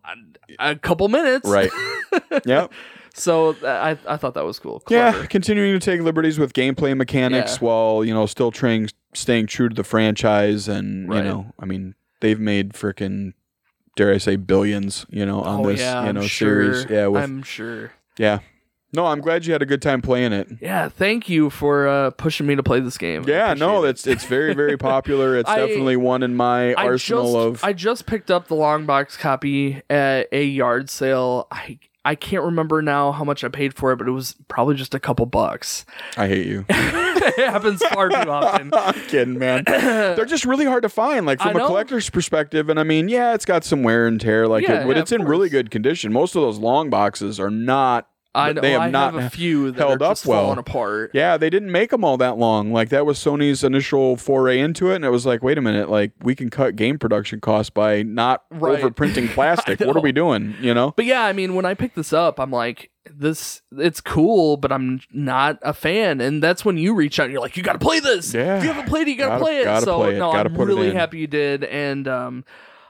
[0.60, 1.48] a, a couple minutes.
[1.48, 1.70] right,
[2.46, 2.72] yep.
[3.18, 4.84] So I I thought that was cool.
[4.90, 7.66] Yeah, continuing to take liberties with gameplay mechanics Yeah.
[7.68, 11.18] while you know still trying staying true to the franchise, and Right.
[11.18, 13.34] you know, I mean, they've made freaking
[13.96, 16.74] dare I say billions, you know, on oh this yeah, you I'm know sure.
[16.74, 16.86] series.
[16.90, 17.92] Yeah, with I'm sure.
[18.18, 18.40] yeah.
[18.94, 20.48] No, I'm glad you had a good time playing it.
[20.62, 23.26] Yeah, thank you for uh, pushing me to play this game.
[23.28, 23.90] Yeah, no, it.
[23.90, 25.36] it's it's very very popular.
[25.38, 27.68] It's I- definitely one in my I arsenal just, of.
[27.68, 31.48] I just picked up the long box copy at a yard sale.
[31.52, 34.76] I I can't remember now how much I paid for it, but it was probably
[34.76, 35.86] just a couple bucks.
[36.16, 36.66] I hate you.
[36.70, 38.72] it happens far too often.
[38.74, 39.64] I'm kidding, man.
[39.66, 41.68] They're just really hard to find, like from a know.
[41.68, 42.70] collector's perspective.
[42.70, 45.02] And I mean, yeah, it's got some wear and tear, like, Yeah, it, but yeah,
[45.02, 46.14] it's in really good condition.
[46.14, 48.08] Most of those long boxes are not.
[48.38, 50.52] I know They have I not have a few that held are up well.
[50.58, 51.12] apart.
[51.14, 52.72] Yeah, they didn't make them all that long.
[52.72, 55.90] Like that was Sony's initial foray into it, and it was like, wait a minute,
[55.90, 58.82] like we can cut game production costs by not Right.
[58.82, 59.80] overprinting plastic.
[59.80, 60.56] what are we doing?
[60.62, 60.94] You know?
[60.96, 64.72] But yeah, I mean, when I picked this up, I'm like, this it's cool, but
[64.72, 66.20] I'm not a fan.
[66.20, 68.34] And that's when you reach out and you're like, you got to play this.
[68.34, 68.58] Yeah.
[68.58, 69.64] If you haven't played it, you got to Gotta- play it.
[69.64, 70.20] gotta so play it.
[70.20, 71.64] no, Gotta I'm really happy you did.
[71.64, 72.44] And um,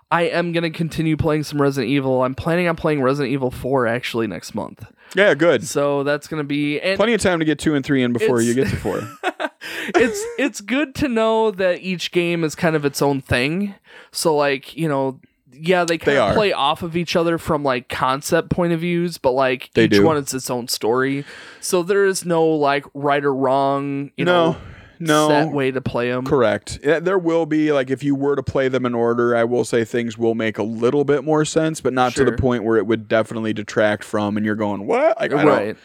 [0.09, 2.23] I am gonna continue playing some Resident Evil.
[2.23, 4.89] I'm planning on playing Resident Evil 4 actually next month.
[5.15, 5.65] Yeah, good.
[5.67, 8.41] So that's gonna be and Plenty of time to get two and three in before
[8.41, 9.01] you get to four.
[9.95, 13.75] it's it's good to know that each game is kind of its own thing.
[14.11, 15.19] So like, you know,
[15.51, 16.33] yeah, they kind They of are.
[16.33, 19.91] play off of each other from like concept point of views, but like They each
[19.91, 20.03] do.
[20.03, 21.25] one is its own story.
[21.61, 24.57] So there is no like right or wrong, you no, know,
[24.99, 25.27] no.
[25.29, 26.25] set way to play them.
[26.25, 26.79] Correct.
[26.81, 29.83] There will be like if you were to play them in order, I will say
[29.83, 32.87] things will make a little bit more sense, but not to the point where it
[32.87, 35.77] would definitely detract from and you're going, "What?" Like, I don't- Right.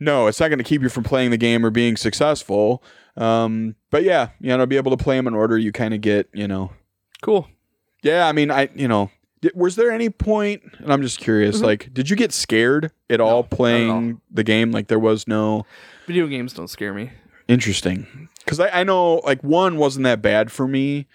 [0.00, 2.82] No, it's not going to keep you from playing the game or being successful.
[3.16, 5.92] Um, but yeah, you know, to be able to play them in order, you kind
[5.92, 6.70] of get, you know,
[7.20, 7.48] Cool.
[8.04, 8.28] yeah.
[8.28, 9.10] I mean, I, you know,
[9.54, 10.62] was there any point?
[10.78, 11.64] And I'm just curious, Mhm.
[11.64, 14.70] like, did you get scared at all playing the game?
[14.70, 15.66] Like, there was no
[16.06, 17.10] Video games don't scare me.
[17.48, 21.06] interesting because I, I know like one wasn't that bad for me.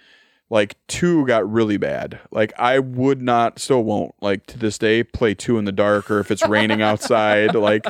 [0.50, 2.20] Like two got really bad.
[2.30, 4.14] Like I would not, still won't.
[4.20, 7.54] Like to this day, play two in the dark or if it's raining outside.
[7.56, 7.84] Like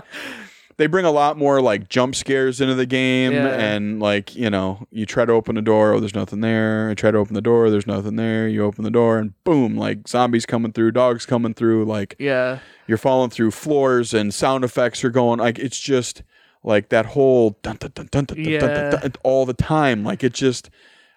[0.76, 3.48] they bring a lot more like jump scares into the game Yeah.
[3.48, 6.94] and like you know you try to open a door oh there's nothing there i
[6.94, 10.08] try to open the door there's nothing there you open the door and boom like
[10.08, 12.58] zombies coming through dogs coming through like Yeah.
[12.88, 16.22] you're falling through floors and sound effects are going like it's just
[16.64, 20.02] like that whole dun dun dun dun dun, dun, dun, dun, dun, all the time
[20.02, 20.70] like it just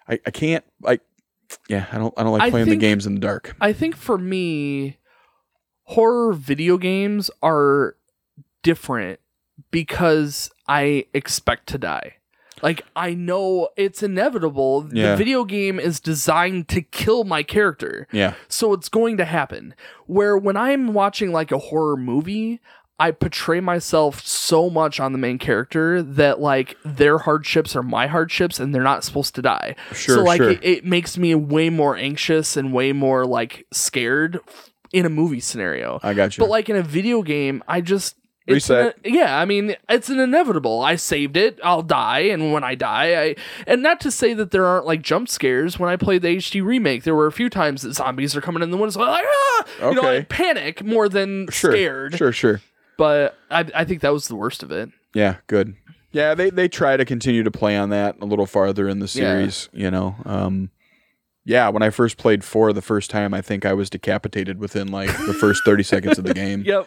[0.08, 1.00] i, I can't like
[1.68, 3.72] yeah i don't i don't like I playing think- the games in the dark I
[3.72, 4.98] think for me,
[5.84, 7.96] horror video games are
[8.62, 9.20] different
[9.70, 12.14] because I expect to die.
[12.60, 14.88] Like I know it's inevitable.
[14.92, 15.12] Yeah.
[15.12, 18.08] The video game is designed to kill my character.
[18.12, 18.34] Yeah.
[18.48, 19.74] So it's going to happen.
[20.06, 22.60] Where when I'm watching like a horror movie,
[23.00, 28.08] I portray myself so much on the main character that like their hardships are my
[28.08, 29.76] hardships and they're not supposed to die.
[29.92, 30.50] Sure, so like sure.
[30.50, 34.40] it, it makes me way more anxious and way more like scared
[34.92, 36.00] in a movie scenario.
[36.02, 36.42] I got you.
[36.42, 38.16] But like in a video game, I just
[38.48, 38.96] Reset.
[39.04, 40.80] an- yeah, I mean, it's an inevitable.
[40.80, 41.60] I saved it.
[41.62, 45.02] I'll die, and when I die, I and not to say that there aren't like
[45.02, 45.78] jump scares.
[45.78, 48.62] When I played the HD remake, there were a few times that zombies are coming
[48.62, 48.78] in the.
[48.78, 49.64] I'm like, ah!
[49.82, 51.72] you know, I panic more than sure.
[51.72, 52.16] scared.
[52.16, 52.62] Sure, sure.
[52.98, 54.90] But I, I think that was the worst of it.
[55.14, 55.74] Yeah, good.
[56.12, 59.06] Yeah, they they try to continue to play on that a little farther in the
[59.06, 59.08] Yeah.
[59.38, 60.16] series, you know.
[60.26, 60.70] Um
[61.44, 64.88] yeah, when I first played 4 the first time, I think I was decapitated within
[64.88, 66.62] like the first 30 seconds of the game.
[66.66, 66.86] Yep.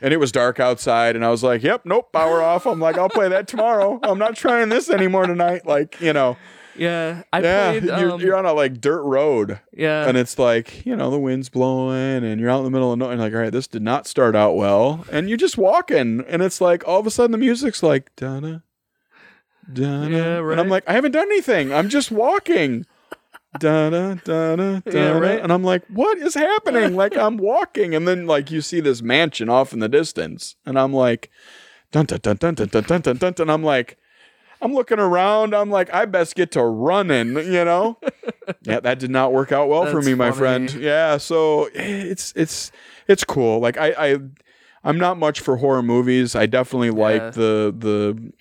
[0.00, 2.96] And it was dark outside and I was like, "Yep, nope, power off." I'm like,
[2.96, 3.98] "I'll play that tomorrow.
[4.04, 6.36] I'm not trying this anymore tonight." Like, you know.
[6.78, 7.22] Yeah.
[7.32, 7.84] I yeah, played.
[8.00, 10.06] you're, Um, you're on a like dirt road yeah.
[10.08, 12.98] and it's like you know the wind's blowing and you're out in the middle of
[12.98, 16.24] nowhere and like all right this did not start out well and you're just walking
[16.28, 18.62] and it's like all of a sudden the music's like donna
[19.72, 20.52] donna Yeah, right.
[20.52, 22.86] and i'm like i haven't done anything i'm just walking
[23.58, 25.40] donna donna Yeah, donna right.
[25.40, 29.02] and i'm like what is happening like i'm walking and then like you see this
[29.02, 31.30] mansion off in the distance and i'm like
[31.92, 33.98] dun dun dun dun dun dun dun dun, dun, and i'm like
[34.60, 35.54] I'm looking around.
[35.54, 37.98] I'm like, I best get to running, you know?
[38.62, 40.68] yeah, that did not work out well for That's me, my funny.
[40.68, 40.74] friend.
[40.82, 42.72] Yeah, so it's it's
[43.06, 43.60] it's cool.
[43.60, 44.16] Like I, I
[44.84, 46.34] I'm not much for horror movies.
[46.34, 46.92] I definitely Yeah.
[47.04, 48.32] like the the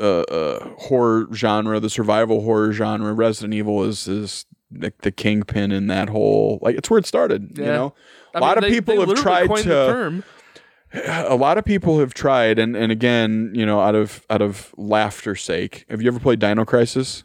[0.00, 3.12] uh, uh, horror genre, the survival horror genre.
[3.12, 7.58] Resident Evil is is the, the kingpin in that whole like it's where it started.
[7.58, 7.94] You know,
[8.34, 10.22] I a lot of they- people they have tried to.
[10.92, 14.74] A lot of people have tried and, and again you know out of out of
[14.76, 17.24] laughter sake have you ever played dino crisis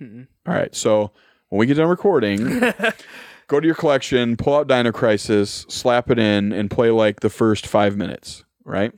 [0.00, 0.26] Mm-mm.
[0.46, 1.12] all right so
[1.48, 2.60] when we get done recording
[3.48, 7.30] go to your collection pull out dino crisis slap it in and play like the
[7.30, 8.92] first five minutes right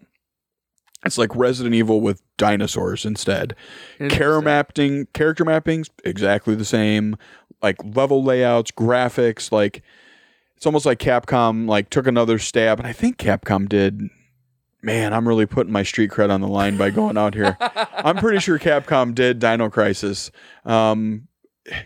[1.04, 3.54] it's like resident evil with dinosaurs instead
[3.98, 7.16] Character mapping, character mappings, exactly the same.
[7.62, 9.82] Like level layouts, graphics, like
[10.60, 14.10] it's almost like Capcom like took another stab, and I think Capcom did.
[14.82, 17.56] Man, I'm really putting my street cred on the line by going out here.
[17.60, 20.30] I'm pretty sure Capcom did Dino Crisis.
[20.66, 21.28] Um,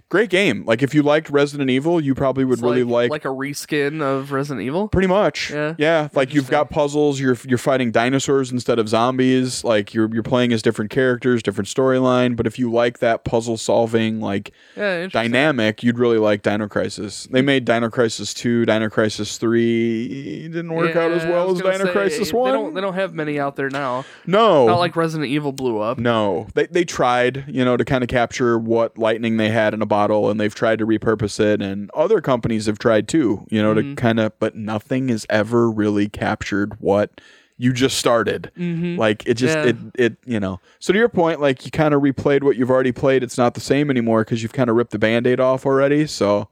[0.09, 0.65] great game.
[0.65, 4.01] Like if you liked Resident Evil, you probably would It's really like, like a reskin
[4.02, 4.89] of Resident Evil.
[4.89, 5.51] Pretty much.
[5.51, 5.74] Yeah.
[5.78, 6.09] Yeah.
[6.15, 9.65] Like you've got puzzles, you're you're fighting dinosaurs instead of zombies.
[9.65, 12.36] Like you're you're playing as different characters, different storyline.
[12.36, 17.28] But if you like that puzzle solving, like Yeah, dynamic, you'd really like Dino Crisis.
[17.31, 21.85] They made Dino Crisis 2, Dino Crisis 3 didn't work out as well as Dino
[21.86, 22.52] say, Crisis They 1.
[22.52, 24.05] don't, they don't have many out there now.
[24.27, 24.66] no.
[24.66, 25.98] Not like Resident Evil blew up.
[25.98, 29.83] No, they they tried, you know, to kind of capture what lightning they had in
[29.83, 33.63] a bottle, and they've tried to repurpose it, and other companies have tried too, you
[33.63, 33.95] know, Mm-hmm.
[33.95, 37.21] to kind of, but nothing has ever really captured what
[37.57, 38.51] you just started.
[38.59, 38.99] Mm-hmm.
[38.99, 39.65] Like it just Yeah.
[39.67, 40.59] it it you know.
[40.81, 43.23] So to your point, like you kind of replayed what you've already played.
[43.23, 46.07] It's not the same anymore because you've kind of ripped the band-aid off already.
[46.09, 46.49] So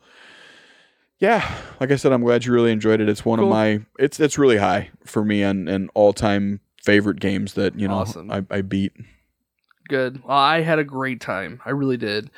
[1.19, 3.09] yeah, like I said, I'm glad you really enjoyed it.
[3.09, 3.47] It's one Cool.
[3.49, 7.78] of my it's it's really high for me and and all time favorite games that
[7.78, 8.31] you know Awesome.
[8.31, 8.93] I, I beat.
[9.89, 10.23] Good.
[10.24, 11.61] Well, I had a great time.
[11.65, 12.31] I really did.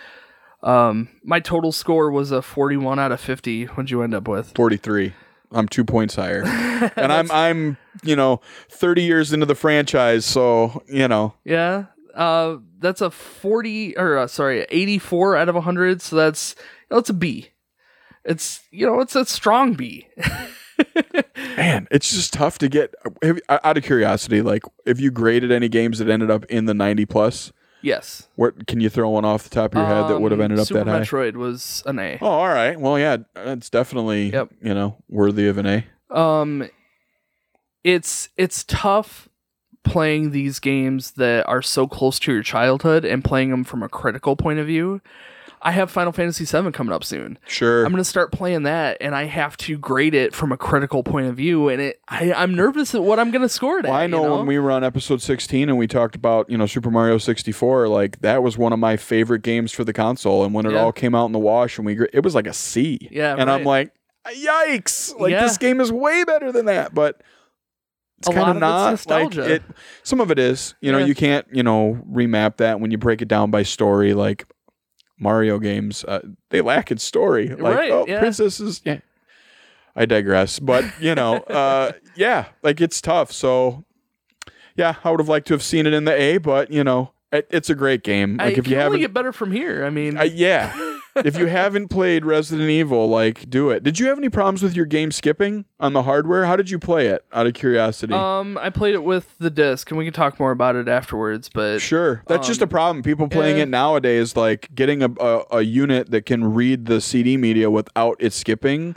[0.64, 3.66] Um, my total score was a 41 out of 50.
[3.66, 4.52] What'd you end up with?
[4.56, 5.12] 43.
[5.52, 6.42] I'm two points higher,
[6.96, 11.84] and I'm I'm you know 30 years into the franchise, so you know Yeah.
[12.12, 16.00] Uh, that's a 40 or uh, sorry, 84 out of 100.
[16.02, 16.56] So that's
[16.88, 17.50] that's a B.
[18.24, 20.08] It's you know it's a strong B.
[21.56, 22.94] man, it's just tough to get.
[23.22, 26.74] have- Out of curiosity, like if you graded any games that ended up in the
[26.74, 27.52] 90 plus,
[27.84, 28.28] yes.
[28.36, 30.44] what can you throw one off the top of your head that would have Um,
[30.44, 31.00] ended up Super that high?
[31.00, 32.18] Metroid was an A.
[32.20, 32.78] Oh, all right.
[32.80, 34.50] Well, yeah, it's definitely Yep.
[34.62, 35.84] you know worthy of an A.
[36.10, 36.68] um
[37.82, 39.28] it's it's tough
[39.82, 43.88] playing these games that are so close to your childhood and playing them from a
[43.88, 45.00] critical point of view
[45.64, 47.84] i have final fantasy VII coming up soon Sure.
[47.84, 51.02] i'm going to start playing that and i have to grade it from a critical
[51.02, 53.84] point of view and it I, i'm nervous at what i'm going to score it
[53.86, 56.48] Well, at, I you know, when we were on episode 16 and we talked about,
[56.50, 59.92] you know, Super Mario 64, like that was one of my favorite games for the
[59.92, 60.44] console.
[60.44, 60.80] And when it Yeah.
[60.82, 63.08] all came out in the wash and we, it was like a C.
[63.10, 63.92] Yeah, And I'm like,
[64.28, 65.18] yikes.
[65.18, 65.42] Like Yeah.
[65.42, 66.94] this game is way better than that.
[66.94, 67.22] But
[68.18, 68.94] it's kind of not.
[68.94, 69.54] it's Like nostalgia.
[69.56, 69.62] it,
[70.02, 71.06] some of it is, you know, Yeah.
[71.06, 74.14] you can't, you know, remap that when you break it down by story.
[74.14, 74.46] Like
[75.18, 76.20] Mario games, uh,
[76.50, 77.48] they lack in story.
[77.48, 78.18] Like, Right, oh, yeah.
[78.20, 78.80] princesses.
[78.84, 78.98] Yeah.
[79.96, 80.58] I digress.
[80.58, 83.30] But, you know, uh, yeah, like it's tough.
[83.32, 83.84] So,
[84.76, 87.12] yeah, I would have liked to have seen it in the A, but you know,
[87.30, 88.40] It, it's a great game.
[88.40, 89.84] I Like if can you haven't, get better from here.
[89.84, 90.72] I mean, uh, yeah,
[91.16, 93.82] if you haven't played Resident Evil, like do it.
[93.82, 96.46] Did you have any problems with your game skipping on the hardware?
[96.46, 97.24] How did you play it?
[97.32, 98.14] Out of curiosity.
[98.14, 101.48] um, I played it with the disc, and we can talk more about it afterwards.
[101.52, 103.02] But Sure, that's just a Um, problem.
[103.02, 107.36] People playing it nowadays, like getting a, a a unit that can read the CD
[107.36, 108.96] media without it skipping.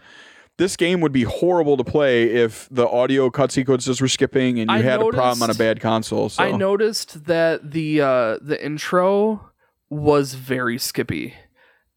[0.57, 4.71] This game would be horrible to play if the audio cut sequences were skipping and
[4.71, 6.29] you I had a problem on a bad console.
[6.29, 9.51] So I noticed that the uh, the intro
[9.91, 11.35] was very skippy,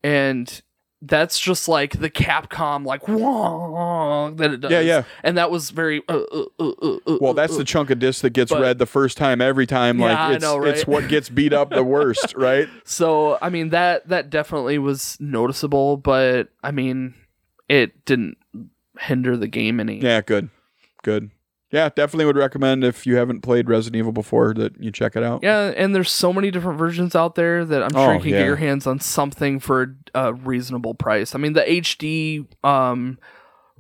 [0.03, 0.63] and
[1.03, 4.71] that's just like the Capcom like wah, that it does.
[4.71, 5.03] Yeah, yeah.
[5.23, 6.03] and that was very.
[6.09, 8.61] Uh, uh, uh, uh, uh, Well, that's uh, the chunk of disc that gets but-
[8.61, 9.99] read the first time every time.
[9.99, 10.69] Yeah, Like I it's know, right?
[10.77, 12.69] it's what gets beat up the worst, right?
[12.85, 17.15] So I mean that that definitely was noticeable, but I mean
[17.69, 18.37] it didn't
[18.99, 20.01] hinder the game any.
[20.01, 20.51] Yeah, good,
[21.03, 21.31] good.
[21.71, 25.23] Yeah, definitely would recommend if you haven't played Resident Evil before that you check it
[25.23, 25.43] out.
[25.43, 28.31] Yeah, and there's so many different versions out there that I'm sure Oh, you can
[28.31, 28.39] yeah.
[28.39, 31.35] get your hands on something for a reasonable price.
[31.35, 33.19] I mean, the HD um,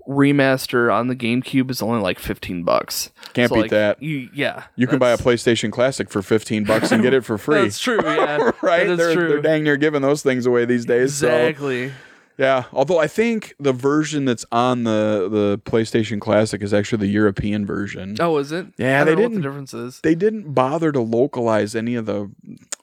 [0.08, 3.10] remaster on the GameCube is only like 15 bucks.
[3.32, 4.02] Can't So, beat like, that.
[4.02, 7.38] You, yeah, You can buy a PlayStation Classic for fifteen bucks and get it for
[7.38, 7.62] free.
[7.62, 8.00] That's true.
[8.02, 8.86] Yeah, right?
[8.96, 9.28] They're, true.
[9.28, 11.14] they're dang near giving those things away these days.
[11.14, 11.92] So exactly.
[12.40, 12.64] Yeah.
[12.72, 17.66] Although I think the version that's on the the PlayStation Classic is actually the European
[17.66, 18.16] version.
[18.18, 18.66] Oh, is it?
[18.78, 20.00] Yeah, they didn't- the difference is.
[20.02, 22.30] They didn't bother to localize any of the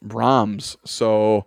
[0.06, 1.46] ROMs, so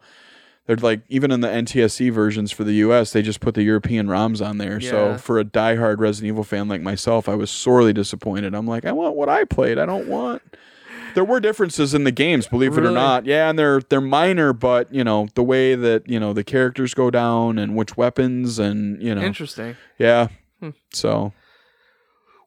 [0.67, 4.09] they're like even in the NTSC versions for the US, they just put the European
[4.09, 4.81] ROMs on there.
[4.81, 8.55] So for a diehard Resident Evil fan like myself, I was sorely disappointed.
[8.55, 9.79] I'm like, I want what I played.
[9.79, 10.43] I don't want.
[11.15, 13.27] There were differences in the games, believe it or not.
[13.27, 16.95] Yeah, and they're they're minor, but you know the way that you know the characters
[16.95, 19.77] go down and which weapons and you know Interesting.
[19.99, 20.29] yeah.
[20.61, 20.71] Hmm.
[20.93, 21.33] So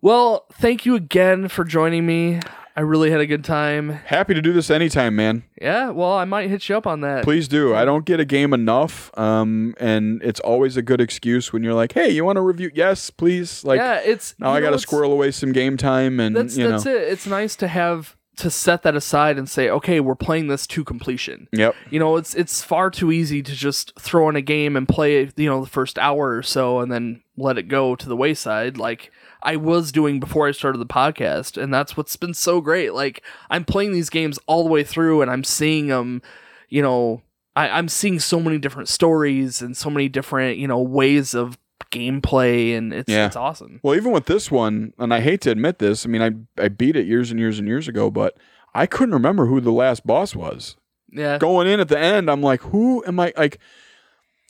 [0.01, 2.39] Well, thank you again for joining me.
[2.75, 3.89] I really had a good time.
[4.05, 5.43] happy to do this anytime, man.
[5.61, 7.23] Yeah, well, I might hit you up on that.
[7.23, 7.75] Please do.
[7.75, 11.75] I don't get a game enough, um, and it's always a good excuse when you're
[11.75, 13.63] like, "Hey, you want to review?" Yes, please.
[13.63, 16.67] Like yeah, it's now, I got to squirrel away some game time, and That's you
[16.67, 17.01] that's know, it.
[17.03, 20.83] It's nice to have to set that aside and say, okay, we're playing this to
[20.83, 21.47] completion.
[21.51, 24.87] yep, You know, it's it's far too easy to just throw in a game and
[24.87, 28.15] play, you know, the first hour or so and then let it go to the
[28.15, 29.11] wayside like
[29.43, 32.93] I was doing before I started the podcast, and that's what's been so great.
[32.93, 36.21] Like I'm playing these games all the way through, and I'm seeing them,
[36.69, 37.21] you know,
[37.55, 41.57] I, I'm seeing so many different stories and so many different, you know, ways of
[41.91, 43.25] gameplay, and it's Yeah.
[43.27, 43.79] it's awesome.
[43.83, 46.67] Well, even with this one, and I hate to admit this, I mean, I I
[46.69, 48.37] beat it years and years and years ago, but
[48.73, 50.75] I couldn't remember who the last boss was.
[51.11, 53.33] Yeah, Going in at the end, I'm like, who am I?
[53.37, 53.59] Like,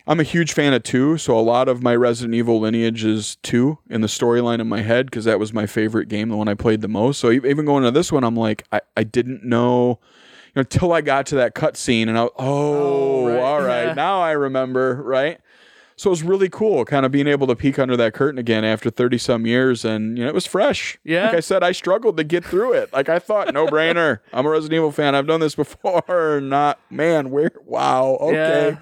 [0.07, 3.35] I'm a huge fan of two, so a lot of my Resident Evil lineage is
[3.37, 6.47] two in the storyline in my head because that was my favorite game, the one
[6.47, 7.19] I played the most.
[7.19, 9.99] So even going to this one, I'm like, I, I didn't know.
[10.55, 13.39] You know, until I got to that cutscene, and I, oh, Oh, right.
[13.39, 13.93] all right, Yeah.
[13.93, 15.39] now I remember, right?
[15.95, 18.63] So it was really cool, kind of being able to peek under that curtain again
[18.65, 20.97] after thirty some years, and you know it was fresh.
[21.03, 21.25] Yeah.
[21.27, 22.91] like I said, I struggled to get through it.
[22.93, 24.19] Like I thought, no brainer.
[24.33, 25.15] I'm a Resident Evil fan.
[25.15, 26.39] I've done this before.
[26.43, 27.29] Not man.
[27.29, 27.51] Where?
[27.65, 28.17] Wow.
[28.21, 28.71] Okay.
[28.71, 28.77] Yeah.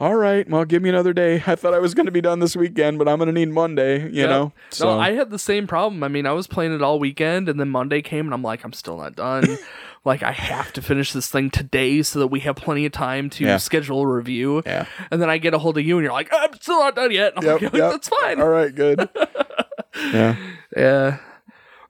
[0.00, 0.48] All right.
[0.48, 1.42] Well, give me another day.
[1.46, 3.50] I thought I was going to be done this weekend, but I'm going to need
[3.50, 4.00] Monday.
[4.04, 4.28] You Yep.
[4.30, 4.52] know.
[4.70, 6.02] So No, I had the same problem.
[6.02, 8.64] I mean, I was playing it all weekend, and then Monday came, and I'm like,
[8.64, 9.58] I'm still not done.
[10.06, 13.28] like, I have to finish this thing today so that we have plenty of time
[13.30, 13.58] to Yeah.
[13.58, 14.62] schedule a review.
[14.64, 14.86] yeah.
[15.10, 17.10] And then I get a hold of you, and you're like, I'm still not done
[17.12, 17.34] yet.
[17.36, 17.90] And I'm Yep, like, yep.
[17.90, 18.40] that's fine.
[18.40, 18.74] All right.
[18.74, 19.06] Good.
[20.14, 20.36] yeah.
[20.74, 21.18] Yeah.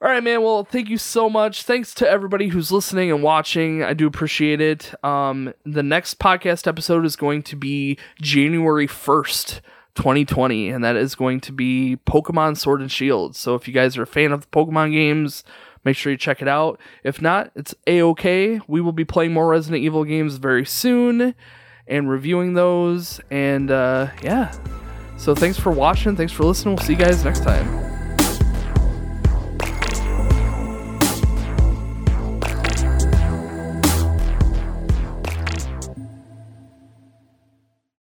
[0.03, 0.41] All right, man.
[0.41, 1.61] Well, thank you so much.
[1.61, 3.83] Thanks to everybody who's listening and watching.
[3.83, 4.95] I do appreciate it.
[5.05, 9.61] Um, the next podcast episode is going to be January 1st,
[9.93, 13.35] 2020, and that is going to be Pokemon Sword and Shield.
[13.35, 15.43] So if you guys are a fan of the Pokemon games,
[15.85, 16.79] make sure you check it out.
[17.03, 18.59] If not, it's a okay.
[18.67, 21.35] We will be playing more Resident Evil games very soon
[21.87, 23.21] and reviewing those.
[23.29, 24.51] And uh, yeah.
[25.17, 26.15] So thanks for watching.
[26.15, 26.73] Thanks for listening.
[26.75, 27.90] We'll see you guys next time.